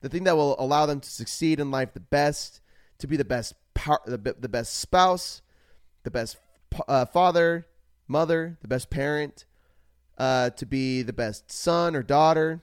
the 0.00 0.08
thing 0.08 0.24
that 0.24 0.36
will 0.36 0.56
allow 0.58 0.86
them 0.86 1.00
to 1.00 1.10
succeed 1.10 1.60
in 1.60 1.70
life 1.70 1.92
the 1.92 2.00
best, 2.00 2.60
to 2.98 3.06
be 3.06 3.16
the 3.16 3.24
best 3.24 3.54
par- 3.74 4.02
the, 4.06 4.18
the 4.38 4.48
best 4.48 4.78
spouse, 4.78 5.42
the 6.04 6.10
best 6.10 6.36
uh, 6.88 7.04
father, 7.06 7.66
mother, 8.06 8.56
the 8.62 8.68
best 8.68 8.88
parent, 8.88 9.44
uh, 10.16 10.50
to 10.50 10.66
be 10.66 11.02
the 11.02 11.12
best 11.12 11.50
son 11.50 11.96
or 11.96 12.02
daughter. 12.02 12.62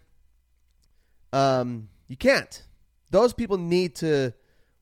Um, 1.34 1.90
you 2.08 2.16
can't. 2.16 2.64
Those 3.12 3.34
people 3.34 3.58
need 3.58 3.96
to 3.96 4.34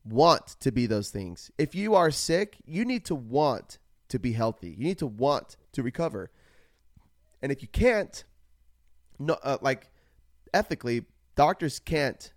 want 0.04 0.48
to 0.60 0.72
be 0.72 0.86
those 0.86 1.10
things. 1.10 1.52
If 1.58 1.74
you 1.74 1.96
are 1.96 2.12
sick, 2.12 2.58
you 2.66 2.86
need 2.86 3.06
to 3.06 3.16
want 3.16 3.80
to 4.16 4.20
be 4.20 4.32
healthy. 4.32 4.70
You 4.70 4.86
need 4.86 5.00
to 5.00 5.08
want 5.08 5.58
to 5.74 5.84
recover. 5.84 6.32
And 7.42 7.52
if 7.52 7.62
you 7.62 7.68
can't, 7.68 8.24
no, 9.20 9.38
uh, 9.44 9.58
like 9.62 9.92
ethically, 10.54 11.04
doctors 11.36 11.80
can't 11.80 12.32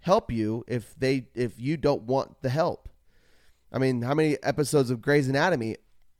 help 0.00 0.32
you 0.32 0.64
if 0.66 0.96
they 0.98 1.26
if 1.34 1.60
you 1.60 1.76
don't 1.76 2.02
want 2.02 2.42
the 2.42 2.48
help. 2.48 2.88
I 3.72 3.78
mean, 3.78 4.02
how 4.02 4.14
many 4.14 4.36
episodes 4.42 4.90
of 4.90 5.00
Grey's 5.00 5.28
Anatomy 5.28 5.76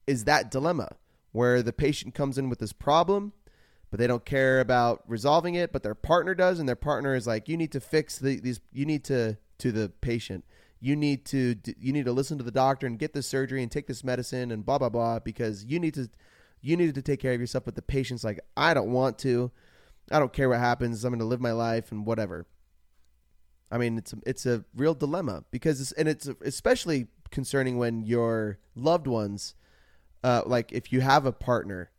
is 0.06 0.24
that 0.24 0.52
dilemma 0.52 0.90
where 1.32 1.62
the 1.62 1.72
patient 1.72 2.14
comes 2.14 2.38
in 2.38 2.48
with 2.48 2.60
this 2.60 2.72
problem, 2.72 3.32
but 3.90 3.98
they 3.98 4.06
don't 4.06 4.24
care 4.24 4.60
about 4.60 5.02
resolving 5.08 5.56
it, 5.56 5.72
but 5.72 5.82
their 5.82 5.96
partner 5.96 6.32
does, 6.32 6.60
and 6.60 6.68
their 6.68 6.76
partner 6.76 7.16
is 7.16 7.26
like, 7.26 7.48
"You 7.48 7.56
need 7.56 7.72
to 7.72 7.80
fix 7.80 8.20
the, 8.20 8.38
these. 8.38 8.60
You 8.72 8.86
need 8.86 9.02
to 9.04 9.36
to 9.58 9.72
the 9.72 9.88
patient. 10.00 10.44
You 10.80 10.96
need 10.96 11.24
to 11.26 11.56
you 11.78 11.92
need 11.92 12.06
to 12.06 12.12
listen 12.12 12.38
to 12.38 12.44
the 12.44 12.50
doctor 12.50 12.86
and 12.86 12.98
get 12.98 13.12
this 13.12 13.26
surgery 13.26 13.62
and 13.62 13.70
take 13.70 13.86
this 13.86 14.02
medicine 14.02 14.50
and 14.50 14.64
blah 14.64 14.78
blah 14.78 14.88
blah 14.88 15.18
because 15.18 15.64
you 15.64 15.78
need 15.78 15.94
to 15.94 16.08
you 16.62 16.76
need 16.76 16.94
to 16.94 17.02
take 17.02 17.20
care 17.20 17.34
of 17.34 17.40
yourself." 17.40 17.64
But 17.64 17.74
the 17.74 17.82
patient's 17.82 18.24
like, 18.24 18.40
"I 18.56 18.74
don't 18.74 18.92
want 18.92 19.18
to. 19.20 19.50
I 20.10 20.18
don't 20.18 20.32
care 20.32 20.48
what 20.48 20.58
happens. 20.58 21.04
I'm 21.04 21.12
going 21.12 21.20
to 21.20 21.26
live 21.26 21.40
my 21.40 21.52
life 21.52 21.92
and 21.92 22.06
whatever." 22.06 22.46
I 23.70 23.78
mean, 23.78 23.98
it's 23.98 24.12
a, 24.12 24.16
it's 24.26 24.46
a 24.46 24.64
real 24.74 24.94
dilemma 24.94 25.44
because 25.50 25.80
it's, 25.80 25.92
and 25.92 26.08
it's 26.08 26.26
especially 26.42 27.06
concerning 27.30 27.78
when 27.78 28.02
your 28.02 28.58
loved 28.74 29.06
ones, 29.06 29.54
uh, 30.24 30.42
like 30.44 30.72
if 30.72 30.92
you 30.92 31.00
have 31.00 31.24
a 31.24 31.32
partner, 31.32 31.90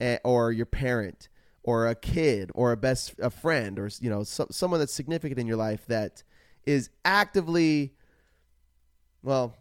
eh, 0.00 0.18
or 0.24 0.50
your 0.50 0.66
parent, 0.66 1.28
or 1.62 1.86
a 1.86 1.94
kid, 1.94 2.50
or 2.54 2.72
a 2.72 2.76
best 2.76 3.14
a 3.18 3.30
friend, 3.30 3.78
or 3.78 3.88
you 4.00 4.10
know 4.10 4.24
so, 4.24 4.46
someone 4.50 4.80
that's 4.80 4.92
significant 4.92 5.38
in 5.38 5.46
your 5.46 5.56
life 5.56 5.86
that 5.86 6.24
is 6.66 6.90
actively, 7.04 7.94
well, 9.24 9.56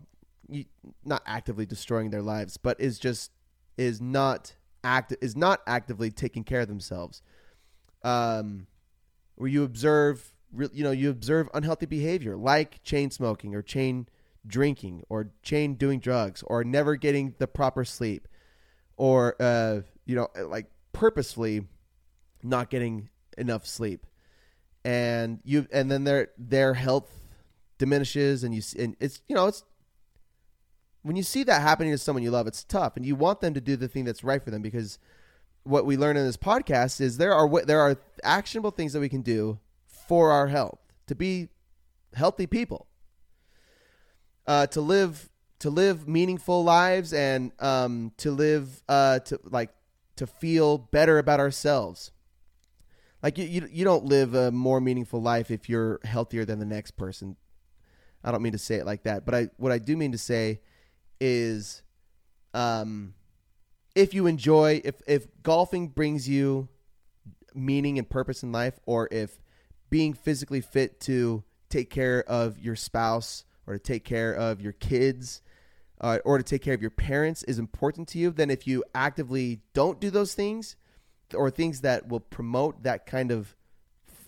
you, 0.50 0.66
not 1.04 1.24
actively 1.26 1.66
destroying 1.66 2.12
their 2.12 2.22
lives, 2.22 2.58
but 2.58 2.80
is 2.80 3.00
just 3.00 3.32
is 3.78 4.02
not 4.02 4.54
act 4.84 5.16
is 5.22 5.36
not 5.36 5.62
actively 5.66 6.12
taking 6.12 6.44
care 6.44 6.62
of 6.62 6.68
themselves. 6.68 7.22
Um, 8.04 8.68
where 9.36 9.50
you 9.50 9.64
observe 9.64 10.34
you 10.72 10.84
know 10.84 10.92
you 10.92 11.10
observe 11.10 11.50
unhealthy 11.54 11.88
behavior 11.88 12.36
like 12.36 12.84
chain 12.84 13.10
smoking 13.10 13.56
or 13.56 13.62
chain 13.62 14.08
drinking 14.46 15.04
or 15.10 15.32
chain 15.42 15.74
doing 15.74 16.00
drugs 16.00 16.44
or 16.46 16.64
never 16.64 16.96
getting 16.96 17.34
the 17.40 17.48
proper 17.48 17.84
sleep 17.84 18.28
or 18.98 19.36
uh, 19.42 19.82
you 20.06 20.16
know 20.16 20.28
like 20.48 20.68
purposefully 20.92 21.66
not 22.44 22.70
getting 22.70 23.10
enough 23.38 23.66
sleep 23.66 24.06
and 24.86 25.40
you 25.44 25.66
and 25.72 25.90
then 25.90 26.04
their 26.04 26.30
their 26.38 26.74
health 26.76 27.23
diminishes 27.84 28.44
and 28.44 28.54
you 28.56 28.62
and 28.78 28.96
it's 29.00 29.22
you 29.28 29.36
know 29.36 29.48
it's 29.48 29.64
when 31.02 31.16
you 31.16 31.24
see 31.24 31.44
that 31.44 31.62
happening 31.62 31.92
to 31.92 31.98
someone 31.98 32.24
you 32.24 32.32
love 32.32 32.48
it's 32.48 32.64
tough 32.64 32.96
and 32.96 33.06
you 33.06 33.16
want 33.16 33.42
them 33.42 33.54
to 33.54 33.62
do 33.62 33.76
the 33.76 33.88
thing 33.88 34.06
that's 34.06 34.24
right 34.24 34.44
for 34.44 34.52
them 34.52 34.62
because 34.62 35.00
what 35.64 35.86
we 35.86 35.98
learn 35.98 36.18
in 36.18 36.26
this 36.26 36.38
podcast 36.38 37.00
is 37.00 37.18
there 37.18 37.34
are 37.34 37.66
there 37.66 37.80
are 37.80 37.98
actionable 38.24 38.72
things 38.72 38.94
that 38.94 39.00
we 39.00 39.10
can 39.10 39.22
do 39.22 39.60
for 40.08 40.32
our 40.32 40.48
health, 40.48 40.80
to 41.08 41.16
be 41.16 41.50
healthy 42.14 42.46
people, 42.46 42.88
uh, 44.46 44.68
to 44.68 44.82
live 44.82 45.30
to 45.60 45.70
live 45.70 46.08
meaningful 46.08 46.64
lives, 46.64 47.14
and 47.14 47.52
um, 47.60 48.12
to 48.18 48.32
live 48.32 48.84
uh, 48.90 49.20
to 49.20 49.40
like 49.46 49.70
to 50.18 50.28
feel 50.28 50.78
better 50.78 51.18
about 51.18 51.40
ourselves. 51.40 52.12
Like 53.22 53.38
you, 53.38 53.46
you, 53.46 53.70
you 53.72 53.86
don't 53.86 54.04
live 54.04 54.36
a 54.36 54.52
more 54.52 54.82
meaningful 54.82 55.22
life 55.22 55.50
if 55.50 55.70
you're 55.70 56.02
healthier 56.04 56.44
than 56.44 56.60
the 56.60 56.66
next 56.66 56.92
person. 56.98 57.38
I 58.24 58.32
don't 58.32 58.42
mean 58.42 58.54
to 58.54 58.58
say 58.58 58.76
it 58.76 58.86
like 58.86 59.04
that, 59.04 59.26
but 59.26 59.36
I 59.36 59.50
what 59.58 59.72
I 59.72 59.80
do 59.80 59.98
mean 59.98 60.12
to 60.14 60.18
say 60.18 60.62
is, 61.20 61.84
um, 62.54 63.14
if 63.96 64.14
you 64.14 64.28
enjoy 64.28 64.82
if 64.84 65.02
if 65.08 65.28
golfing 65.44 65.90
brings 65.90 66.28
you 66.28 66.70
meaning 67.54 67.98
and 67.98 68.10
purpose 68.10 68.44
in 68.44 68.52
life, 68.52 68.80
or 68.86 69.08
if 69.12 69.42
being 69.90 70.14
physically 70.14 70.62
fit 70.62 71.00
to 71.02 71.44
take 71.70 71.90
care 71.90 72.24
of 72.28 72.60
your 72.60 72.76
spouse 72.76 73.46
or 73.68 73.74
to 73.74 73.80
take 73.80 74.04
care 74.04 74.34
of 74.34 74.62
your 74.62 74.74
kids 74.74 75.42
uh, 76.02 76.20
or 76.26 76.38
to 76.38 76.44
take 76.44 76.62
care 76.62 76.74
of 76.74 76.82
your 76.82 76.92
parents 76.92 77.44
is 77.44 77.60
important 77.60 78.08
to 78.08 78.18
you, 78.18 78.32
then 78.32 78.50
if 78.50 78.68
you 78.68 78.84
actively 78.96 79.62
don't 79.74 80.00
do 80.00 80.10
those 80.10 80.34
things 80.34 80.76
or 81.36 81.50
things 81.50 81.82
that 81.82 82.08
will 82.08 82.20
promote 82.20 82.84
that 82.84 83.06
kind 83.06 83.32
of 83.32 83.56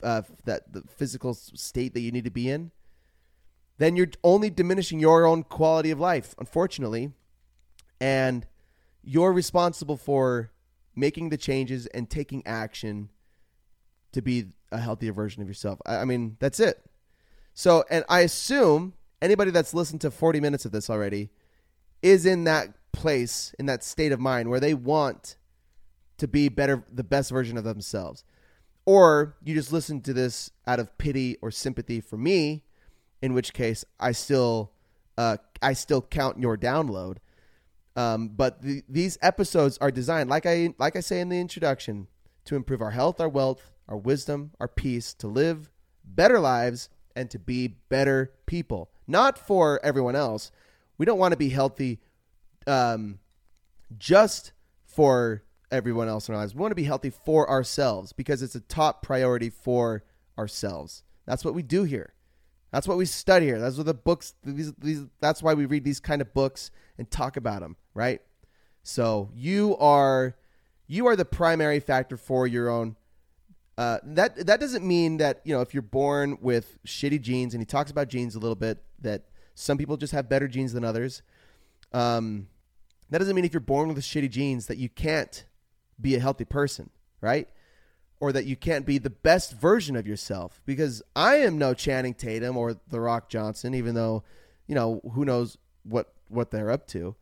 uh, 0.03 0.21
that 0.45 0.71
the 0.71 0.81
physical 0.81 1.33
state 1.33 1.93
that 1.93 2.01
you 2.01 2.11
need 2.11 2.25
to 2.25 2.31
be 2.31 2.49
in, 2.49 2.71
then 3.77 3.95
you're 3.95 4.11
only 4.23 4.49
diminishing 4.49 4.99
your 4.99 5.25
own 5.25 5.43
quality 5.43 5.91
of 5.91 5.99
life, 5.99 6.35
unfortunately. 6.39 7.11
And 7.99 8.45
you're 9.03 9.33
responsible 9.33 9.97
for 9.97 10.51
making 10.95 11.29
the 11.29 11.37
changes 11.37 11.85
and 11.87 12.09
taking 12.09 12.45
action 12.45 13.09
to 14.13 14.21
be 14.21 14.45
a 14.71 14.79
healthier 14.79 15.13
version 15.13 15.41
of 15.41 15.47
yourself. 15.47 15.79
I, 15.85 15.97
I 15.97 16.05
mean, 16.05 16.37
that's 16.39 16.59
it. 16.59 16.83
So, 17.53 17.83
and 17.89 18.03
I 18.09 18.21
assume 18.21 18.93
anybody 19.21 19.51
that's 19.51 19.73
listened 19.73 20.01
to 20.01 20.11
40 20.11 20.39
minutes 20.39 20.65
of 20.65 20.71
this 20.71 20.89
already 20.89 21.29
is 22.01 22.25
in 22.25 22.43
that 22.45 22.69
place, 22.91 23.53
in 23.57 23.65
that 23.65 23.83
state 23.83 24.11
of 24.11 24.19
mind 24.19 24.49
where 24.49 24.59
they 24.59 24.73
want 24.73 25.37
to 26.17 26.27
be 26.27 26.49
better, 26.49 26.83
the 26.91 27.03
best 27.03 27.31
version 27.31 27.57
of 27.57 27.63
themselves. 27.63 28.23
Or 28.85 29.35
you 29.43 29.55
just 29.55 29.73
listen 29.73 30.01
to 30.01 30.13
this 30.13 30.51
out 30.67 30.79
of 30.79 30.97
pity 30.97 31.37
or 31.41 31.49
sympathy 31.49 32.01
for 32.01 32.17
me, 32.17 32.64
in 33.25 33.33
which 33.33 33.53
case 33.53 33.83
I 33.99 34.11
still, 34.11 34.71
uh, 35.17 35.37
I 35.61 35.73
still 35.73 36.01
count 36.01 36.39
your 36.39 36.55
download. 36.55 37.17
Um, 37.95 38.27
but 38.27 38.61
the, 38.61 38.83
these 38.87 39.17
episodes 39.21 39.77
are 39.79 39.89
designed, 39.89 40.29
like 40.29 40.45
I 40.45 40.73
like 40.77 40.95
I 40.95 40.99
say 40.99 41.19
in 41.21 41.29
the 41.29 41.39
introduction, 41.39 42.07
to 42.45 42.55
improve 42.55 42.81
our 42.81 42.91
health, 42.91 43.19
our 43.19 43.29
wealth, 43.29 43.71
our 43.89 43.97
wisdom, 43.97 44.51
our 44.59 44.67
peace, 44.67 45.13
to 45.15 45.27
live 45.27 45.71
better 46.03 46.39
lives 46.39 46.89
and 47.15 47.31
to 47.31 47.39
be 47.39 47.67
better 47.89 48.31
people. 48.45 48.91
Not 49.07 49.39
for 49.39 49.83
everyone 49.83 50.15
else. 50.15 50.51
We 50.97 51.05
don't 51.05 51.17
want 51.17 51.31
to 51.31 51.37
be 51.37 51.49
healthy 51.49 51.99
um, 52.67 53.19
just 53.97 54.51
for 54.85 55.43
everyone 55.71 56.07
else 56.07 56.27
in 56.27 56.35
our 56.35 56.41
lives. 56.41 56.53
We 56.53 56.61
want 56.61 56.71
to 56.71 56.75
be 56.75 56.83
healthy 56.83 57.09
for 57.09 57.49
ourselves 57.49 58.13
because 58.13 58.41
it's 58.41 58.55
a 58.55 58.61
top 58.61 59.01
priority 59.01 59.49
for 59.49 60.03
ourselves. 60.37 61.03
That's 61.25 61.43
what 61.43 61.55
we 61.55 61.63
do 61.63 61.85
here. 61.85 62.14
That's 62.75 62.89
what 62.89 62.97
we 62.97 63.05
study 63.05 63.45
here. 63.45 63.57
That's 63.57 63.77
what 63.77 63.85
the 63.85 63.93
books. 63.93 64.33
These, 64.43 64.73
these, 64.73 65.05
that's 65.21 65.41
why 65.41 65.53
we 65.53 65.65
read 65.65 65.85
these 65.85 66.01
kind 66.01 66.21
of 66.21 66.33
books 66.33 66.71
and 66.97 67.09
talk 67.09 67.37
about 67.37 67.61
them, 67.61 67.77
right? 67.93 68.21
So 68.83 69.29
you 69.33 69.77
are 69.77 70.35
you 70.85 71.07
are 71.07 71.15
the 71.15 71.23
primary 71.23 71.79
factor 71.79 72.17
for 72.17 72.45
your 72.45 72.69
own 72.69 72.97
uh, 73.77 73.99
that 74.03 74.45
that 74.47 74.59
doesn't 74.59 74.85
mean 74.85 75.17
that 75.17 75.39
you 75.45 75.55
know 75.55 75.61
if 75.61 75.73
you're 75.73 75.83
born 75.83 76.37
with 76.41 76.77
shitty 76.85 77.21
genes, 77.21 77.53
and 77.53 77.61
he 77.61 77.65
talks 77.65 77.91
about 77.91 78.09
genes 78.09 78.35
a 78.35 78.39
little 78.39 78.55
bit 78.55 78.83
that 78.99 79.23
some 79.53 79.77
people 79.77 79.95
just 79.95 80.11
have 80.11 80.27
better 80.27 80.49
genes 80.49 80.73
than 80.73 80.83
others. 80.83 81.21
Um, 81.93 82.49
that 83.09 83.19
doesn't 83.19 83.37
mean 83.37 83.45
if 83.45 83.53
you're 83.53 83.61
born 83.61 83.87
with 83.87 83.97
shitty 83.99 84.29
genes 84.29 84.67
that 84.67 84.77
you 84.77 84.89
can't 84.89 85.45
be 86.01 86.15
a 86.15 86.19
healthy 86.19 86.43
person, 86.43 86.89
right? 87.21 87.47
Or 88.19 88.31
that 88.31 88.45
you 88.45 88.55
can't 88.55 88.85
be 88.85 88.97
the 88.97 89.09
best 89.09 89.53
version 89.53 89.95
of 89.95 90.07
yourself. 90.07 90.61
Because 90.65 91.03
I 91.15 91.35
am 91.37 91.57
no 91.57 91.73
Channing 91.73 92.13
Tatum 92.13 92.55
or 92.55 92.77
The 92.87 93.01
Rock 93.01 93.29
Johnson, 93.29 93.73
even 93.75 93.93
though 93.93 94.23
you 94.67 94.75
know 94.75 95.01
who 95.13 95.25
knows 95.25 95.57
what 95.83 96.13
what 96.29 96.51
they're 96.51 96.71
up 96.71 96.87
to. 96.87 97.15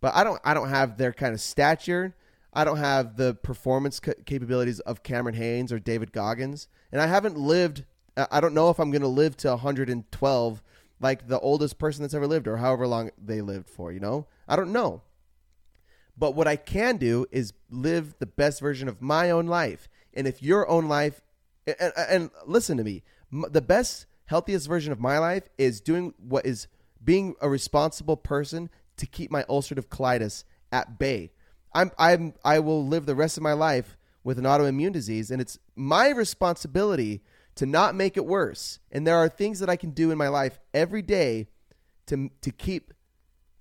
But 0.00 0.14
I 0.14 0.24
don't 0.24 0.40
I 0.44 0.54
don't 0.54 0.68
have 0.68 0.96
their 0.98 1.12
kind 1.12 1.34
of 1.34 1.40
stature 1.40 2.14
I 2.52 2.64
don't 2.64 2.78
have 2.78 3.16
the 3.16 3.34
performance 3.34 4.00
capabilities 4.00 4.80
of 4.80 5.02
Cameron 5.02 5.36
Hanes 5.36 5.72
or 5.72 5.78
David 5.78 6.12
Goggins, 6.12 6.68
and 6.90 7.00
I 7.00 7.06
haven't 7.06 7.38
lived. 7.38 7.84
I 8.16 8.40
don't 8.40 8.54
know 8.54 8.70
if 8.70 8.80
I'm 8.80 8.90
going 8.90 9.02
to 9.02 9.08
live 9.08 9.36
to 9.38 9.50
112 9.50 10.62
like 11.00 11.28
the 11.28 11.38
oldest 11.40 11.78
person 11.78 12.02
that's 12.02 12.12
ever 12.12 12.26
lived 12.26 12.48
or 12.48 12.56
however 12.56 12.86
long 12.86 13.10
they 13.16 13.40
lived 13.40 13.70
for. 13.70 13.92
You 13.92 14.00
know, 14.00 14.26
I 14.48 14.56
don't 14.56 14.72
know. 14.72 15.02
But 16.18 16.34
what 16.34 16.48
I 16.48 16.56
can 16.56 16.96
do 16.96 17.24
is 17.30 17.52
live 17.70 18.16
the 18.18 18.26
best 18.26 18.60
version 18.60 18.88
of 18.88 19.00
my 19.00 19.30
own 19.30 19.46
life. 19.46 19.88
And 20.14 20.26
if 20.26 20.42
your 20.42 20.68
own 20.68 20.88
life, 20.88 21.20
and, 21.66 21.92
and 21.96 22.30
listen 22.46 22.76
to 22.76 22.84
me, 22.84 23.02
the 23.30 23.60
best, 23.60 24.06
healthiest 24.26 24.66
version 24.66 24.92
of 24.92 25.00
my 25.00 25.18
life 25.18 25.48
is 25.58 25.80
doing 25.80 26.14
what 26.18 26.46
is 26.46 26.66
being 27.02 27.34
a 27.40 27.48
responsible 27.48 28.16
person 28.16 28.70
to 28.96 29.06
keep 29.06 29.30
my 29.30 29.44
ulcerative 29.44 29.86
colitis 29.86 30.44
at 30.72 30.98
bay 30.98 31.30
I'm 31.72 31.90
I'm 31.98 32.34
I 32.44 32.58
will 32.58 32.86
live 32.86 33.06
the 33.06 33.14
rest 33.14 33.36
of 33.36 33.42
my 33.42 33.52
life 33.52 33.96
with 34.24 34.38
an 34.38 34.44
autoimmune 34.44 34.92
disease 34.92 35.30
and 35.30 35.40
it's 35.40 35.58
my 35.76 36.10
responsibility 36.10 37.22
to 37.56 37.66
not 37.66 37.94
make 37.94 38.16
it 38.16 38.24
worse. 38.24 38.78
And 38.90 39.06
there 39.06 39.16
are 39.16 39.28
things 39.28 39.60
that 39.60 39.70
I 39.70 39.76
can 39.76 39.90
do 39.90 40.10
in 40.10 40.18
my 40.18 40.28
life 40.28 40.58
every 40.74 41.02
day 41.02 41.48
to 42.06 42.30
to 42.40 42.50
keep 42.50 42.92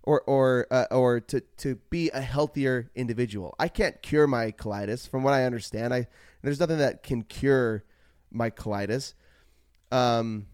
or 0.03 0.21
or 0.21 0.67
uh, 0.71 0.85
or 0.91 1.19
to 1.19 1.41
to 1.57 1.75
be 1.89 2.09
a 2.09 2.21
healthier 2.21 2.89
individual. 2.95 3.55
I 3.59 3.67
can't 3.67 4.01
cure 4.01 4.27
my 4.27 4.51
colitis 4.51 5.07
from 5.07 5.23
what 5.23 5.33
I 5.33 5.45
understand. 5.45 5.93
I 5.93 6.07
there's 6.41 6.59
nothing 6.59 6.77
that 6.77 7.03
can 7.03 7.23
cure 7.23 7.83
my 8.31 8.49
colitis. 8.49 9.13
Um 9.91 10.47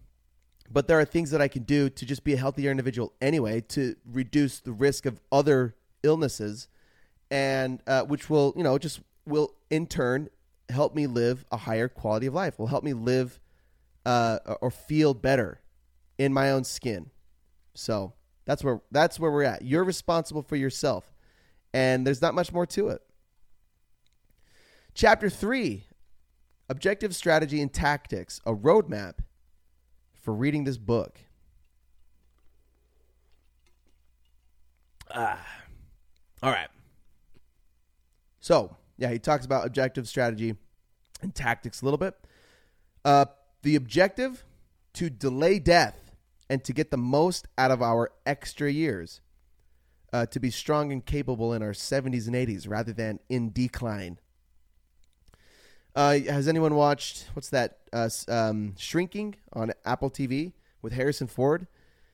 but 0.68 0.88
there 0.88 0.98
are 0.98 1.04
things 1.04 1.30
that 1.30 1.40
I 1.40 1.46
can 1.46 1.62
do 1.62 1.88
to 1.88 2.04
just 2.04 2.24
be 2.24 2.34
a 2.34 2.36
healthier 2.36 2.72
individual 2.72 3.12
anyway 3.20 3.60
to 3.68 3.94
reduce 4.04 4.58
the 4.58 4.72
risk 4.72 5.06
of 5.06 5.20
other 5.30 5.76
illnesses 6.02 6.66
and 7.30 7.80
uh, 7.86 8.02
which 8.02 8.28
will 8.28 8.52
you 8.56 8.64
know 8.64 8.78
just 8.78 9.00
will 9.26 9.54
in 9.70 9.86
turn 9.86 10.28
help 10.68 10.94
me 10.94 11.06
live 11.06 11.44
a 11.52 11.56
higher 11.56 11.88
quality 11.88 12.26
of 12.26 12.34
life 12.34 12.58
will 12.58 12.66
help 12.66 12.82
me 12.82 12.92
live 12.92 13.38
uh, 14.06 14.38
or 14.60 14.70
feel 14.70 15.12
better 15.14 15.60
in 16.16 16.32
my 16.32 16.50
own 16.50 16.64
skin. 16.64 17.10
So 17.74 18.14
that's 18.46 18.62
where 18.64 18.80
that's 18.90 19.18
where 19.18 19.30
we're 19.30 19.42
at. 19.42 19.62
You're 19.62 19.84
responsible 19.84 20.42
for 20.42 20.56
yourself, 20.56 21.12
and 21.74 22.06
there's 22.06 22.22
not 22.22 22.34
much 22.34 22.52
more 22.52 22.66
to 22.66 22.88
it. 22.88 23.02
Chapter 24.96 25.28
three: 25.28 25.84
Objective 26.70 27.14
Strategy 27.14 27.60
and 27.60 27.70
Tactics, 27.70 28.40
a 28.46 28.54
roadmap 28.54 29.16
for 30.14 30.32
reading 30.32 30.64
this 30.64 30.78
book. 30.78 31.18
Ah, 35.14 35.46
all 36.42 36.50
right. 36.50 36.70
So 38.40 38.74
yeah, 38.96 39.10
he 39.10 39.18
talks 39.18 39.44
about 39.44 39.66
objective 39.66 40.08
strategy 40.08 40.56
and 41.20 41.34
tactics 41.34 41.82
a 41.82 41.84
little 41.84 41.98
bit. 41.98 42.14
Uh, 43.04 43.26
the 43.60 43.76
objective 43.76 44.46
to 44.94 45.10
delay 45.10 45.58
death 45.58 46.16
and 46.48 46.64
to 46.64 46.72
get 46.72 46.90
the 46.90 46.96
most 46.96 47.46
out 47.58 47.70
of 47.70 47.82
our 47.82 48.12
extra 48.24 48.72
years, 48.72 49.20
uh, 50.14 50.24
to 50.24 50.40
be 50.40 50.50
strong 50.50 50.90
and 50.90 51.04
capable 51.04 51.52
in 51.52 51.62
our 51.62 51.72
70s 51.72 52.26
and 52.26 52.34
80s 52.34 52.66
rather 52.66 52.94
than 52.94 53.20
in 53.28 53.52
decline. 53.52 54.20
Uh, 55.96 56.18
has 56.28 56.46
anyone 56.46 56.74
watched 56.74 57.24
what's 57.32 57.48
that? 57.48 57.78
Uh, 57.90 58.10
um, 58.28 58.74
Shrinking 58.76 59.34
on 59.54 59.72
Apple 59.86 60.10
TV 60.10 60.52
with 60.82 60.92
Harrison 60.92 61.26
Ford. 61.26 61.66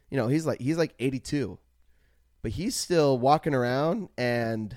You 0.08 0.16
know 0.16 0.28
he's 0.28 0.46
like 0.46 0.60
he's 0.60 0.78
like 0.78 0.94
82, 1.00 1.58
but 2.42 2.52
he's 2.52 2.76
still 2.76 3.18
walking 3.18 3.54
around 3.54 4.08
and 4.16 4.76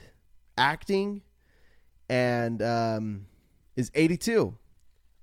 acting, 0.58 1.22
and 2.10 2.64
um, 2.64 3.28
is 3.76 3.92
82 3.94 4.58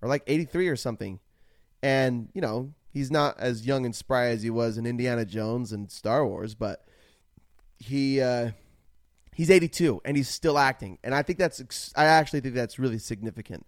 or 0.00 0.08
like 0.08 0.22
83 0.28 0.68
or 0.68 0.76
something. 0.76 1.18
And 1.82 2.28
you 2.34 2.40
know 2.40 2.72
he's 2.92 3.10
not 3.10 3.40
as 3.40 3.66
young 3.66 3.84
and 3.84 3.96
spry 3.96 4.26
as 4.26 4.44
he 4.44 4.50
was 4.50 4.78
in 4.78 4.86
Indiana 4.86 5.24
Jones 5.24 5.72
and 5.72 5.90
Star 5.90 6.24
Wars, 6.24 6.54
but 6.54 6.84
he 7.80 8.20
uh, 8.20 8.52
he's 9.34 9.50
82 9.50 10.00
and 10.04 10.16
he's 10.16 10.28
still 10.28 10.58
acting, 10.58 10.98
and 11.02 11.14
I 11.14 11.22
think 11.22 11.38
that's 11.38 11.92
I 11.96 12.04
actually 12.04 12.40
think 12.40 12.54
that's 12.54 12.78
really 12.78 12.98
significant. 12.98 13.66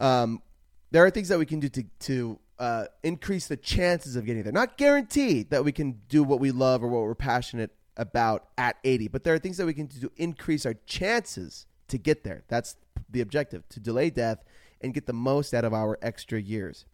Um, 0.00 0.42
there 0.90 1.04
are 1.04 1.10
things 1.10 1.28
that 1.28 1.38
we 1.38 1.46
can 1.46 1.60
do 1.60 1.68
to 1.68 1.84
to 2.00 2.38
uh, 2.58 2.84
increase 3.02 3.46
the 3.46 3.56
chances 3.56 4.16
of 4.16 4.24
getting 4.24 4.42
there. 4.42 4.52
Not 4.52 4.76
guaranteed 4.76 5.50
that 5.50 5.64
we 5.64 5.72
can 5.72 6.00
do 6.08 6.22
what 6.22 6.40
we 6.40 6.50
love 6.50 6.82
or 6.82 6.88
what 6.88 7.02
we're 7.02 7.14
passionate 7.14 7.72
about 7.96 8.48
at 8.58 8.76
80, 8.84 9.08
but 9.08 9.24
there 9.24 9.34
are 9.34 9.38
things 9.38 9.56
that 9.56 9.66
we 9.66 9.74
can 9.74 9.86
do 9.86 10.00
to 10.00 10.12
increase 10.16 10.66
our 10.66 10.74
chances 10.86 11.66
to 11.88 11.98
get 11.98 12.24
there. 12.24 12.44
That's 12.48 12.76
the 13.08 13.20
objective 13.20 13.68
to 13.70 13.80
delay 13.80 14.10
death 14.10 14.44
and 14.80 14.92
get 14.92 15.06
the 15.06 15.12
most 15.12 15.54
out 15.54 15.64
of 15.64 15.72
our 15.72 15.98
extra 16.02 16.40
years. 16.40 16.84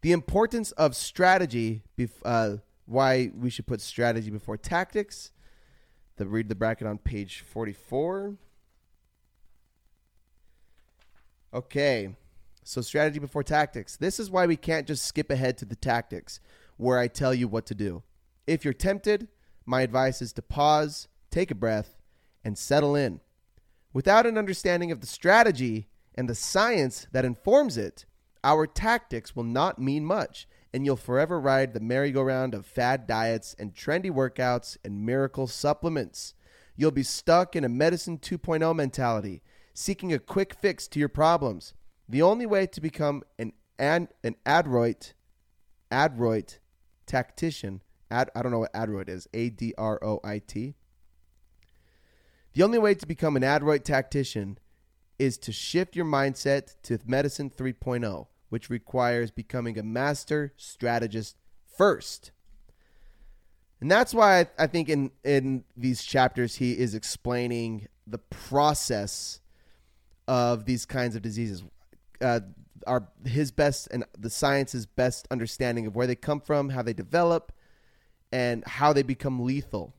The 0.00 0.12
importance 0.12 0.72
of 0.72 0.94
strategy, 0.94 1.82
uh, 2.24 2.56
why 2.86 3.30
we 3.34 3.50
should 3.50 3.66
put 3.66 3.80
strategy 3.80 4.30
before 4.30 4.56
tactics. 4.56 5.30
The 6.16 6.26
read 6.26 6.48
the 6.48 6.54
bracket 6.54 6.86
on 6.86 6.98
page 6.98 7.44
44. 7.46 8.34
Okay. 11.52 12.16
So 12.62 12.80
strategy 12.80 13.18
before 13.18 13.42
tactics. 13.42 13.96
This 13.96 14.18
is 14.18 14.30
why 14.30 14.46
we 14.46 14.56
can't 14.56 14.86
just 14.86 15.04
skip 15.04 15.30
ahead 15.30 15.58
to 15.58 15.64
the 15.64 15.76
tactics 15.76 16.40
where 16.76 16.98
I 16.98 17.08
tell 17.08 17.34
you 17.34 17.46
what 17.46 17.66
to 17.66 17.74
do. 17.74 18.02
If 18.46 18.64
you're 18.64 18.74
tempted, 18.74 19.28
my 19.66 19.82
advice 19.82 20.22
is 20.22 20.32
to 20.34 20.42
pause, 20.42 21.08
take 21.30 21.50
a 21.50 21.54
breath, 21.54 21.96
and 22.44 22.56
settle 22.56 22.94
in. 22.94 23.20
Without 23.92 24.26
an 24.26 24.38
understanding 24.38 24.90
of 24.90 25.00
the 25.00 25.06
strategy 25.06 25.88
and 26.14 26.28
the 26.28 26.34
science 26.34 27.06
that 27.12 27.24
informs 27.24 27.76
it, 27.76 28.06
our 28.42 28.66
tactics 28.66 29.34
will 29.34 29.44
not 29.44 29.78
mean 29.78 30.04
much, 30.04 30.46
and 30.74 30.84
you'll 30.84 30.96
forever 30.96 31.38
ride 31.38 31.72
the 31.72 31.78
merry-go-round 31.78 32.52
of 32.52 32.66
fad 32.66 33.06
diets 33.06 33.54
and 33.60 33.76
trendy 33.76 34.10
workouts 34.10 34.76
and 34.84 35.06
miracle 35.06 35.46
supplements. 35.46 36.34
You'll 36.74 36.90
be 36.90 37.04
stuck 37.04 37.54
in 37.54 37.62
a 37.62 37.68
medicine 37.68 38.18
2.0 38.18 38.74
mentality, 38.74 39.40
seeking 39.72 40.12
a 40.12 40.18
quick 40.18 40.52
fix 40.52 40.88
to 40.88 40.98
your 40.98 41.08
problems. 41.08 41.74
The 42.08 42.22
only 42.22 42.44
way 42.44 42.66
to 42.66 42.80
become 42.80 43.22
an 43.38 43.52
an, 43.78 44.08
an 44.24 44.34
adroit 44.44 45.14
adroit 45.92 46.58
tactician, 47.06 47.80
ad, 48.10 48.30
I 48.34 48.42
don't 48.42 48.50
know 48.50 48.58
what 48.58 48.72
adroit 48.74 49.08
is, 49.08 49.28
A 49.32 49.50
D 49.50 49.74
R 49.78 50.02
O 50.02 50.18
I 50.24 50.40
T. 50.40 50.74
The 52.54 52.64
only 52.64 52.78
way 52.78 52.94
to 52.94 53.06
become 53.06 53.36
an 53.36 53.44
adroit 53.44 53.84
tactician 53.84 54.58
is 55.20 55.38
to 55.38 55.52
shift 55.52 55.94
your 55.94 56.04
mindset 56.04 56.74
to 56.82 56.98
medicine 57.06 57.48
3.0 57.48 58.26
which 58.54 58.70
requires 58.70 59.32
becoming 59.32 59.76
a 59.76 59.82
master 59.82 60.52
strategist 60.56 61.36
first. 61.76 62.30
And 63.80 63.90
that's 63.90 64.14
why 64.14 64.42
I, 64.42 64.46
I 64.56 64.66
think 64.68 64.88
in, 64.88 65.10
in 65.24 65.64
these 65.76 66.04
chapters, 66.04 66.54
he 66.54 66.78
is 66.78 66.94
explaining 66.94 67.88
the 68.06 68.18
process 68.18 69.40
of 70.28 70.66
these 70.66 70.86
kinds 70.86 71.16
of 71.16 71.22
diseases. 71.22 71.64
Uh, 72.20 72.38
our 72.86 73.08
his 73.24 73.50
best 73.50 73.88
and 73.90 74.04
the 74.16 74.30
science's 74.30 74.86
best 74.86 75.26
understanding 75.32 75.88
of 75.88 75.96
where 75.96 76.06
they 76.06 76.14
come 76.14 76.40
from, 76.40 76.68
how 76.68 76.82
they 76.82 76.92
develop, 76.92 77.50
and 78.30 78.62
how 78.68 78.92
they 78.92 79.02
become 79.02 79.40
lethal. 79.40 79.92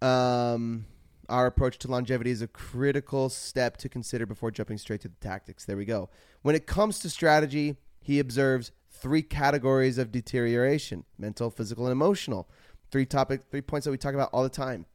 Um, 0.00 0.86
our 1.28 1.46
approach 1.46 1.78
to 1.78 1.88
longevity 1.88 2.30
is 2.30 2.42
a 2.42 2.48
critical 2.48 3.28
step 3.28 3.76
to 3.78 3.88
consider 3.88 4.26
before 4.26 4.50
jumping 4.50 4.78
straight 4.78 5.00
to 5.02 5.08
the 5.08 5.16
tactics. 5.20 5.64
There 5.64 5.76
we 5.76 5.84
go. 5.84 6.08
When 6.42 6.54
it 6.54 6.66
comes 6.66 6.98
to 7.00 7.10
strategy, 7.10 7.76
he 8.00 8.18
observes 8.18 8.72
three 8.90 9.22
categories 9.22 9.98
of 9.98 10.10
deterioration 10.10 11.04
mental, 11.18 11.50
physical, 11.50 11.86
and 11.86 11.92
emotional. 11.92 12.48
Three 12.90 13.04
topic, 13.04 13.42
three 13.50 13.60
points 13.60 13.84
that 13.84 13.90
we 13.90 13.98
talk 13.98 14.14
about 14.14 14.30
all 14.32 14.42
the 14.42 14.48
time. 14.48 14.86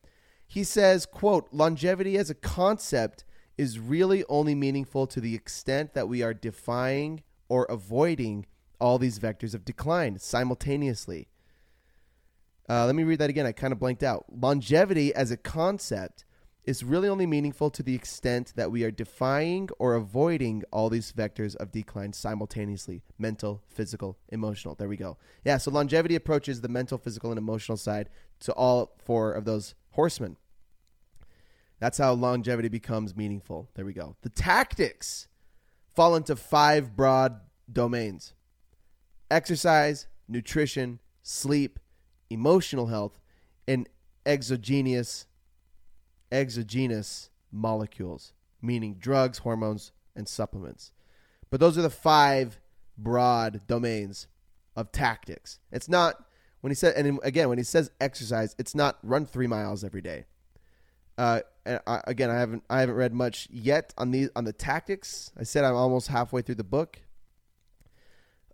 He 0.48 0.64
says, 0.64 1.06
quote, 1.06 1.48
longevity 1.52 2.18
as 2.18 2.30
a 2.30 2.36
concept 2.36 3.24
is 3.58 3.80
really 3.80 4.24
only 4.30 4.56
meaningful 4.56 5.06
to 5.08 5.22
the 5.22 5.36
extent 5.36 5.94
that 5.94 6.08
we 6.08 6.24
are 6.24 6.34
defying 6.34 7.22
or 7.50 7.66
avoiding 7.66 8.48
all 8.80 8.98
these 8.98 9.20
vectors 9.20 9.54
of 9.54 9.64
decline 9.64 10.18
simultaneously. 10.18 11.28
Uh, 12.70 12.86
let 12.86 12.96
me 12.96 13.04
read 13.04 13.20
that 13.20 13.30
again. 13.30 13.46
I 13.46 13.52
kind 13.52 13.74
of 13.74 13.80
blanked 13.80 14.04
out. 14.04 14.26
Longevity 14.30 15.14
as 15.14 15.32
a 15.32 15.38
concept 15.38 16.26
is 16.64 16.84
really 16.84 17.10
only 17.10 17.26
meaningful 17.26 17.70
to 17.70 17.84
the 17.84 17.94
extent 17.94 18.54
that 18.56 18.72
we 18.72 18.84
are 18.84 18.92
defying 18.92 19.68
or 19.80 19.96
avoiding 19.96 20.64
all 20.72 20.90
these 20.90 21.12
vectors 21.12 21.56
of 21.58 21.72
decline 21.72 22.14
simultaneously 22.14 23.04
mental, 23.18 23.62
physical, 23.68 24.18
emotional. 24.30 24.76
There 24.76 24.88
we 24.88 24.96
go. 24.96 25.18
Yeah, 25.44 25.58
so 25.58 25.72
longevity 25.72 26.16
approaches 26.16 26.62
the 26.62 26.70
mental, 26.70 26.98
physical, 26.98 27.32
and 27.32 27.38
emotional 27.38 27.78
side 27.78 28.10
to 28.42 28.54
all 28.54 28.96
four 28.98 29.34
of 29.34 29.44
those 29.44 29.76
horsemen. 29.92 30.38
That's 31.80 31.98
how 31.98 32.14
longevity 32.14 32.70
becomes 32.70 33.16
meaningful. 33.16 33.70
There 33.76 33.86
we 33.86 33.94
go. 33.94 34.16
The 34.22 34.30
tactics 34.30 35.28
fall 35.94 36.16
into 36.16 36.36
five 36.36 36.96
broad 36.96 37.42
domains 37.72 38.34
exercise, 39.30 40.08
nutrition, 40.28 41.00
sleep, 41.24 41.80
emotional 42.34 42.88
health, 42.88 43.20
and 43.68 43.88
exogenous 44.26 45.28
exogenous 46.34 47.30
molecules, 47.52 48.34
meaning 48.62 48.96
drugs, 48.96 49.38
hormones, 49.38 49.92
and 50.16 50.28
supplements. 50.28 50.92
But 51.50 51.60
those 51.60 51.78
are 51.78 51.84
the 51.84 51.90
five 51.90 52.60
broad 52.98 53.62
domains 53.68 54.28
of 54.76 54.92
tactics. 54.92 55.60
It's 55.72 55.88
not 55.88 56.26
when 56.62 56.72
he 56.72 56.76
said, 56.76 56.96
and 56.96 57.20
again, 57.24 57.50
when 57.50 57.60
he 57.60 57.64
says 57.64 57.92
exercise, 58.02 58.56
it's 58.58 58.74
not 58.74 58.98
run 59.04 59.26
three 59.26 59.48
miles 59.48 59.84
every 59.84 60.02
day. 60.02 60.26
Uh, 61.18 61.42
and 61.66 61.80
I, 61.86 62.02
again, 62.08 62.32
I 62.32 62.40
haven't 62.40 62.64
I 62.70 62.80
haven't 62.80 62.96
read 62.96 63.14
much 63.14 63.48
yet 63.52 63.94
on 63.98 64.10
the 64.10 64.30
on 64.36 64.46
the 64.46 64.54
tactics. 64.54 65.32
I 65.38 65.44
said 65.44 65.64
I'm 65.64 65.76
almost 65.76 66.08
halfway 66.08 66.42
through 66.42 66.56
the 66.56 66.64
book, 66.64 67.00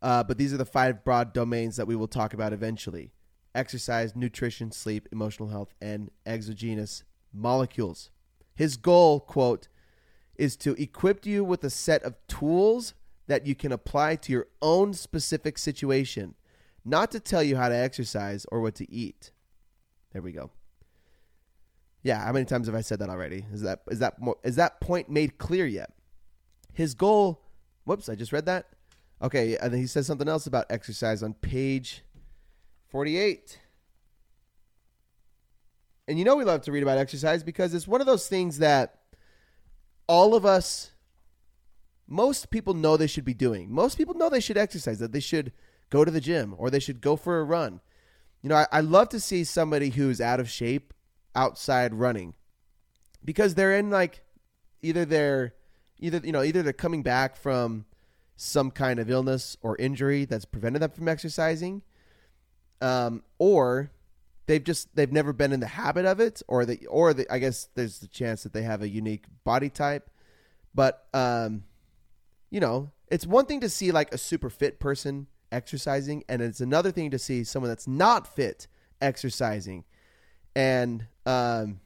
uh, 0.01 0.23
but 0.23 0.37
these 0.37 0.53
are 0.53 0.57
the 0.57 0.65
five 0.65 1.05
broad 1.05 1.31
domains 1.31 1.77
that 1.77 1.87
we 1.87 1.95
will 1.95 2.09
talk 2.09 2.33
about 2.33 2.51
eventually 2.51 3.13
exercise, 3.55 4.15
nutrition, 4.15 4.71
sleep, 4.71 5.07
emotional 5.11 5.49
health, 5.49 5.73
and 5.81 6.11
exogenous 6.25 7.03
molecules. 7.33 8.09
His 8.55 8.77
goal, 8.77 9.19
quote, 9.19 9.67
is 10.35 10.55
to 10.57 10.73
equip 10.81 11.25
you 11.25 11.43
with 11.43 11.63
a 11.63 11.69
set 11.69 12.03
of 12.03 12.15
tools 12.27 12.93
that 13.27 13.45
you 13.45 13.55
can 13.55 13.71
apply 13.71 14.15
to 14.15 14.31
your 14.31 14.47
own 14.61 14.93
specific 14.93 15.57
situation, 15.57 16.35
not 16.83 17.11
to 17.11 17.19
tell 17.19 17.43
you 17.43 17.55
how 17.55 17.69
to 17.69 17.75
exercise 17.75 18.45
or 18.51 18.61
what 18.61 18.75
to 18.75 18.91
eat. 18.91 19.31
There 20.11 20.21
we 20.21 20.31
go. 20.31 20.51
Yeah, 22.01 22.23
how 22.23 22.31
many 22.31 22.45
times 22.45 22.67
have 22.67 22.75
I 22.75 22.81
said 22.81 22.99
that 22.99 23.09
already? 23.09 23.45
Is 23.53 23.61
that 23.61 23.81
is 23.89 23.99
that 23.99 24.15
is 24.43 24.55
that 24.55 24.79
point 24.79 25.09
made 25.09 25.37
clear 25.37 25.65
yet? 25.65 25.91
His 26.73 26.93
goal. 26.93 27.41
Whoops, 27.83 28.07
I 28.07 28.15
just 28.15 28.31
read 28.31 28.45
that. 28.45 28.67
Okay, 29.21 29.57
and 29.57 29.73
then 29.73 29.81
he 29.81 29.87
says 29.87 30.07
something 30.07 30.29
else 30.29 30.47
about 30.47 30.65
exercise 30.69 31.21
on 31.21 31.33
page 31.33 32.03
48. 32.89 33.59
And 36.07 36.17
you 36.17 36.25
know 36.25 36.35
we 36.35 36.43
love 36.43 36.61
to 36.61 36.71
read 36.71 36.83
about 36.83 36.97
exercise 36.97 37.43
because 37.43 37.73
it's 37.73 37.87
one 37.87 38.01
of 38.01 38.07
those 38.07 38.27
things 38.27 38.57
that 38.59 38.95
all 40.07 40.33
of 40.35 40.45
us 40.45 40.91
most 42.07 42.49
people 42.49 42.73
know 42.73 42.97
they 42.97 43.07
should 43.07 43.25
be 43.25 43.35
doing. 43.35 43.71
Most 43.71 43.95
people 43.95 44.15
know 44.15 44.29
they 44.29 44.39
should 44.39 44.57
exercise, 44.57 44.97
that 44.97 45.11
they 45.11 45.19
should 45.19 45.51
go 45.91 46.03
to 46.03 46.09
the 46.09 46.19
gym 46.19 46.55
or 46.57 46.69
they 46.69 46.79
should 46.79 47.01
go 47.01 47.15
for 47.15 47.39
a 47.39 47.43
run. 47.43 47.81
You 48.41 48.49
know, 48.49 48.55
I, 48.55 48.67
I 48.71 48.79
love 48.81 49.09
to 49.09 49.19
see 49.19 49.43
somebody 49.43 49.89
who's 49.89 50.19
out 50.19 50.39
of 50.39 50.49
shape 50.49 50.93
outside 51.35 51.93
running 51.93 52.33
because 53.23 53.53
they're 53.53 53.75
in 53.75 53.91
like 53.91 54.23
either 54.81 55.05
they're 55.05 55.53
either 55.99 56.21
you 56.23 56.31
know 56.31 56.41
either 56.41 56.63
they're 56.63 56.73
coming 56.73 57.03
back 57.03 57.35
from 57.35 57.85
some 58.35 58.71
kind 58.71 58.99
of 58.99 59.11
illness 59.11 59.57
or 59.61 59.77
injury 59.77 60.25
that's 60.25 60.45
prevented 60.45 60.81
them 60.81 60.91
from 60.91 61.07
exercising 61.07 61.83
um, 62.81 63.23
or 63.37 63.91
they've 64.45 64.63
just 64.63 64.95
they've 64.95 65.11
never 65.11 65.33
been 65.33 65.51
in 65.53 65.59
the 65.59 65.67
habit 65.67 66.05
of 66.05 66.19
it 66.19 66.41
or 66.47 66.65
the 66.65 66.85
or 66.87 67.13
the, 67.13 67.31
I 67.31 67.39
guess 67.39 67.69
there's 67.75 67.99
the 67.99 68.07
chance 68.07 68.43
that 68.43 68.53
they 68.53 68.63
have 68.63 68.81
a 68.81 68.89
unique 68.89 69.25
body 69.43 69.69
type. 69.69 70.09
But 70.73 71.05
um, 71.13 71.63
you 72.49 72.59
know 72.59 72.91
it's 73.07 73.25
one 73.25 73.45
thing 73.45 73.59
to 73.61 73.69
see 73.69 73.91
like 73.91 74.13
a 74.13 74.17
super 74.17 74.49
fit 74.49 74.79
person 74.79 75.27
exercising 75.51 76.23
and 76.29 76.41
it's 76.41 76.61
another 76.61 76.91
thing 76.91 77.11
to 77.11 77.19
see 77.19 77.43
someone 77.43 77.69
that's 77.69 77.87
not 77.87 78.27
fit 78.27 78.67
exercising. 79.01 79.83
And 80.55 81.07
um, 81.25 81.79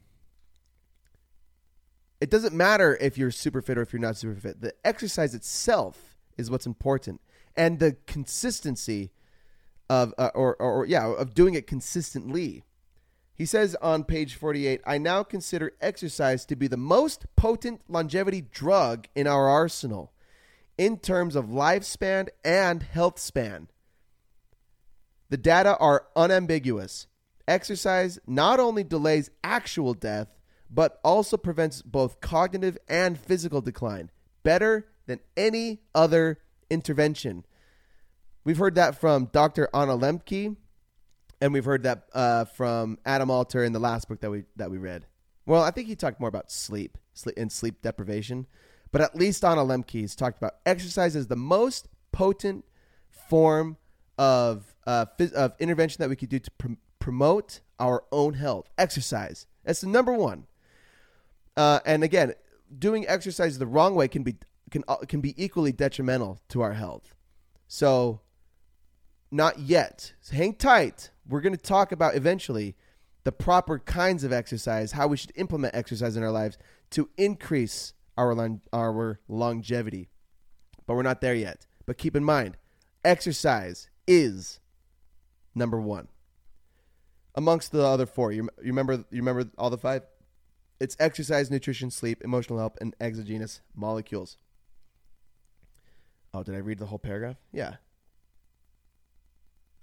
it 2.24 2.30
doesn't 2.30 2.54
matter 2.56 2.98
if 3.00 3.18
you're 3.18 3.32
super 3.32 3.62
fit 3.62 3.78
or 3.78 3.82
if 3.82 3.94
you're 3.94 4.02
not 4.02 4.18
super 4.18 4.40
fit. 4.40 4.62
The 4.62 4.74
exercise 4.86 5.36
itself 5.36 6.16
is 6.38 6.50
what's 6.50 6.66
important, 6.66 7.22
and 7.56 7.80
the 7.80 7.98
consistency 8.08 9.12
of 9.94 10.14
uh, 10.18 10.32
or, 10.34 10.56
or 10.56 10.72
or 10.80 10.86
yeah 10.86 11.14
of 11.14 11.36
doing 11.36 11.54
it 11.54 11.68
consistently. 11.68 12.64
He 13.36 13.46
says 13.46 13.76
on 13.82 14.04
page 14.04 14.36
48, 14.36 14.82
I 14.86 15.00
now 15.00 15.24
consider 15.24 15.74
exercise 15.82 16.46
to 16.46 16.56
be 16.56 16.68
the 16.68 16.78
most 16.78 17.26
potent 17.36 17.82
longevity 17.88 18.42
drug 18.42 19.08
in 19.16 19.26
our 19.26 19.48
arsenal 19.48 20.14
in 20.78 20.98
terms 20.98 21.36
of 21.36 21.46
lifespan 21.46 22.30
and 22.46 22.84
health 22.84 23.20
span. 23.20 23.70
The 25.30 25.38
data 25.38 25.76
are 25.78 26.06
unambiguous. 26.16 27.08
Exercise 27.48 28.20
not 28.28 28.60
only 28.60 28.84
delays 28.84 29.32
actual 29.44 29.96
death, 29.96 30.28
but 30.70 31.00
also 31.04 31.38
prevents 31.38 31.82
both 31.82 32.22
cognitive 32.22 32.78
and 32.88 33.20
physical 33.20 33.62
decline 33.62 34.12
better 34.44 34.88
than 35.08 35.20
any 35.36 35.82
other 35.94 36.40
intervention. 36.70 37.46
We've 38.46 38.58
heard 38.58 38.76
that 38.76 39.00
from 39.00 39.30
Dr. 39.32 39.70
Anna 39.74 39.98
Lembke, 39.98 40.56
and 41.40 41.54
we've 41.54 41.66
heard 41.66 41.84
that 41.84 42.04
uh, 42.14 42.46
from 42.46 42.98
Adam 43.06 43.32
Alter 43.32 43.64
in 43.64 43.72
the 43.74 43.80
last 43.80 44.10
book 44.10 44.20
that 44.22 44.32
we 44.32 44.44
that 44.58 44.70
we 44.70 44.78
read. 44.78 45.06
Well, 45.46 45.62
I 45.62 45.72
think 45.72 45.88
he 45.88 45.96
talked 45.96 46.20
more 46.20 46.30
about 46.30 46.52
sleep, 46.52 46.98
sleep 47.14 47.36
and 47.38 47.52
sleep 47.52 47.82
deprivation, 47.82 48.48
but 48.92 49.02
at 49.02 49.16
least 49.16 49.44
Anna 49.44 49.62
Lembke 49.62 50.02
has 50.02 50.16
talked 50.16 50.38
about 50.38 50.56
exercise 50.66 51.16
as 51.16 51.28
the 51.28 51.36
most 51.36 51.88
potent 52.12 52.66
form 53.10 53.78
of 54.18 54.74
uh, 54.86 55.06
phys- 55.18 55.34
of 55.34 55.54
intervention 55.60 56.02
that 56.02 56.10
we 56.10 56.16
could 56.16 56.30
do 56.30 56.40
to 56.40 56.52
pr- 56.52 56.74
promote 57.00 57.62
our 57.80 58.04
own 58.12 58.34
health. 58.34 58.70
Exercise. 58.78 59.46
That's 59.64 59.82
the 59.82 59.88
number 59.88 60.14
one. 60.14 60.48
Uh, 61.56 61.80
and 61.86 62.04
again, 62.04 62.34
doing 62.78 63.08
exercise 63.08 63.58
the 63.58 63.68
wrong 63.68 63.96
way 63.96 64.08
can 64.08 64.24
be 64.24 64.36
can 64.72 64.84
uh, 64.88 64.98
can 65.08 65.22
be 65.22 65.42
equally 65.42 65.72
detrimental 65.72 66.42
to 66.50 66.62
our 66.62 66.74
health. 66.74 67.16
So, 67.68 68.22
not 69.34 69.60
yet. 69.60 70.14
So 70.22 70.36
hang 70.36 70.54
tight. 70.54 71.10
We're 71.28 71.42
going 71.42 71.56
to 71.56 71.62
talk 71.62 71.92
about 71.92 72.16
eventually 72.16 72.76
the 73.24 73.32
proper 73.32 73.80
kinds 73.80 74.24
of 74.24 74.32
exercise, 74.32 74.92
how 74.92 75.08
we 75.08 75.18
should 75.18 75.32
implement 75.36 75.76
exercise 75.76 76.16
in 76.16 76.24
our 76.24 76.32
lives 76.32 76.58
to 76.92 77.10
increase 77.18 77.94
our 78.18 78.60
our 78.72 79.20
longevity. 79.28 80.10
But 80.86 80.96
we're 80.96 81.04
not 81.04 81.22
there 81.22 81.34
yet. 81.34 81.66
But 81.86 81.98
keep 81.98 82.16
in 82.16 82.24
mind, 82.24 82.58
exercise 83.04 83.90
is 84.08 84.60
number 85.56 85.80
1 85.80 86.08
amongst 87.36 87.72
the 87.72 87.84
other 87.84 88.06
four. 88.06 88.32
You, 88.32 88.44
you 88.60 88.68
remember 88.68 89.06
you 89.10 89.24
remember 89.24 89.50
all 89.58 89.70
the 89.70 89.78
five? 89.78 90.04
It's 90.80 90.98
exercise, 91.00 91.50
nutrition, 91.50 91.92
sleep, 91.92 92.22
emotional 92.24 92.60
help, 92.60 92.78
and 92.82 92.96
exogenous 93.00 93.62
molecules. 93.74 94.38
Oh, 96.34 96.44
did 96.44 96.56
I 96.56 96.60
read 96.60 96.80
the 96.80 96.88
whole 96.88 97.00
paragraph? 97.00 97.38
Yeah. 97.52 97.76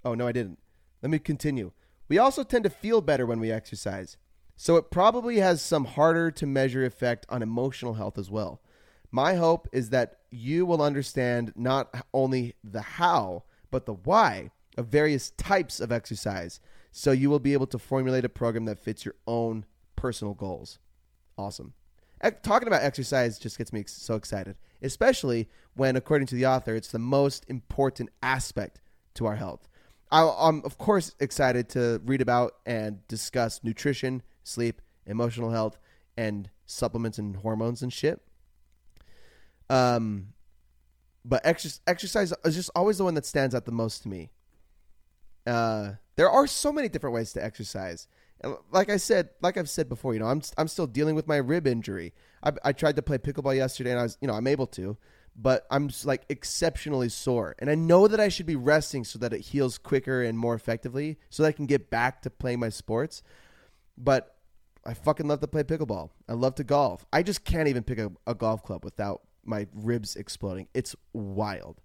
Oh, 0.03 0.13
no, 0.13 0.27
I 0.27 0.31
didn't. 0.31 0.59
Let 1.01 1.09
me 1.09 1.19
continue. 1.19 1.71
We 2.07 2.17
also 2.17 2.43
tend 2.43 2.63
to 2.65 2.69
feel 2.69 3.01
better 3.01 3.25
when 3.25 3.39
we 3.39 3.51
exercise. 3.51 4.17
So 4.57 4.75
it 4.75 4.91
probably 4.91 5.37
has 5.37 5.61
some 5.61 5.85
harder 5.85 6.29
to 6.31 6.45
measure 6.45 6.85
effect 6.85 7.25
on 7.29 7.41
emotional 7.41 7.95
health 7.95 8.17
as 8.17 8.29
well. 8.29 8.61
My 9.11 9.35
hope 9.35 9.67
is 9.71 9.89
that 9.89 10.17
you 10.29 10.65
will 10.65 10.81
understand 10.81 11.53
not 11.55 12.05
only 12.13 12.55
the 12.63 12.81
how, 12.81 13.43
but 13.71 13.85
the 13.85 13.93
why 13.93 14.51
of 14.77 14.87
various 14.87 15.31
types 15.31 15.79
of 15.79 15.91
exercise. 15.91 16.59
So 16.91 17.11
you 17.11 17.29
will 17.29 17.39
be 17.39 17.53
able 17.53 17.67
to 17.67 17.79
formulate 17.79 18.25
a 18.25 18.29
program 18.29 18.65
that 18.65 18.79
fits 18.79 19.03
your 19.03 19.15
own 19.25 19.65
personal 19.95 20.33
goals. 20.33 20.79
Awesome. 21.37 21.73
Talking 22.43 22.67
about 22.67 22.83
exercise 22.83 23.39
just 23.39 23.57
gets 23.57 23.73
me 23.73 23.83
so 23.87 24.15
excited, 24.15 24.55
especially 24.81 25.49
when, 25.73 25.95
according 25.95 26.27
to 26.27 26.35
the 26.35 26.45
author, 26.45 26.75
it's 26.75 26.91
the 26.91 26.99
most 26.99 27.45
important 27.47 28.09
aspect 28.21 28.79
to 29.15 29.25
our 29.25 29.35
health. 29.35 29.67
I'm, 30.11 30.63
of 30.65 30.77
course, 30.77 31.15
excited 31.19 31.69
to 31.69 32.01
read 32.05 32.21
about 32.21 32.55
and 32.65 33.05
discuss 33.07 33.61
nutrition, 33.63 34.23
sleep, 34.43 34.81
emotional 35.05 35.51
health, 35.51 35.77
and 36.17 36.49
supplements 36.65 37.17
and 37.17 37.37
hormones 37.37 37.81
and 37.81 37.93
shit. 37.93 38.21
Um, 39.69 40.33
but 41.23 41.45
exercise, 41.45 41.79
exercise 41.87 42.33
is 42.43 42.55
just 42.55 42.71
always 42.75 42.97
the 42.97 43.05
one 43.05 43.13
that 43.13 43.25
stands 43.25 43.55
out 43.55 43.65
the 43.65 43.71
most 43.71 44.03
to 44.03 44.09
me. 44.09 44.31
Uh, 45.47 45.93
there 46.17 46.29
are 46.29 46.45
so 46.45 46.71
many 46.71 46.89
different 46.89 47.13
ways 47.15 47.31
to 47.33 47.43
exercise 47.43 48.07
like 48.71 48.89
I 48.89 48.97
said, 48.97 49.29
like 49.41 49.57
I've 49.57 49.69
said 49.69 49.87
before, 49.89 50.13
you 50.13 50.19
know, 50.19 50.27
I'm 50.27 50.41
I'm 50.57 50.67
still 50.67 50.87
dealing 50.87 51.15
with 51.15 51.27
my 51.27 51.37
rib 51.37 51.67
injury. 51.67 52.13
I, 52.43 52.51
I 52.63 52.71
tried 52.73 52.95
to 52.95 53.01
play 53.01 53.17
pickleball 53.17 53.55
yesterday, 53.55 53.91
and 53.91 53.99
I 53.99 54.03
was, 54.03 54.17
you 54.21 54.27
know, 54.27 54.33
I'm 54.33 54.47
able 54.47 54.67
to, 54.67 54.97
but 55.35 55.65
I'm 55.71 55.89
like 56.03 56.25
exceptionally 56.29 57.09
sore, 57.09 57.55
and 57.59 57.69
I 57.69 57.75
know 57.75 58.07
that 58.07 58.19
I 58.19 58.29
should 58.29 58.45
be 58.45 58.55
resting 58.55 59.03
so 59.03 59.19
that 59.19 59.33
it 59.33 59.41
heals 59.41 59.77
quicker 59.77 60.21
and 60.21 60.37
more 60.37 60.55
effectively, 60.55 61.17
so 61.29 61.43
that 61.43 61.49
I 61.49 61.53
can 61.53 61.65
get 61.65 61.89
back 61.89 62.21
to 62.23 62.29
playing 62.29 62.59
my 62.59 62.69
sports. 62.69 63.23
But 63.97 64.35
I 64.85 64.93
fucking 64.93 65.27
love 65.27 65.41
to 65.41 65.47
play 65.47 65.63
pickleball. 65.63 66.09
I 66.27 66.33
love 66.33 66.55
to 66.55 66.63
golf. 66.63 67.05
I 67.13 67.23
just 67.23 67.43
can't 67.43 67.67
even 67.67 67.83
pick 67.83 67.99
a, 67.99 68.11
a 68.25 68.33
golf 68.33 68.63
club 68.63 68.83
without 68.83 69.21
my 69.43 69.67
ribs 69.73 70.15
exploding. 70.15 70.67
It's 70.73 70.95
wild. 71.13 71.81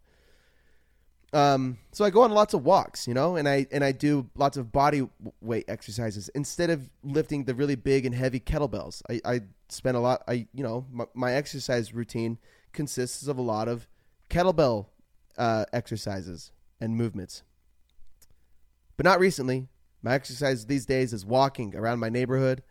Um, 1.33 1.79
so 1.93 2.05
I 2.05 2.11
go 2.11 2.23
on 2.23 2.31
lots 2.31 2.55
of 2.55 2.65
walks, 2.65 3.07
you 3.07 3.13
know, 3.13 3.37
and 3.37 3.49
I 3.49 3.67
and 3.73 3.85
I 3.85 3.93
do 3.93 4.31
lots 4.37 4.57
of 4.57 4.73
body 4.73 5.07
weight 5.41 5.65
exercises 5.69 6.31
instead 6.31 6.71
of 6.71 6.89
lifting 7.03 7.45
the 7.45 7.55
really 7.55 7.75
big 7.75 8.07
and 8.07 8.15
heavy 8.15 8.41
kettlebells. 8.41 9.03
I, 9.11 9.21
I 9.25 9.41
spend 9.69 9.97
a 9.97 10.01
lot. 10.01 10.23
I 10.29 10.47
you 10.55 10.63
know 10.63 10.87
my, 10.91 11.05
my 11.15 11.33
exercise 11.35 11.93
routine 11.93 12.39
consists 12.77 13.27
of 13.27 13.39
a 13.39 13.43
lot 13.43 13.67
of 13.67 13.89
kettlebell 14.31 14.87
uh, 15.37 15.65
exercises 15.73 16.53
and 16.81 16.97
movements, 16.97 17.43
but 18.97 19.05
not 19.05 19.19
recently. 19.19 19.69
My 20.03 20.15
exercise 20.15 20.67
these 20.67 20.87
days 20.87 21.13
is 21.13 21.27
walking 21.27 21.75
around 21.75 21.99
my 21.99 22.09
neighborhood 22.09 22.63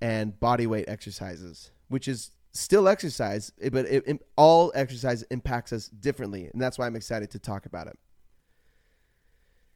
and 0.00 0.38
body 0.38 0.66
weight 0.66 0.84
exercises, 0.86 1.72
which 1.88 2.06
is 2.06 2.30
still 2.52 2.86
exercise, 2.88 3.52
eh, 3.60 3.70
but 3.70 3.86
it, 3.86 4.04
it, 4.06 4.26
all 4.36 4.70
exercise 4.74 5.22
impacts 5.24 5.72
us 5.72 5.88
differently, 5.88 6.48
and 6.52 6.60
that's 6.60 6.78
why 6.78 6.86
I'm 6.86 6.96
excited 6.96 7.30
to 7.30 7.38
talk 7.38 7.66
about 7.66 7.88
it. 7.88 7.98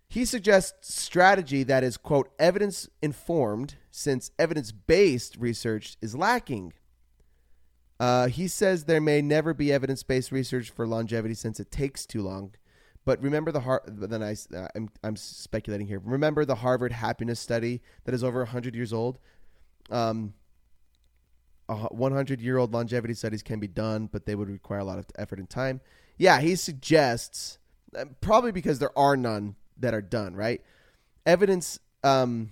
He 0.08 0.24
suggests 0.24 0.94
strategy 0.94 1.62
that 1.64 1.82
is, 1.82 1.96
quote, 1.96 2.30
evidence 2.38 2.88
informed, 3.02 3.76
since 3.90 4.30
evidence 4.38 4.70
based 4.70 5.36
research 5.36 5.96
is 6.00 6.14
lacking. 6.14 6.72
Uh, 7.98 8.28
he 8.28 8.46
says 8.46 8.84
there 8.84 9.00
may 9.00 9.22
never 9.22 9.54
be 9.54 9.72
evidence 9.72 10.02
based 10.02 10.30
research 10.30 10.70
for 10.70 10.86
longevity 10.86 11.34
since 11.34 11.58
it 11.58 11.70
takes 11.70 12.04
too 12.04 12.22
long. 12.22 12.54
But 13.04 13.22
remember 13.22 13.52
the 13.52 13.60
Har- 13.60 13.84
then 13.86 14.22
I, 14.22 14.36
uh, 14.54 14.68
I'm, 14.74 14.90
I'm 15.04 15.16
speculating 15.16 15.86
here. 15.86 16.00
Remember 16.04 16.44
the 16.44 16.56
Harvard 16.56 16.92
happiness 16.92 17.38
study 17.38 17.80
that 18.04 18.14
is 18.14 18.24
over 18.24 18.40
100 18.40 18.74
years 18.74 18.92
old? 18.92 19.18
Um, 19.90 20.34
100 21.68 22.40
year 22.40 22.58
old 22.58 22.72
longevity 22.72 23.14
studies 23.14 23.42
can 23.42 23.60
be 23.60 23.68
done, 23.68 24.08
but 24.10 24.26
they 24.26 24.34
would 24.34 24.48
require 24.48 24.80
a 24.80 24.84
lot 24.84 24.98
of 24.98 25.06
effort 25.16 25.38
and 25.38 25.48
time. 25.48 25.80
Yeah, 26.16 26.40
he 26.40 26.56
suggests, 26.56 27.58
uh, 27.96 28.06
probably 28.20 28.52
because 28.52 28.78
there 28.78 28.96
are 28.98 29.16
none 29.16 29.56
that 29.78 29.94
are 29.94 30.02
done, 30.02 30.34
right? 30.34 30.62
Evidence, 31.24 31.78
um, 32.04 32.50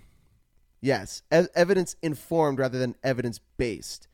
yes, 0.80 1.22
e- 1.32 1.46
evidence 1.54 1.96
informed 2.02 2.58
rather 2.58 2.78
than 2.78 2.96
evidence 3.02 3.40
based, 3.56 4.08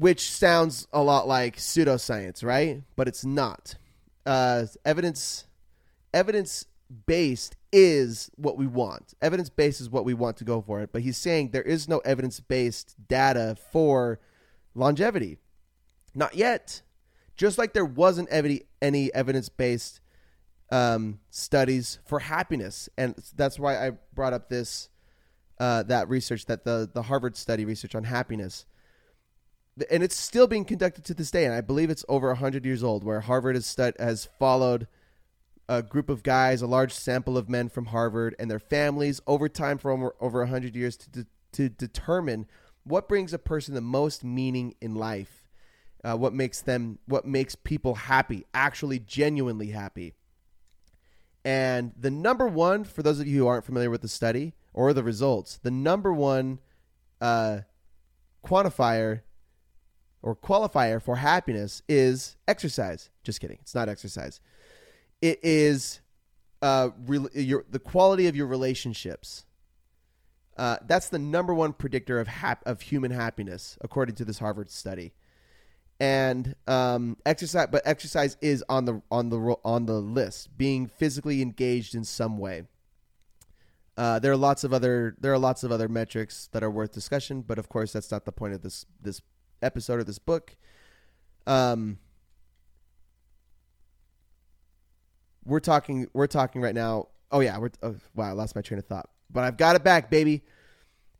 which 0.00 0.30
sounds 0.30 0.88
a 0.94 1.02
lot 1.02 1.28
like 1.28 1.58
pseudoscience, 1.58 2.42
right? 2.42 2.82
But 2.96 3.06
it's 3.06 3.22
not. 3.22 3.74
Uh, 4.24 4.64
evidence, 4.82 5.44
evidence 6.14 6.64
based 7.04 7.54
is 7.70 8.30
what 8.36 8.56
we 8.56 8.66
want. 8.66 9.12
Evidence 9.20 9.50
based 9.50 9.78
is 9.78 9.90
what 9.90 10.06
we 10.06 10.14
want 10.14 10.38
to 10.38 10.44
go 10.44 10.62
for 10.62 10.80
it. 10.80 10.88
But 10.90 11.02
he's 11.02 11.18
saying 11.18 11.50
there 11.50 11.60
is 11.60 11.86
no 11.86 11.98
evidence 11.98 12.40
based 12.40 12.96
data 13.08 13.58
for 13.72 14.20
longevity. 14.74 15.36
Not 16.14 16.34
yet. 16.34 16.80
Just 17.36 17.58
like 17.58 17.74
there 17.74 17.84
wasn't 17.84 18.30
any, 18.32 19.12
evidence 19.12 19.50
based 19.50 20.00
um, 20.72 21.20
studies 21.28 21.98
for 22.06 22.20
happiness, 22.20 22.88
and 22.96 23.14
that's 23.36 23.58
why 23.58 23.86
I 23.86 23.90
brought 24.14 24.32
up 24.32 24.48
this 24.48 24.88
uh, 25.58 25.82
that 25.84 26.08
research 26.08 26.46
that 26.46 26.64
the 26.64 26.88
the 26.90 27.02
Harvard 27.02 27.36
study 27.36 27.64
research 27.64 27.94
on 27.94 28.04
happiness, 28.04 28.66
and 29.90 30.02
it's 30.02 30.16
still 30.16 30.46
being 30.46 30.64
conducted 30.64 31.04
to 31.06 31.14
this 31.14 31.30
day, 31.30 31.44
and 31.44 31.54
I 31.54 31.60
believe 31.60 31.90
it's 31.90 32.04
over 32.08 32.34
hundred 32.34 32.64
years 32.64 32.82
old, 32.82 33.04
where 33.04 33.20
Harvard 33.20 33.54
has 33.56 33.66
stud- 33.66 33.96
has 33.98 34.28
followed 34.38 34.86
a 35.68 35.82
group 35.82 36.10
of 36.10 36.22
guys, 36.22 36.62
a 36.62 36.66
large 36.66 36.92
sample 36.92 37.38
of 37.38 37.48
men 37.48 37.68
from 37.68 37.86
Harvard 37.86 38.34
and 38.38 38.50
their 38.50 38.58
families 38.58 39.20
over 39.26 39.48
time 39.48 39.78
for 39.78 39.90
over 39.90 40.14
over 40.20 40.44
hundred 40.46 40.74
years 40.74 40.96
to 40.96 41.10
de- 41.10 41.26
to 41.52 41.68
determine 41.68 42.46
what 42.84 43.08
brings 43.08 43.32
a 43.32 43.38
person 43.38 43.74
the 43.74 43.80
most 43.80 44.24
meaning 44.24 44.74
in 44.80 44.94
life, 44.94 45.48
uh, 46.02 46.16
what 46.16 46.32
makes 46.32 46.60
them 46.60 46.98
what 47.06 47.24
makes 47.24 47.54
people 47.54 47.94
happy, 47.94 48.44
actually 48.52 48.98
genuinely 48.98 49.68
happy. 49.68 50.14
And 51.44 51.92
the 51.98 52.10
number 52.10 52.46
one, 52.46 52.84
for 52.84 53.02
those 53.02 53.20
of 53.20 53.26
you 53.26 53.38
who 53.38 53.46
aren't 53.46 53.64
familiar 53.64 53.90
with 53.90 54.02
the 54.02 54.08
study 54.08 54.54
or 54.74 54.92
the 54.92 55.02
results, 55.02 55.58
the 55.62 55.70
number 55.70 56.12
one 56.12 56.58
uh, 57.20 57.60
quantifier 58.44 59.22
or 60.22 60.36
qualifier 60.36 61.02
for 61.02 61.16
happiness 61.16 61.82
is 61.88 62.36
exercise. 62.46 63.10
Just 63.22 63.40
kidding. 63.40 63.58
It's 63.60 63.74
not 63.74 63.88
exercise. 63.88 64.40
It 65.22 65.40
is 65.42 66.00
uh, 66.62 66.90
re- 67.06 67.28
your, 67.34 67.64
the 67.70 67.78
quality 67.78 68.26
of 68.26 68.36
your 68.36 68.46
relationships. 68.46 69.44
Uh, 70.56 70.76
that's 70.86 71.08
the 71.08 71.18
number 71.18 71.54
one 71.54 71.72
predictor 71.72 72.20
of 72.20 72.28
hap- 72.28 72.66
of 72.66 72.82
human 72.82 73.10
happiness, 73.10 73.78
according 73.80 74.14
to 74.16 74.24
this 74.24 74.38
Harvard 74.38 74.70
study 74.70 75.12
and 76.00 76.54
um, 76.66 77.16
exercise. 77.26 77.68
But 77.70 77.82
exercise 77.84 78.36
is 78.40 78.64
on 78.68 78.86
the 78.86 79.02
on 79.10 79.28
the 79.28 79.56
on 79.64 79.86
the 79.86 80.00
list. 80.00 80.56
Being 80.56 80.86
physically 80.86 81.42
engaged 81.42 81.94
in 81.94 82.04
some 82.04 82.38
way. 82.38 82.64
Uh, 83.96 84.18
there 84.18 84.32
are 84.32 84.36
lots 84.36 84.64
of 84.64 84.72
other 84.72 85.14
there 85.20 85.32
are 85.32 85.38
lots 85.38 85.62
of 85.62 85.70
other 85.70 85.88
metrics 85.88 86.48
that 86.52 86.62
are 86.62 86.70
worth 86.70 86.92
discussion, 86.92 87.42
but 87.42 87.58
of 87.58 87.68
course 87.68 87.92
that's 87.92 88.10
not 88.10 88.24
the 88.24 88.32
point 88.32 88.54
of 88.54 88.62
this 88.62 88.86
this 89.00 89.20
episode 89.62 90.00
of 90.00 90.06
this 90.06 90.18
book. 90.18 90.56
Um, 91.46 91.98
we're 95.44 95.60
talking 95.60 96.06
we're 96.12 96.26
talking 96.26 96.60
right 96.60 96.74
now. 96.74 97.08
Oh 97.32 97.40
yeah, 97.40 97.58
we're 97.58 97.70
oh, 97.82 97.96
wow, 98.14 98.28
I 98.28 98.32
lost 98.32 98.54
my 98.54 98.62
train 98.62 98.78
of 98.78 98.86
thought, 98.86 99.08
but 99.30 99.44
I've 99.44 99.56
got 99.56 99.76
it 99.76 99.84
back, 99.84 100.10
baby 100.10 100.42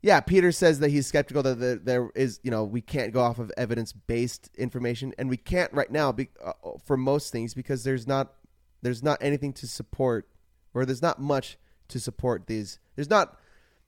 yeah, 0.01 0.19
Peter 0.19 0.51
says 0.51 0.79
that 0.79 0.89
he's 0.89 1.05
skeptical 1.05 1.43
that 1.43 1.85
there 1.85 2.09
is, 2.15 2.39
you 2.43 2.49
know, 2.49 2.63
we 2.63 2.81
can't 2.81 3.13
go 3.13 3.21
off 3.21 3.37
of 3.37 3.51
evidence 3.55 3.93
based 3.93 4.49
information, 4.57 5.13
and 5.17 5.29
we 5.29 5.37
can't 5.37 5.71
right 5.73 5.91
now 5.91 6.11
be, 6.11 6.29
uh, 6.43 6.53
for 6.85 6.97
most 6.97 7.31
things 7.31 7.53
because 7.53 7.83
there's 7.83 8.07
not 8.07 8.33
there's 8.81 9.03
not 9.03 9.19
anything 9.21 9.53
to 9.53 9.67
support, 9.67 10.27
or 10.73 10.85
there's 10.85 11.03
not 11.03 11.21
much 11.21 11.57
to 11.89 11.99
support 11.99 12.47
these. 12.47 12.79
There's 12.95 13.11
not, 13.11 13.37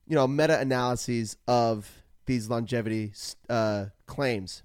you 0.05 0.13
know, 0.13 0.27
meta 0.27 0.59
analyses 0.59 1.35
of 1.47 1.89
these 2.27 2.47
longevity 2.47 3.13
uh, 3.49 3.85
claims, 4.13 4.63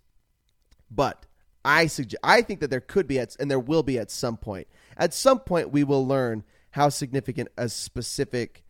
but 0.91 1.27
I 1.65 1.87
suggest 1.87 2.21
I 2.23 2.43
think 2.43 2.61
that 2.61 2.71
there 2.71 2.81
could 2.81 3.07
be 3.07 3.19
at 3.19 3.37
and 3.41 3.51
there 3.51 3.59
will 3.59 3.83
be 3.83 3.99
at 3.99 4.11
some 4.11 4.37
point. 4.37 4.69
At 4.97 5.15
some 5.15 5.41
point, 5.41 5.71
we 5.71 5.85
will 5.85 6.07
learn 6.07 6.45
how 6.73 6.89
significant 6.91 7.49
a 7.57 7.69
specific 7.69 8.63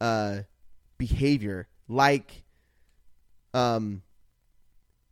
uh, 0.00 0.40
behavior 0.98 1.68
like 1.88 2.44
um 3.54 4.02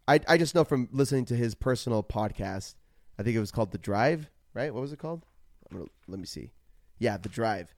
I 0.06 0.20
I 0.28 0.36
just 0.36 0.54
know 0.54 0.64
from 0.64 0.88
listening 0.92 1.24
to 1.26 1.36
his 1.36 1.54
personal 1.54 2.02
podcast. 2.02 2.74
I 3.18 3.22
think 3.22 3.34
it 3.34 3.40
was 3.40 3.50
called 3.50 3.72
The 3.72 3.78
Drive, 3.78 4.30
right? 4.52 4.72
What 4.72 4.80
was 4.82 4.92
it 4.92 4.98
called? 4.98 5.24
Gonna, 5.72 5.86
let 6.06 6.20
me 6.20 6.26
see. 6.26 6.52
Yeah, 6.98 7.16
The 7.16 7.30
Drive. 7.30 7.74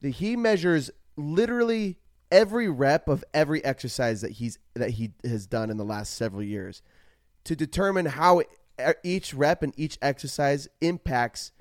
The, 0.00 0.10
he 0.10 0.36
measures 0.36 0.90
literally 1.16 1.98
every 2.34 2.68
rep 2.68 3.08
of 3.08 3.24
every 3.32 3.64
exercise 3.64 4.20
that 4.20 4.32
he's 4.32 4.58
that 4.74 4.90
he 4.90 5.12
has 5.24 5.46
done 5.46 5.70
in 5.70 5.76
the 5.76 5.84
last 5.84 6.14
several 6.14 6.42
years 6.42 6.82
to 7.44 7.54
determine 7.54 8.06
how 8.06 8.42
each 9.04 9.32
rep 9.32 9.62
and 9.62 9.72
each 9.76 9.96
exercise 10.02 10.68
impacts 10.80 11.52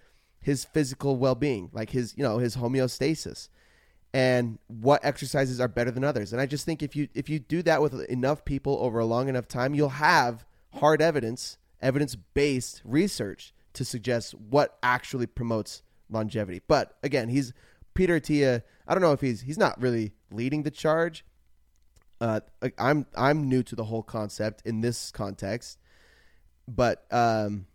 his 0.41 0.65
physical 0.65 1.15
well-being, 1.15 1.69
like 1.71 1.91
his, 1.91 2.17
you 2.17 2.23
know, 2.23 2.39
his 2.39 2.57
homeostasis 2.57 3.49
and 4.13 4.57
what 4.67 5.03
exercises 5.05 5.61
are 5.61 5.67
better 5.67 5.91
than 5.91 6.03
others. 6.03 6.33
And 6.33 6.41
I 6.41 6.47
just 6.47 6.65
think 6.65 6.81
if 6.81 6.95
you 6.95 7.07
if 7.13 7.29
you 7.29 7.37
do 7.37 7.61
that 7.63 7.81
with 7.81 7.93
enough 8.09 8.43
people 8.43 8.77
over 8.81 8.97
a 8.99 9.05
long 9.05 9.29
enough 9.29 9.47
time, 9.47 9.75
you'll 9.75 9.89
have 9.89 10.43
hard 10.73 11.03
evidence, 11.03 11.59
evidence-based 11.81 12.81
research 12.83 13.53
to 13.73 13.85
suggest 13.85 14.33
what 14.33 14.77
actually 14.81 15.27
promotes 15.27 15.83
longevity. 16.09 16.61
But 16.67 16.97
again, 17.03 17.29
he's 17.29 17.53
Peter 17.93 18.19
Attia, 18.19 18.63
I 18.87 18.93
don't 18.93 19.01
know 19.01 19.11
if 19.11 19.21
he's 19.21 19.41
he's 19.41 19.57
not 19.57 19.79
really 19.81 20.13
leading 20.31 20.63
the 20.63 20.71
charge. 20.71 21.25
Uh, 22.19 22.39
I'm 22.77 23.05
I'm 23.15 23.49
new 23.49 23.63
to 23.63 23.75
the 23.75 23.83
whole 23.85 24.03
concept 24.03 24.61
in 24.65 24.81
this 24.81 25.11
context, 25.11 25.79
but 26.67 27.05
um, 27.11 27.65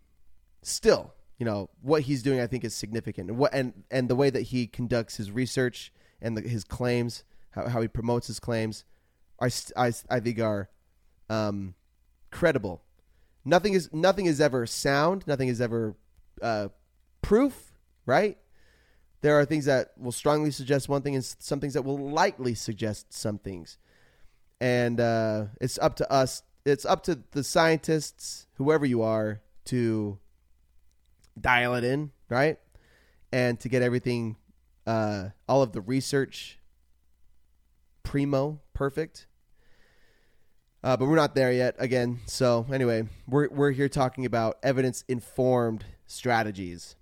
still, 0.62 1.14
you 1.38 1.44
know 1.44 1.70
what 1.82 2.02
he's 2.02 2.22
doing, 2.22 2.40
I 2.40 2.46
think, 2.46 2.64
is 2.64 2.74
significant. 2.74 3.30
And 3.30 3.38
what 3.38 3.52
and 3.54 3.84
and 3.90 4.08
the 4.08 4.16
way 4.16 4.30
that 4.30 4.42
he 4.42 4.66
conducts 4.66 5.16
his 5.16 5.30
research 5.30 5.92
and 6.20 6.36
the, 6.36 6.42
his 6.42 6.64
claims, 6.64 7.24
how, 7.50 7.68
how 7.68 7.80
he 7.80 7.88
promotes 7.88 8.26
his 8.26 8.40
claims, 8.40 8.84
are 9.38 9.50
I, 9.76 9.92
I 10.10 10.20
think 10.20 10.40
are 10.40 10.68
um, 11.28 11.74
credible. 12.30 12.82
Nothing 13.44 13.74
is 13.74 13.90
nothing 13.92 14.26
is 14.26 14.40
ever 14.40 14.66
sound. 14.66 15.26
Nothing 15.26 15.48
is 15.48 15.60
ever 15.60 15.94
uh, 16.42 16.68
proof. 17.22 17.72
Right? 18.06 18.38
There 19.20 19.38
are 19.38 19.44
things 19.44 19.64
that 19.64 19.92
will 19.98 20.12
strongly 20.12 20.50
suggest 20.50 20.88
one 20.88 21.02
thing, 21.02 21.14
and 21.14 21.24
some 21.24 21.60
things 21.60 21.74
that 21.74 21.82
will 21.82 21.98
lightly 21.98 22.54
suggest 22.54 23.12
some 23.12 23.38
things. 23.38 23.78
And 24.60 25.00
uh, 25.00 25.46
it's 25.60 25.78
up 25.78 25.96
to 25.96 26.12
us. 26.12 26.42
It's 26.64 26.84
up 26.84 27.02
to 27.04 27.20
the 27.32 27.42
scientists, 27.42 28.46
whoever 28.54 28.84
you 28.86 29.02
are, 29.02 29.40
to 29.66 30.18
dial 31.40 31.74
it 31.74 31.84
in, 31.84 32.10
right? 32.28 32.58
And 33.32 33.58
to 33.60 33.68
get 33.68 33.82
everything 33.82 34.36
uh, 34.86 35.30
all 35.48 35.62
of 35.62 35.72
the 35.72 35.80
research 35.80 36.58
primo 38.02 38.60
perfect. 38.72 39.26
Uh, 40.82 40.96
but 40.96 41.06
we're 41.06 41.16
not 41.16 41.34
there 41.34 41.52
yet 41.52 41.74
again. 41.78 42.20
So 42.26 42.66
anyway, 42.72 43.06
we're 43.26 43.48
we're 43.50 43.72
here 43.72 43.88
talking 43.88 44.24
about 44.24 44.58
evidence 44.62 45.04
informed 45.08 45.84
strategies. 46.06 46.94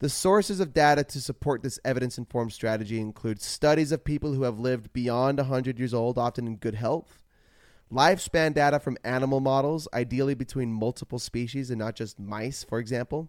The 0.00 0.08
sources 0.08 0.60
of 0.60 0.72
data 0.72 1.02
to 1.02 1.20
support 1.20 1.62
this 1.62 1.80
evidence 1.84 2.18
informed 2.18 2.52
strategy 2.52 3.00
include 3.00 3.42
studies 3.42 3.90
of 3.90 4.04
people 4.04 4.32
who 4.32 4.42
have 4.44 4.60
lived 4.60 4.92
beyond 4.92 5.38
100 5.38 5.78
years 5.78 5.92
old, 5.92 6.16
often 6.16 6.46
in 6.46 6.56
good 6.56 6.76
health, 6.76 7.24
lifespan 7.92 8.54
data 8.54 8.78
from 8.78 8.96
animal 9.02 9.40
models, 9.40 9.88
ideally 9.92 10.34
between 10.34 10.72
multiple 10.72 11.18
species 11.18 11.68
and 11.70 11.80
not 11.80 11.96
just 11.96 12.20
mice, 12.20 12.62
for 12.62 12.78
example, 12.78 13.28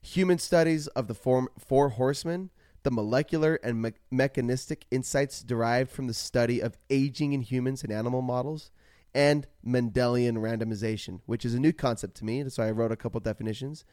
human 0.00 0.38
studies 0.38 0.88
of 0.88 1.06
the 1.06 1.14
four, 1.14 1.48
four 1.58 1.90
horsemen, 1.90 2.50
the 2.82 2.90
molecular 2.90 3.56
and 3.62 3.82
me- 3.82 3.92
mechanistic 4.10 4.86
insights 4.90 5.42
derived 5.42 5.90
from 5.90 6.08
the 6.08 6.14
study 6.14 6.60
of 6.60 6.76
aging 6.88 7.32
in 7.32 7.42
humans 7.42 7.84
and 7.84 7.92
animal 7.92 8.22
models, 8.22 8.72
and 9.14 9.46
Mendelian 9.64 10.38
randomization, 10.38 11.20
which 11.26 11.44
is 11.44 11.54
a 11.54 11.60
new 11.60 11.72
concept 11.72 12.16
to 12.16 12.24
me. 12.24 12.48
So 12.48 12.62
I 12.62 12.70
wrote 12.70 12.92
a 12.92 12.96
couple 12.96 13.20
definitions. 13.20 13.84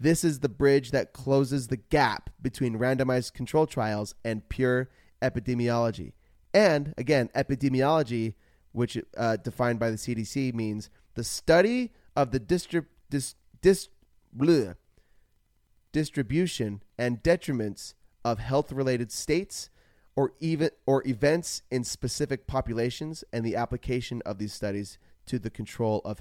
This 0.00 0.24
is 0.24 0.40
the 0.40 0.48
bridge 0.48 0.92
that 0.92 1.12
closes 1.12 1.66
the 1.66 1.76
gap 1.76 2.30
between 2.40 2.78
randomized 2.78 3.34
control 3.34 3.66
trials 3.66 4.14
and 4.24 4.48
pure 4.48 4.88
epidemiology. 5.20 6.12
And 6.54 6.94
again, 6.96 7.28
epidemiology, 7.36 8.34
which 8.72 8.96
uh, 9.18 9.36
defined 9.36 9.78
by 9.78 9.90
the 9.90 9.98
CDC, 9.98 10.54
means 10.54 10.88
the 11.14 11.22
study 11.22 11.92
of 12.16 12.30
the 12.30 12.38
dis- 12.38 12.66
dis- 13.10 13.88
bleh, 14.34 14.74
distribution, 15.92 16.82
and 16.96 17.22
detriments 17.22 17.92
of 18.24 18.38
health 18.38 18.72
related 18.72 19.12
states 19.12 19.68
or 20.16 20.32
even 20.40 20.70
or 20.86 21.06
events 21.06 21.62
in 21.70 21.84
specific 21.84 22.46
populations 22.46 23.22
and 23.34 23.44
the 23.44 23.54
application 23.54 24.22
of 24.24 24.38
these 24.38 24.52
studies 24.52 24.98
to 25.26 25.38
the 25.38 25.50
control 25.50 26.00
of 26.06 26.18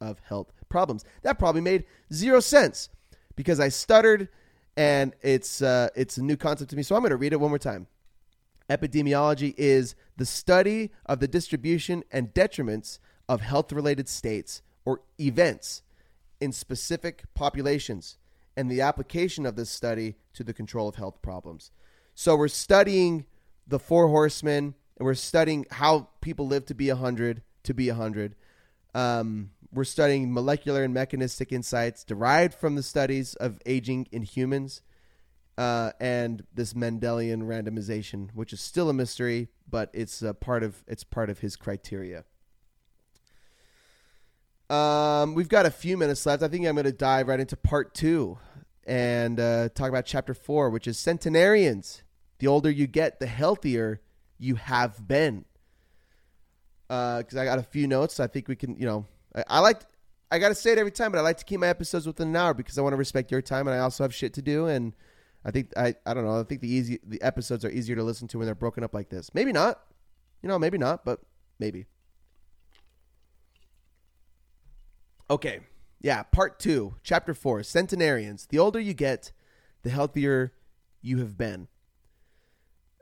of 0.00 0.18
health 0.20 0.52
problems. 0.68 1.04
That 1.22 1.38
probably 1.38 1.60
made 1.60 1.84
zero 2.12 2.40
sense 2.40 2.88
because 3.40 3.58
I 3.58 3.70
stuttered 3.70 4.28
and 4.76 5.14
it's 5.22 5.62
uh, 5.62 5.88
it's 5.96 6.18
a 6.18 6.22
new 6.22 6.36
concept 6.36 6.68
to 6.72 6.76
me. 6.76 6.82
So 6.82 6.94
I'm 6.94 7.00
going 7.00 7.08
to 7.08 7.16
read 7.16 7.32
it 7.32 7.40
one 7.40 7.48
more 7.48 7.58
time. 7.58 7.86
Epidemiology 8.68 9.54
is 9.56 9.94
the 10.18 10.26
study 10.26 10.90
of 11.06 11.20
the 11.20 11.26
distribution 11.26 12.04
and 12.12 12.34
detriments 12.34 12.98
of 13.30 13.40
health 13.40 13.72
related 13.72 14.10
states 14.10 14.60
or 14.84 15.00
events 15.18 15.80
in 16.38 16.52
specific 16.52 17.24
populations 17.32 18.18
and 18.58 18.70
the 18.70 18.82
application 18.82 19.46
of 19.46 19.56
this 19.56 19.70
study 19.70 20.16
to 20.34 20.44
the 20.44 20.52
control 20.52 20.86
of 20.86 20.96
health 20.96 21.22
problems. 21.22 21.70
So 22.14 22.36
we're 22.36 22.48
studying 22.48 23.24
the 23.66 23.78
four 23.78 24.08
horsemen, 24.08 24.74
and 24.98 25.06
we're 25.06 25.14
studying 25.14 25.64
how 25.70 26.10
people 26.20 26.46
live 26.46 26.66
to 26.66 26.74
be 26.74 26.88
100, 26.88 27.40
to 27.62 27.72
be 27.72 27.88
100. 27.88 28.34
Um, 28.94 29.52
we're 29.72 29.84
studying 29.84 30.32
molecular 30.32 30.82
and 30.82 30.92
mechanistic 30.92 31.52
insights 31.52 32.04
derived 32.04 32.54
from 32.54 32.74
the 32.74 32.82
studies 32.82 33.34
of 33.36 33.58
aging 33.66 34.08
in 34.10 34.22
humans 34.22 34.82
uh, 35.56 35.92
and 36.00 36.44
this 36.54 36.72
Mendelian 36.72 37.42
randomization, 37.42 38.30
which 38.34 38.52
is 38.52 38.60
still 38.60 38.88
a 38.88 38.94
mystery, 38.94 39.48
but 39.68 39.90
it's 39.92 40.22
a 40.22 40.34
part 40.34 40.62
of 40.62 40.82
it's 40.86 41.04
part 41.04 41.30
of 41.30 41.40
his 41.40 41.56
criteria. 41.56 42.24
Um, 44.68 45.34
we've 45.34 45.48
got 45.48 45.66
a 45.66 45.70
few 45.70 45.96
minutes 45.96 46.24
left. 46.26 46.42
I 46.42 46.48
think 46.48 46.66
I'm 46.66 46.76
going 46.76 46.84
to 46.84 46.92
dive 46.92 47.28
right 47.28 47.40
into 47.40 47.56
part 47.56 47.92
two 47.92 48.38
and 48.86 49.38
uh, 49.38 49.68
talk 49.74 49.88
about 49.88 50.06
chapter 50.06 50.32
four, 50.32 50.70
which 50.70 50.86
is 50.86 50.98
centenarians. 50.98 52.02
The 52.38 52.46
older 52.46 52.70
you 52.70 52.86
get, 52.86 53.20
the 53.20 53.26
healthier 53.26 54.00
you 54.38 54.54
have 54.54 55.06
been. 55.06 55.44
Because 56.88 57.36
uh, 57.36 57.40
I 57.40 57.44
got 57.44 57.58
a 57.58 57.64
few 57.64 57.86
notes. 57.86 58.18
I 58.18 58.26
think 58.26 58.48
we 58.48 58.56
can, 58.56 58.76
you 58.76 58.86
know, 58.86 59.06
I, 59.34 59.44
I 59.48 59.60
like. 59.60 59.82
I 60.32 60.38
got 60.38 60.50
to 60.50 60.54
say 60.54 60.72
it 60.72 60.78
every 60.78 60.92
time, 60.92 61.10
but 61.10 61.18
I 61.18 61.22
like 61.22 61.38
to 61.38 61.44
keep 61.44 61.58
my 61.58 61.66
episodes 61.66 62.06
within 62.06 62.28
an 62.28 62.36
hour 62.36 62.54
because 62.54 62.78
I 62.78 62.82
want 62.82 62.92
to 62.92 62.96
respect 62.96 63.32
your 63.32 63.42
time, 63.42 63.66
and 63.66 63.74
I 63.76 63.80
also 63.80 64.04
have 64.04 64.14
shit 64.14 64.34
to 64.34 64.42
do. 64.42 64.66
And 64.66 64.94
I 65.44 65.50
think 65.50 65.72
I, 65.76 65.94
I 66.06 66.14
don't 66.14 66.24
know. 66.24 66.38
I 66.38 66.44
think 66.44 66.60
the 66.60 66.72
easy 66.72 67.00
the 67.04 67.20
episodes 67.22 67.64
are 67.64 67.70
easier 67.70 67.96
to 67.96 68.04
listen 68.04 68.28
to 68.28 68.38
when 68.38 68.46
they're 68.46 68.54
broken 68.54 68.84
up 68.84 68.94
like 68.94 69.08
this. 69.08 69.34
Maybe 69.34 69.52
not. 69.52 69.80
You 70.42 70.48
know, 70.48 70.58
maybe 70.58 70.78
not, 70.78 71.04
but 71.04 71.20
maybe. 71.58 71.86
Okay. 75.28 75.60
Yeah, 76.00 76.22
part 76.22 76.58
two, 76.58 76.96
chapter 77.02 77.34
four, 77.34 77.62
centenarians. 77.62 78.46
The 78.46 78.58
older 78.58 78.80
you 78.80 78.94
get, 78.94 79.32
the 79.82 79.90
healthier 79.90 80.54
you 81.02 81.18
have 81.18 81.36
been. 81.36 81.68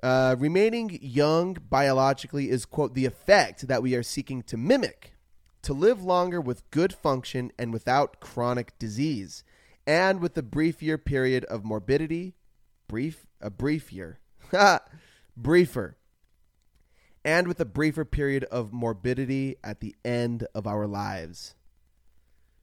Uh, 0.03 0.35
remaining 0.39 0.99
young 1.01 1.57
biologically 1.69 2.51
is, 2.51 2.65
quote, 2.65 2.95
the 2.95 3.05
effect 3.05 3.69
that 3.69 3.83
we 3.83 3.95
are 3.95 4.03
seeking 4.03 4.43
to 4.45 4.57
mimic 4.57 5.13
to 5.63 5.73
live 5.73 6.03
longer 6.03 6.41
with 6.41 6.71
good 6.71 6.93
function 6.93 7.53
and 7.59 7.73
without 7.73 8.21
chronic 8.21 8.79
disease, 8.79 9.45
and 9.87 10.21
with 10.21 10.37
a 10.37 10.43
brief 10.43 10.83
year 10.83 10.99
period 10.99 11.45
of 11.47 11.65
morbidity, 11.65 12.35
brief, 12.89 13.27
a 13.41 13.51
brief 13.51 13.93
year, 13.93 14.21
briefer, 15.37 15.97
and 17.25 17.49
with 17.49 17.61
a 17.61 17.65
briefer 17.65 18.05
period 18.05 18.45
of 18.45 18.73
morbidity 18.73 19.57
at 19.63 19.81
the 19.81 19.95
end 20.05 20.47
of 20.55 20.67
our 20.67 20.87
lives. 20.87 21.55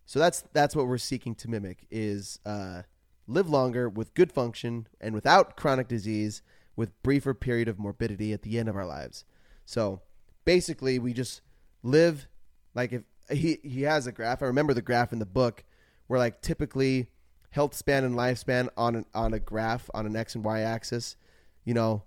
So 0.06 0.20
that's 0.20 0.44
that's 0.54 0.76
what 0.76 0.88
we're 0.88 0.98
seeking 0.98 1.36
to 1.36 1.50
mimic 1.50 1.88
is 1.90 2.40
uh, 2.46 2.84
live 3.28 3.50
longer 3.50 3.90
with 3.90 4.14
good 4.14 4.32
function 4.32 4.88
and 5.02 5.16
without 5.16 5.58
chronic 5.58 5.88
disease, 5.88 6.42
with 6.76 7.02
briefer 7.02 7.34
period 7.34 7.68
of 7.68 7.80
morbidity 7.80 8.34
at 8.34 8.44
the 8.44 8.60
end 8.60 8.70
of 8.70 8.76
our 8.76 8.86
lives. 8.86 9.26
So 9.66 10.02
basically, 10.46 11.00
we 11.00 11.14
just 11.14 11.42
live 11.82 12.28
like 12.76 12.94
if 12.94 13.04
he 13.32 13.60
he 13.64 13.84
has 13.84 14.06
a 14.06 14.12
graph. 14.12 14.44
I 14.44 14.46
remember 14.46 14.74
the 14.74 14.82
graph 14.82 15.14
in 15.14 15.20
the 15.20 15.26
book 15.26 15.64
where 16.08 16.20
like 16.20 16.42
typically 16.42 17.08
health 17.50 17.74
span 17.74 18.04
and 18.04 18.16
lifespan 18.16 18.70
on 18.78 18.98
an, 18.98 19.06
on 19.16 19.34
a 19.34 19.40
graph 19.40 19.90
on 19.94 20.06
an 20.06 20.16
x 20.16 20.36
and 20.36 20.44
y 20.44 20.60
axis. 20.60 21.16
You 21.64 21.74
know, 21.74 22.04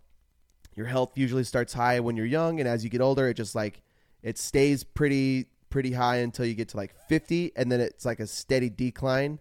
your 0.77 0.87
health 0.87 1.13
usually 1.17 1.45
starts 1.45 1.73
high 1.73 1.99
when 2.01 2.17
you're 2.17 2.27
young, 2.27 2.61
and 2.61 2.69
as 2.69 2.85
you 2.85 2.91
get 2.91 3.01
older, 3.01 3.29
it 3.29 3.35
just 3.35 3.55
like 3.55 3.83
it 4.23 4.39
stays 4.39 4.85
pretty 4.85 5.47
pretty 5.71 5.93
high 5.93 6.17
until 6.17 6.47
you 6.47 6.55
get 6.55 6.69
to 6.69 6.77
like 6.77 6.95
50 7.09 7.53
and 7.55 7.71
then 7.71 7.79
it's 7.79 8.07
like 8.07 8.21
a 8.21 8.27
steady 8.27 8.71
decline 8.71 9.39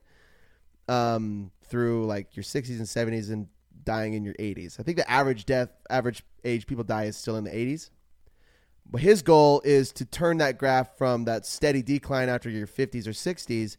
um, 0.90 1.52
through 1.64 2.06
like 2.06 2.36
your 2.36 2.44
60s 2.44 2.78
and 2.78 2.82
70s 2.82 3.32
and 3.32 3.48
dying 3.84 4.14
in 4.14 4.26
your 4.26 4.34
80s. 4.34 4.78
I 4.80 4.84
think 4.84 4.98
the 4.98 5.10
average 5.10 5.46
death 5.46 5.70
average 5.90 6.24
age 6.44 6.68
people 6.68 6.84
die 6.84 7.06
is 7.06 7.16
still 7.16 7.38
in 7.38 7.44
the 7.44 7.50
80s. 7.50 7.90
But 8.90 9.02
his 9.02 9.22
goal 9.22 9.62
is 9.66 9.92
to 9.94 10.06
turn 10.06 10.38
that 10.38 10.58
graph 10.58 10.98
from 10.98 11.26
that 11.26 11.46
steady 11.46 11.82
decline 11.82 12.30
after 12.30 12.50
your 12.50 12.68
50s 12.68 13.06
or 13.06 13.12
60s 13.12 13.78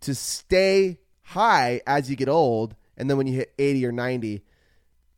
to 0.00 0.14
stay 0.14 0.98
high 1.22 1.80
as 1.86 2.10
you 2.10 2.16
get 2.16 2.28
old 2.28 2.74
and 2.96 3.08
then 3.08 3.16
when 3.16 3.26
you 3.26 3.34
hit 3.34 3.54
80 3.58 3.86
or 3.86 3.92
90 3.92 4.42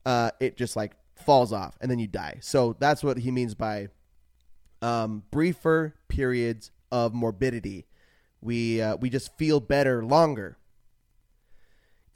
uh, 0.04 0.30
it 0.40 0.56
just 0.56 0.76
like 0.76 0.92
falls 1.14 1.52
off 1.52 1.76
and 1.80 1.90
then 1.90 1.98
you 1.98 2.06
die. 2.06 2.38
So 2.40 2.76
that's 2.78 3.02
what 3.02 3.18
he 3.18 3.30
means 3.30 3.54
by 3.54 3.88
um, 4.82 5.22
briefer 5.30 5.94
periods 6.08 6.70
of 6.92 7.14
morbidity. 7.14 7.86
We 8.40 8.82
uh, 8.82 8.96
we 8.96 9.08
just 9.08 9.36
feel 9.38 9.60
better 9.60 10.04
longer. 10.04 10.58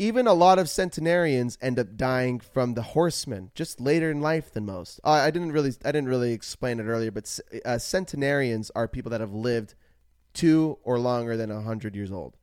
Even 0.00 0.28
a 0.28 0.32
lot 0.32 0.60
of 0.60 0.68
centenarians 0.68 1.58
end 1.60 1.76
up 1.76 1.96
dying 1.96 2.38
from 2.38 2.74
the 2.74 2.82
horsemen 2.82 3.50
just 3.54 3.80
later 3.80 4.12
in 4.12 4.20
life 4.20 4.52
than 4.52 4.64
most. 4.64 5.00
Uh, 5.02 5.10
I 5.10 5.32
didn't 5.32 5.50
really 5.50 5.72
I 5.84 5.90
didn't 5.90 6.08
really 6.08 6.32
explain 6.32 6.78
it 6.78 6.84
earlier, 6.84 7.10
but 7.10 7.40
uh, 7.64 7.78
centenarians 7.78 8.70
are 8.76 8.86
people 8.86 9.10
that 9.10 9.20
have 9.20 9.32
lived 9.32 9.74
two 10.34 10.78
or 10.84 11.00
longer 11.00 11.36
than 11.36 11.50
hundred 11.50 11.96
years 11.96 12.12
old. 12.12 12.36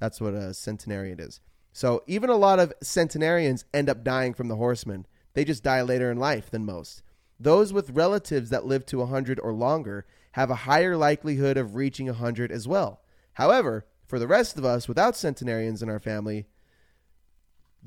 That's 0.00 0.20
what 0.20 0.34
a 0.34 0.52
centenarian 0.52 1.20
is. 1.20 1.40
So 1.72 2.02
even 2.08 2.30
a 2.30 2.36
lot 2.36 2.58
of 2.58 2.72
centenarians 2.82 3.64
end 3.72 3.88
up 3.88 4.02
dying 4.02 4.34
from 4.34 4.48
the 4.48 4.56
horsemen. 4.56 5.06
They 5.34 5.44
just 5.44 5.62
die 5.62 5.82
later 5.82 6.10
in 6.10 6.18
life 6.18 6.50
than 6.50 6.64
most. 6.64 7.04
Those 7.38 7.72
with 7.72 7.90
relatives 7.90 8.50
that 8.50 8.66
live 8.66 8.84
to 8.86 8.98
100 8.98 9.38
or 9.38 9.52
longer 9.52 10.04
have 10.32 10.50
a 10.50 10.66
higher 10.66 10.96
likelihood 10.96 11.56
of 11.56 11.76
reaching 11.76 12.06
100 12.06 12.50
as 12.50 12.66
well. 12.66 13.02
However, 13.34 13.86
for 14.04 14.18
the 14.18 14.26
rest 14.26 14.58
of 14.58 14.64
us 14.64 14.88
without 14.88 15.16
centenarians 15.16 15.80
in 15.80 15.88
our 15.88 16.00
family, 16.00 16.46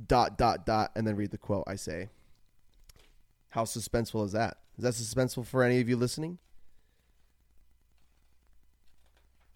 dot, 0.08 0.38
dot, 0.38 0.66
dot, 0.66 0.92
and 0.96 1.06
then 1.06 1.16
read 1.16 1.32
the 1.32 1.38
quote 1.38 1.64
I 1.68 1.76
say. 1.76 2.10
How 3.50 3.64
suspenseful 3.64 4.26
is 4.26 4.32
that? 4.32 4.58
Is 4.78 4.84
that 4.84 4.94
suspenseful 4.94 5.46
for 5.46 5.64
any 5.64 5.82
of 5.82 5.90
you 5.90 5.98
listening? 5.98 6.38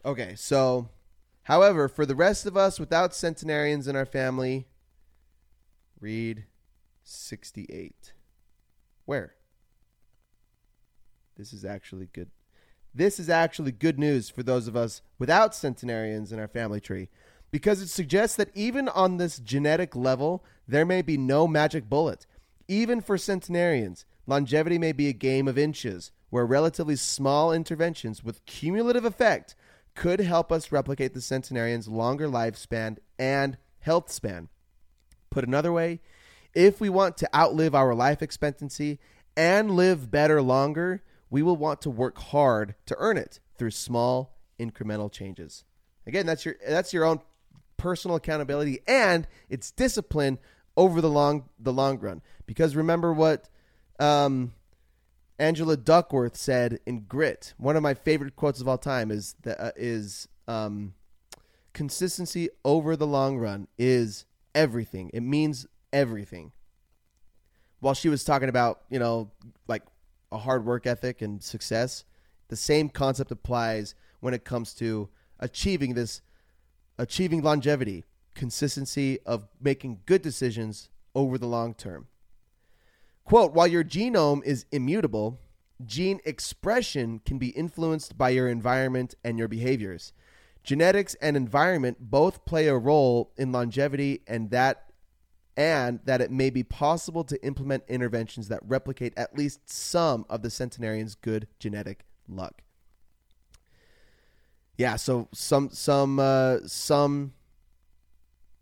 Okay, 0.03 0.35
so, 0.35 0.89
however, 1.43 1.87
for 1.87 2.05
the 2.05 2.15
rest 2.15 2.45
of 2.45 2.55
us 2.55 2.79
without 2.79 3.15
centenarians 3.15 3.87
in 3.87 3.95
our 3.95 4.05
family, 4.05 4.67
read 5.99 6.45
68. 7.03 8.13
Where? 9.05 9.35
This 11.37 11.53
is 11.53 11.65
actually 11.65 12.07
good. 12.13 12.29
This 12.93 13.19
is 13.19 13.29
actually 13.29 13.71
good 13.71 13.97
news 13.97 14.29
for 14.29 14.43
those 14.43 14.67
of 14.67 14.75
us 14.75 15.01
without 15.17 15.55
centenarians 15.55 16.31
in 16.31 16.39
our 16.39 16.47
family 16.47 16.79
tree 16.79 17.09
because 17.51 17.81
it 17.81 17.87
suggests 17.87 18.35
that 18.35 18.55
even 18.55 18.89
on 18.89 19.17
this 19.17 19.39
genetic 19.39 19.95
level, 19.95 20.43
there 20.67 20.85
may 20.85 21.01
be 21.01 21.17
no 21.17 21.47
magic 21.47 21.89
bullet. 21.89 22.25
Even 22.67 23.01
for 23.01 23.17
centenarians, 23.17 24.05
longevity 24.27 24.77
may 24.77 24.91
be 24.91 25.07
a 25.07 25.13
game 25.13 25.47
of 25.47 25.57
inches, 25.57 26.11
where 26.29 26.45
relatively 26.45 26.95
small 26.95 27.53
interventions 27.53 28.23
with 28.23 28.45
cumulative 28.45 29.05
effect 29.05 29.55
could 29.93 30.19
help 30.19 30.51
us 30.51 30.71
replicate 30.71 31.13
the 31.13 31.21
centenarian's 31.21 31.87
longer 31.87 32.27
lifespan 32.27 32.97
and 33.17 33.57
health 33.79 34.11
span. 34.11 34.49
Put 35.29 35.45
another 35.45 35.71
way, 35.71 36.01
if 36.53 36.81
we 36.81 36.89
want 36.89 37.17
to 37.17 37.35
outlive 37.35 37.75
our 37.75 37.93
life 37.93 38.21
expectancy 38.21 38.99
and 39.37 39.71
live 39.71 40.11
better 40.11 40.41
longer, 40.41 41.03
we 41.29 41.41
will 41.41 41.57
want 41.57 41.81
to 41.81 41.89
work 41.89 42.17
hard 42.17 42.75
to 42.85 42.95
earn 42.97 43.17
it 43.17 43.39
through 43.57 43.71
small 43.71 44.37
incremental 44.59 45.11
changes. 45.11 45.63
Again, 46.07 46.25
that's 46.25 46.45
your 46.45 46.55
that's 46.67 46.93
your 46.93 47.05
own 47.05 47.19
personal 47.77 48.17
accountability 48.17 48.79
and 48.87 49.27
it's 49.49 49.71
discipline 49.71 50.37
over 50.77 51.01
the 51.01 51.09
long 51.09 51.49
the 51.59 51.73
long 51.73 51.99
run. 51.99 52.21
Because 52.45 52.75
remember 52.75 53.13
what 53.13 53.49
um, 53.99 54.53
Angela 55.39 55.77
Duckworth 55.77 56.37
said 56.37 56.79
in 56.85 57.01
Grit. 57.01 57.53
One 57.57 57.75
of 57.75 57.83
my 57.83 57.93
favorite 57.93 58.35
quotes 58.35 58.61
of 58.61 58.67
all 58.67 58.77
time 58.77 59.11
is 59.11 59.35
that 59.43 59.61
uh, 59.61 59.71
is 59.75 60.27
um, 60.47 60.93
consistency 61.73 62.49
over 62.63 62.95
the 62.95 63.07
long 63.07 63.37
run 63.37 63.67
is 63.77 64.25
everything. 64.53 65.11
It 65.13 65.21
means 65.21 65.67
everything. 65.91 66.51
While 67.79 67.93
she 67.93 68.09
was 68.09 68.23
talking 68.23 68.49
about, 68.49 68.81
you 68.89 68.97
know, 68.97 69.31
like 69.67 69.83
a 70.31 70.37
hard 70.37 70.65
work 70.65 70.87
ethic 70.87 71.21
and 71.21 71.43
success, 71.43 72.05
the 72.47 72.55
same 72.55 72.89
concept 72.89 73.31
applies 73.31 73.95
when 74.21 74.33
it 74.33 74.45
comes 74.45 74.73
to 74.75 75.09
achieving 75.39 75.93
this, 75.93 76.21
achieving 76.97 77.41
longevity, 77.41 78.03
consistency 78.33 79.19
of 79.25 79.47
making 79.61 80.01
good 80.05 80.21
decisions 80.21 80.89
over 81.13 81.37
the 81.37 81.47
long 81.47 81.73
term. 81.73 82.07
Quote 83.23 83.53
While 83.53 83.67
your 83.67 83.83
genome 83.83 84.43
is 84.43 84.65
immutable, 84.71 85.39
gene 85.83 86.19
expression 86.25 87.19
can 87.25 87.37
be 87.37 87.49
influenced 87.49 88.17
by 88.17 88.29
your 88.29 88.47
environment 88.47 89.15
and 89.23 89.37
your 89.37 89.47
behaviors. 89.47 90.13
Genetics 90.63 91.15
and 91.15 91.37
environment 91.37 91.97
both 91.99 92.45
play 92.45 92.67
a 92.67 92.77
role 92.77 93.31
in 93.37 93.51
longevity, 93.51 94.21
and 94.27 94.49
that 94.51 94.85
and 95.57 96.01
that 96.03 96.21
it 96.21 96.31
may 96.31 96.49
be 96.49 96.63
possible 96.63 97.23
to 97.23 97.41
implement 97.45 97.83
interventions 97.87 98.49
that 98.49 98.59
replicate 98.63 99.13
at 99.15 99.37
least 99.37 99.69
some 99.69 100.25
of 100.29 100.41
the 100.41 100.49
centenarian's 100.49 101.15
good 101.15 101.47
genetic 101.59 102.03
luck. 102.27 102.61
Yeah, 104.77 104.95
so 104.97 105.27
some 105.33 105.69
some 105.69 106.19
uh, 106.19 106.57
some 106.65 107.33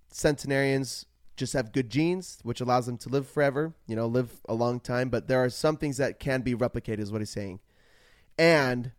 centenarians 0.09 1.05
just 1.35 1.53
have 1.53 1.71
good 1.71 1.89
genes, 1.89 2.39
which 2.43 2.61
allows 2.61 2.85
them 2.85 2.97
to 2.97 3.09
live 3.09 3.27
forever, 3.27 3.73
you 3.87 3.95
know, 3.95 4.07
live 4.07 4.41
a 4.47 4.53
long 4.53 4.79
time. 4.79 5.09
But 5.09 5.27
there 5.27 5.43
are 5.43 5.49
some 5.49 5.77
things 5.77 5.97
that 5.97 6.19
can 6.19 6.41
be 6.41 6.53
replicated, 6.55 6.99
is 6.99 7.11
what 7.11 7.21
he's 7.21 7.29
saying, 7.31 7.59
and 8.37 8.91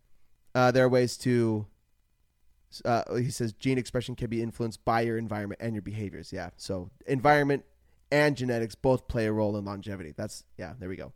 uh, 0.55 0.71
there 0.71 0.85
are 0.85 0.89
ways 0.89 1.17
to 1.19 1.67
Uh, 2.85 3.17
he 3.17 3.31
says 3.31 3.53
gene 3.53 3.79
expression 3.79 4.17
can 4.17 4.29
be 4.29 4.43
influenced 4.43 4.85
by 4.85 5.01
your 5.07 5.17
environment 5.17 5.61
and 5.63 5.75
your 5.75 5.83
behaviors. 5.83 6.33
Yeah. 6.33 6.51
So 6.57 6.91
environment 7.07 7.65
and 8.11 8.37
genetics 8.37 8.75
both 8.75 9.07
play 9.07 9.27
a 9.27 9.33
role 9.33 9.57
in 9.57 9.65
longevity. 9.65 10.13
That's 10.17 10.45
yeah. 10.59 10.75
There 10.79 10.89
we 10.89 10.97
go. 10.97 11.13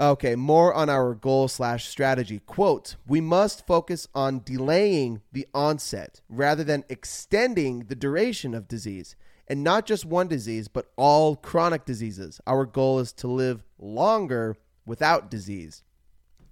Okay, 0.00 0.34
more 0.34 0.72
on 0.72 0.88
our 0.88 1.12
goal 1.12 1.46
slash 1.46 1.86
strategy. 1.86 2.40
Quote, 2.46 2.96
we 3.06 3.20
must 3.20 3.66
focus 3.66 4.08
on 4.14 4.40
delaying 4.42 5.20
the 5.30 5.46
onset 5.52 6.22
rather 6.30 6.64
than 6.64 6.84
extending 6.88 7.80
the 7.80 7.94
duration 7.94 8.54
of 8.54 8.66
disease. 8.66 9.14
And 9.46 9.62
not 9.62 9.84
just 9.84 10.06
one 10.06 10.26
disease, 10.26 10.68
but 10.68 10.90
all 10.96 11.36
chronic 11.36 11.84
diseases. 11.84 12.40
Our 12.46 12.64
goal 12.64 13.00
is 13.00 13.12
to 13.14 13.28
live 13.28 13.62
longer 13.78 14.56
without 14.86 15.30
disease. 15.30 15.82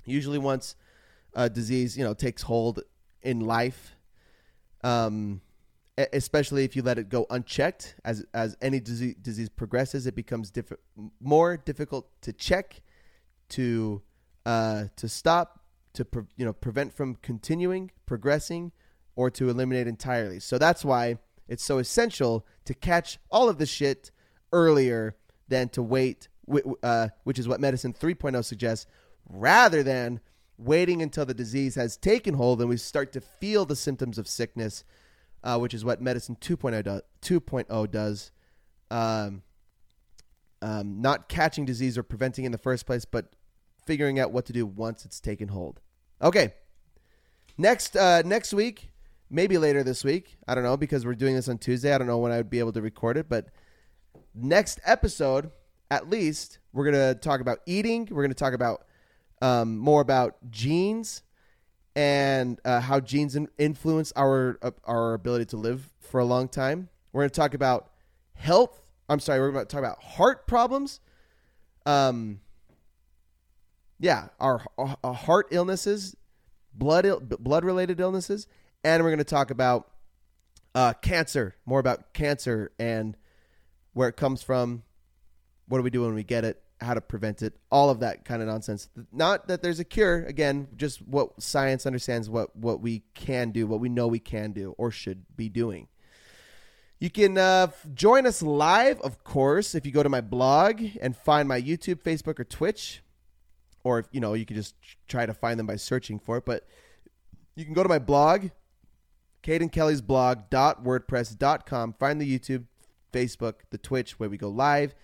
Usually, 0.05 0.39
once 0.39 0.77
a 1.33 1.49
disease, 1.49 1.97
you 1.97 2.05
know, 2.05 2.13
takes 2.13 2.43
hold 2.43 2.83
in 3.23 3.41
life, 3.41 3.97
um, 4.85 5.41
especially 5.97 6.65
if 6.65 6.77
you 6.77 6.83
let 6.83 6.99
it 6.99 7.09
go 7.09 7.25
unchecked, 7.31 7.95
as 8.05 8.27
as 8.35 8.57
any 8.61 8.81
disease, 8.81 9.15
disease 9.23 9.49
progresses, 9.49 10.07
it 10.07 10.15
becomes 10.15 10.51
diff- 10.51 10.73
more 11.21 11.57
difficult 11.57 12.11
to 12.23 12.33
check 12.33 12.83
to 13.51 14.03
uh, 14.47 14.85
to 14.97 15.09
stop, 15.09 15.61
to 15.95 16.05
pre- 16.05 16.25
you 16.37 16.45
know 16.45 16.53
prevent 16.53 16.95
from 16.95 17.17
continuing, 17.17 17.91
progressing, 18.07 18.73
or 19.17 19.31
to 19.31 19.49
eliminate 19.49 19.87
entirely. 19.87 20.41
So 20.41 20.59
that's 20.59 20.85
why 20.85 21.19
it's 21.49 21.65
so 21.65 21.79
essential 21.79 22.47
to 22.65 22.75
catch 22.75 23.19
all 23.31 23.49
of 23.49 23.59
this 23.59 23.69
shit 23.69 24.11
earlier 24.53 25.17
than 25.49 25.69
to 25.71 25.83
wait, 25.83 26.29
uh, 26.83 27.09
which 27.25 27.39
is 27.39 27.49
what 27.49 27.61
medicine 27.61 27.93
3.0 27.93 28.45
suggests, 28.45 28.87
rather 29.29 29.83
than 29.83 30.21
waiting 30.59 31.03
until 31.03 31.25
the 31.25 31.35
disease 31.35 31.77
has 31.77 31.97
taken 31.97 32.35
hold 32.35 32.61
and 32.61 32.69
we 32.69 32.77
start 32.77 33.13
to 33.13 33.21
feel 33.21 33.65
the 33.65 33.77
symptoms 33.77 34.19
of 34.19 34.27
sickness, 34.27 34.85
uh, 35.45 35.57
which 35.59 35.73
is 35.73 35.85
what 35.85 36.03
medicine 36.03 36.37
2.0 36.41 36.83
does. 36.85 37.03
2.0 37.23 37.91
does. 37.91 38.33
Um, 38.91 39.43
um, 40.61 41.01
not 41.01 41.29
catching 41.29 41.65
disease 41.65 41.97
or 41.97 42.03
preventing 42.03 42.45
in 42.45 42.53
the 42.53 42.59
first 42.59 42.87
place, 42.87 43.05
but 43.05 43.33
figuring 43.89 44.21
out 44.21 44.33
what 44.33 44.45
to 44.45 44.53
do 44.53 44.67
once 44.67 45.05
it's 45.07 45.19
taken 45.19 45.49
hold. 45.49 45.81
Okay. 46.21 46.53
Next 47.57 47.97
uh, 47.97 48.23
next 48.25 48.53
week, 48.53 48.93
maybe 49.31 49.57
later 49.57 49.83
this 49.83 50.05
week. 50.05 50.37
I 50.47 50.55
don't 50.55 50.63
know 50.63 50.77
because 50.77 51.07
we're 51.07 51.15
doing 51.15 51.35
this 51.35 51.49
on 51.49 51.57
Tuesday. 51.57 51.95
I 51.95 51.99
don't 51.99 52.07
know 52.07 52.19
when 52.19 52.31
I 52.31 52.37
would 52.37 52.51
be 52.51 52.59
able 52.59 52.73
to 52.73 52.83
record 52.83 53.17
it, 53.17 53.31
but 53.31 53.49
next 54.35 54.79
episode, 54.85 55.51
at 55.91 56.11
least, 56.11 56.59
we're 56.73 56.85
gonna 56.85 57.15
talk 57.15 57.41
about 57.41 57.61
eating. 57.67 58.07
We're 58.11 58.23
gonna 58.23 58.35
talk 58.35 58.53
about 58.53 58.85
um, 59.41 59.79
more 59.79 60.03
about 60.03 60.37
genes 60.51 61.23
and 61.97 62.61
uh, 62.65 62.81
how 62.81 63.01
genes 63.01 63.35
in- 63.35 63.49
influence 63.57 64.13
our 64.15 64.59
uh, 64.63 64.71
our 64.85 65.15
ability 65.15 65.47
to 65.47 65.57
live 65.57 65.91
for 65.99 66.21
a 66.21 66.25
long 66.25 66.47
time. 66.47 66.91
We're 67.13 67.23
gonna 67.23 67.31
talk 67.31 67.55
about 67.55 67.91
health. 68.35 68.83
I'm 69.09 69.21
sorry, 69.21 69.41
we're 69.41 69.53
going 69.53 69.67
to 69.67 69.71
talk 69.71 69.81
about 69.81 70.03
heart 70.03 70.47
problems. 70.47 71.01
Um, 71.87 72.41
yeah, 73.99 74.29
our, 74.39 74.65
our 75.03 75.15
heart 75.15 75.49
illnesses, 75.51 76.17
blood 76.73 77.05
Ill, 77.07 77.21
blood 77.21 77.65
related 77.65 78.01
illnesses, 78.01 78.47
and 78.85 79.03
we're 79.03 79.11
going 79.11 79.19
to 79.19 79.25
talk 79.25 79.51
about 79.51 79.91
uh, 80.75 80.93
cancer, 80.95 81.57
more 81.67 81.81
about 81.81 82.13
cancer 82.13 82.71
and 82.79 83.17
where 83.93 84.09
it 84.09 84.17
comes 84.17 84.43
from, 84.43 84.83
what 85.67 85.79
do 85.79 85.83
we 85.83 85.91
do 85.91 86.03
when 86.03 86.15
we 86.15 86.23
get 86.23 86.45
it, 86.45 86.63
how 86.81 86.95
to 86.95 87.01
prevent 87.01 87.43
it, 87.43 87.55
all 87.71 87.91
of 87.91 88.01
that 88.01 88.25
kind 88.25 88.41
of 88.41 88.49
nonsense. 88.49 88.89
Not 89.13 89.49
that 89.49 89.63
there's 89.63 89.81
a 89.81 89.85
cure, 89.85 90.25
again, 90.25 90.69
just 90.77 91.03
what 91.07 91.43
science 91.43 91.87
understands 91.87 92.31
what 92.31 92.55
what 92.55 92.81
we 92.81 93.03
can 93.15 93.51
do, 93.51 93.67
what 93.67 93.81
we 93.81 93.89
know 93.89 94.07
we 94.07 94.21
can 94.21 94.53
do 94.53 94.75
or 94.79 94.93
should 94.93 95.25
be 95.37 95.49
doing. 95.49 95.89
You 97.01 97.11
can 97.11 97.39
uh, 97.39 97.69
join 97.95 98.27
us 98.27 98.43
live, 98.43 99.01
of 99.01 99.23
course, 99.23 99.75
if 99.75 99.87
you 99.87 99.93
go 99.93 100.03
to 100.03 100.09
my 100.09 100.21
blog 100.21 100.83
and 101.01 101.17
find 101.17 101.49
my 101.49 101.61
YouTube, 101.61 102.03
Facebook, 102.03 102.41
or 102.41 102.45
Twitch 102.45 103.03
or 103.85 103.99
if 103.99 104.07
you 104.13 104.21
know 104.21 104.35
you 104.35 104.47
can 104.47 104.57
just 104.57 104.75
try 105.09 105.27
to 105.27 105.35
find 105.35 105.59
them 105.59 105.67
by 105.67 105.77
searching 105.77 106.19
for 106.19 106.39
it. 106.39 106.45
But 106.45 106.67
you 107.55 107.65
can 107.65 107.75
go 107.75 107.83
to 107.83 107.89
my 107.89 107.99
blog, 107.99 108.49
Caden 109.43 109.73
Kelly's 109.73 110.01
blog 110.01 110.51
dot 110.51 110.85
wordpress.com. 110.85 111.95
Find 111.95 112.21
the 112.21 112.39
YouTube, 112.39 112.65
Facebook, 113.13 113.55
the 113.71 113.79
Twitch 113.79 114.19
where 114.19 114.29
we 114.29 114.37
go 114.37 114.49
live, 114.49 114.95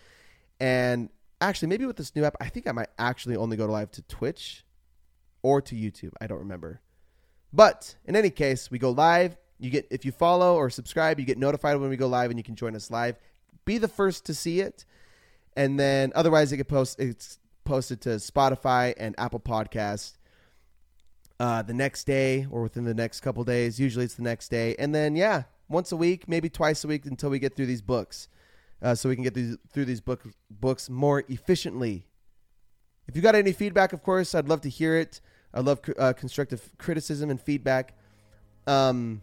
and 0.61 1.09
actually 1.41 1.69
maybe 1.69 1.87
with 1.87 1.97
this 1.97 2.15
new 2.15 2.25
app, 2.25 2.37
I 2.41 2.49
think 2.49 2.67
I 2.67 2.73
might 2.73 2.89
actually 2.99 3.37
only 3.37 3.57
go 3.57 3.67
to 3.67 3.73
live 3.73 3.91
to 3.93 4.03
Twitch 4.03 4.65
or 5.43 5.61
to 5.63 5.75
YouTube. 5.75 6.13
I 6.21 6.27
don't 6.27 6.39
remember. 6.39 6.81
But 7.53 7.95
in 8.05 8.17
any 8.17 8.31
case, 8.31 8.71
we 8.71 8.79
go 8.79 8.91
live. 8.91 9.37
You 9.59 9.71
get 9.71 9.87
if 9.91 10.05
you 10.05 10.11
follow 10.11 10.57
or 10.57 10.69
subscribe, 10.71 11.21
you 11.21 11.25
get 11.25 11.39
notified 11.39 11.77
when 11.77 11.89
we 11.89 11.97
go 11.97 12.09
live, 12.09 12.31
and 12.31 12.39
you 12.39 12.43
can 12.43 12.57
join 12.57 12.75
us 12.75 12.91
live. 12.91 13.17
Be 13.65 13.79
the 13.79 13.89
first 13.89 14.27
to 14.27 14.35
see 14.35 14.61
it, 14.61 14.85
and 15.57 15.79
then 15.79 16.13
otherwise 16.15 16.51
it 16.53 16.57
could 16.57 16.69
post. 16.69 16.99
It's 16.99 17.39
posted 17.65 18.01
to 18.03 18.11
Spotify 18.11 18.95
and 18.97 19.15
Apple 19.19 19.41
Podcast 19.41 20.19
uh, 21.41 21.63
the 21.63 21.75
next 21.75 22.05
day 22.05 22.47
or 22.51 22.63
within 22.63 22.85
the 22.85 22.95
next 22.95 23.21
couple 23.21 23.45
days. 23.45 23.81
Usually 23.81 24.05
it's 24.05 24.15
the 24.15 24.23
next 24.23 24.49
day. 24.49 24.75
And 24.79 24.95
then, 24.95 25.17
yeah, 25.17 25.45
once 25.69 25.93
a 25.93 25.97
week, 25.97 26.29
maybe 26.29 26.49
twice 26.49 26.85
a 26.85 26.89
week 26.89 27.07
until 27.07 27.31
we 27.31 27.39
get 27.39 27.57
through 27.57 27.67
these 27.67 27.83
books. 27.83 28.29
Uh, 28.83 28.95
so 28.95 29.09
we 29.09 29.15
can 29.15 29.25
get 29.25 29.35
these, 29.35 29.57
through 29.73 29.87
these 29.87 30.01
book, 30.01 30.23
books 30.51 30.91
more 30.91 31.25
efficiently. 31.29 32.07
If 33.07 33.17
you 33.17 33.23
got 33.23 33.35
any 33.35 33.53
feedback, 33.53 33.93
of 33.93 34.03
course, 34.03 34.35
I'd 34.35 34.49
love 34.49 34.61
to 34.63 34.69
hear 34.69 34.97
it. 34.97 35.21
I 35.53 35.61
love 35.61 35.81
uh, 35.99 36.13
constructive 36.13 36.71
criticism 36.79 37.31
and 37.31 37.41
feedback. 37.41 37.95
Um, 38.67 39.23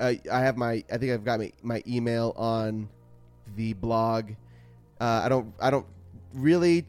I, 0.00 0.20
I 0.30 0.40
have 0.40 0.56
my, 0.56 0.84
I 0.92 0.98
think 0.98 1.12
I've 1.12 1.24
got 1.24 1.38
my, 1.38 1.52
my 1.62 1.82
email 1.86 2.32
on 2.36 2.88
the 3.56 3.74
blog. 3.74 4.30
Uh, 5.00 5.22
I 5.24 5.28
don't, 5.28 5.52
I 5.60 5.70
don't 5.70 5.86
really 6.32 6.86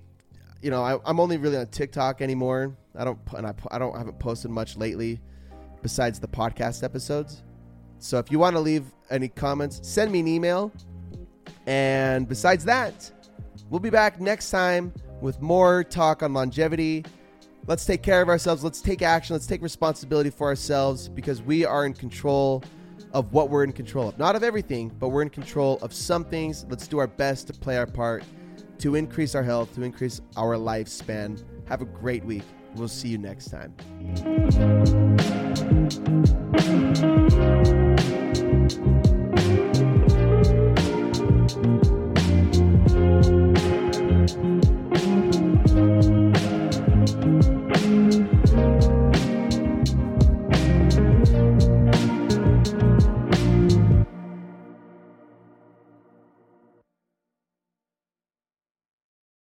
you 0.66 0.72
know, 0.72 0.82
I, 0.82 0.98
am 1.08 1.20
only 1.20 1.38
really 1.38 1.58
on 1.58 1.68
TikTok 1.68 2.24
anymore. 2.24 2.76
I 2.98 3.04
don't, 3.04 3.20
and 3.38 3.46
I, 3.46 3.54
I 3.70 3.78
don't 3.78 3.96
haven't 3.96 4.18
posted 4.18 4.50
much 4.50 4.76
lately, 4.78 5.22
besides 5.84 6.20
the 6.20 6.28
podcast 6.28 6.84
episodes. 6.84 7.44
So 8.00 8.18
if 8.18 8.32
you 8.32 8.40
want 8.40 8.56
to 8.56 8.60
leave 8.60 8.84
any 9.12 9.28
comments, 9.28 9.80
send 9.84 10.12
me 10.12 10.22
an 10.22 10.28
email. 10.28 10.72
And 11.68 12.28
besides 12.28 12.66
that, 12.66 13.12
we'll 13.70 13.80
be 13.80 13.92
back 13.92 14.20
next 14.20 14.50
time 14.50 14.92
with 15.22 15.40
more 15.40 15.84
talk 15.84 16.24
on 16.24 16.34
longevity. 16.34 17.06
Let's 17.68 17.86
take 17.86 18.02
care 18.02 18.24
of 18.24 18.28
ourselves. 18.28 18.64
Let's 18.64 18.82
take 18.82 19.04
action. 19.04 19.36
Let's 19.36 19.46
take 19.46 19.62
responsibility 19.62 20.32
for 20.32 20.48
ourselves 20.48 21.10
because 21.10 21.44
we 21.44 21.64
are 21.64 21.86
in 21.86 21.94
control 21.94 22.64
of 23.14 23.34
what 23.34 23.52
we're 23.52 23.66
in 23.66 23.72
control 23.72 24.10
of. 24.10 24.18
Not 24.18 24.36
of 24.36 24.42
everything, 24.42 24.90
but 25.00 25.10
we're 25.10 25.22
in 25.22 25.30
control 25.30 25.78
of 25.84 25.94
some 25.94 26.26
things. 26.26 26.66
Let's 26.68 26.88
do 26.88 26.98
our 26.98 27.08
best 27.08 27.46
to 27.48 27.54
play 27.54 27.78
our 27.78 27.86
part 27.86 28.24
to 28.80 28.95
increase 28.95 29.35
our 29.35 29.43
health, 29.43 29.73
to 29.76 29.84
increase 29.84 30.22
our 30.35 30.56
lifespan. 30.56 31.43
Have 31.68 31.81
a 31.81 31.85
great 31.85 32.23
week. 32.26 32.43
We'll 32.76 32.88
see 32.88 33.07
you 33.07 33.18
next 33.18 33.49
time. 33.49 33.73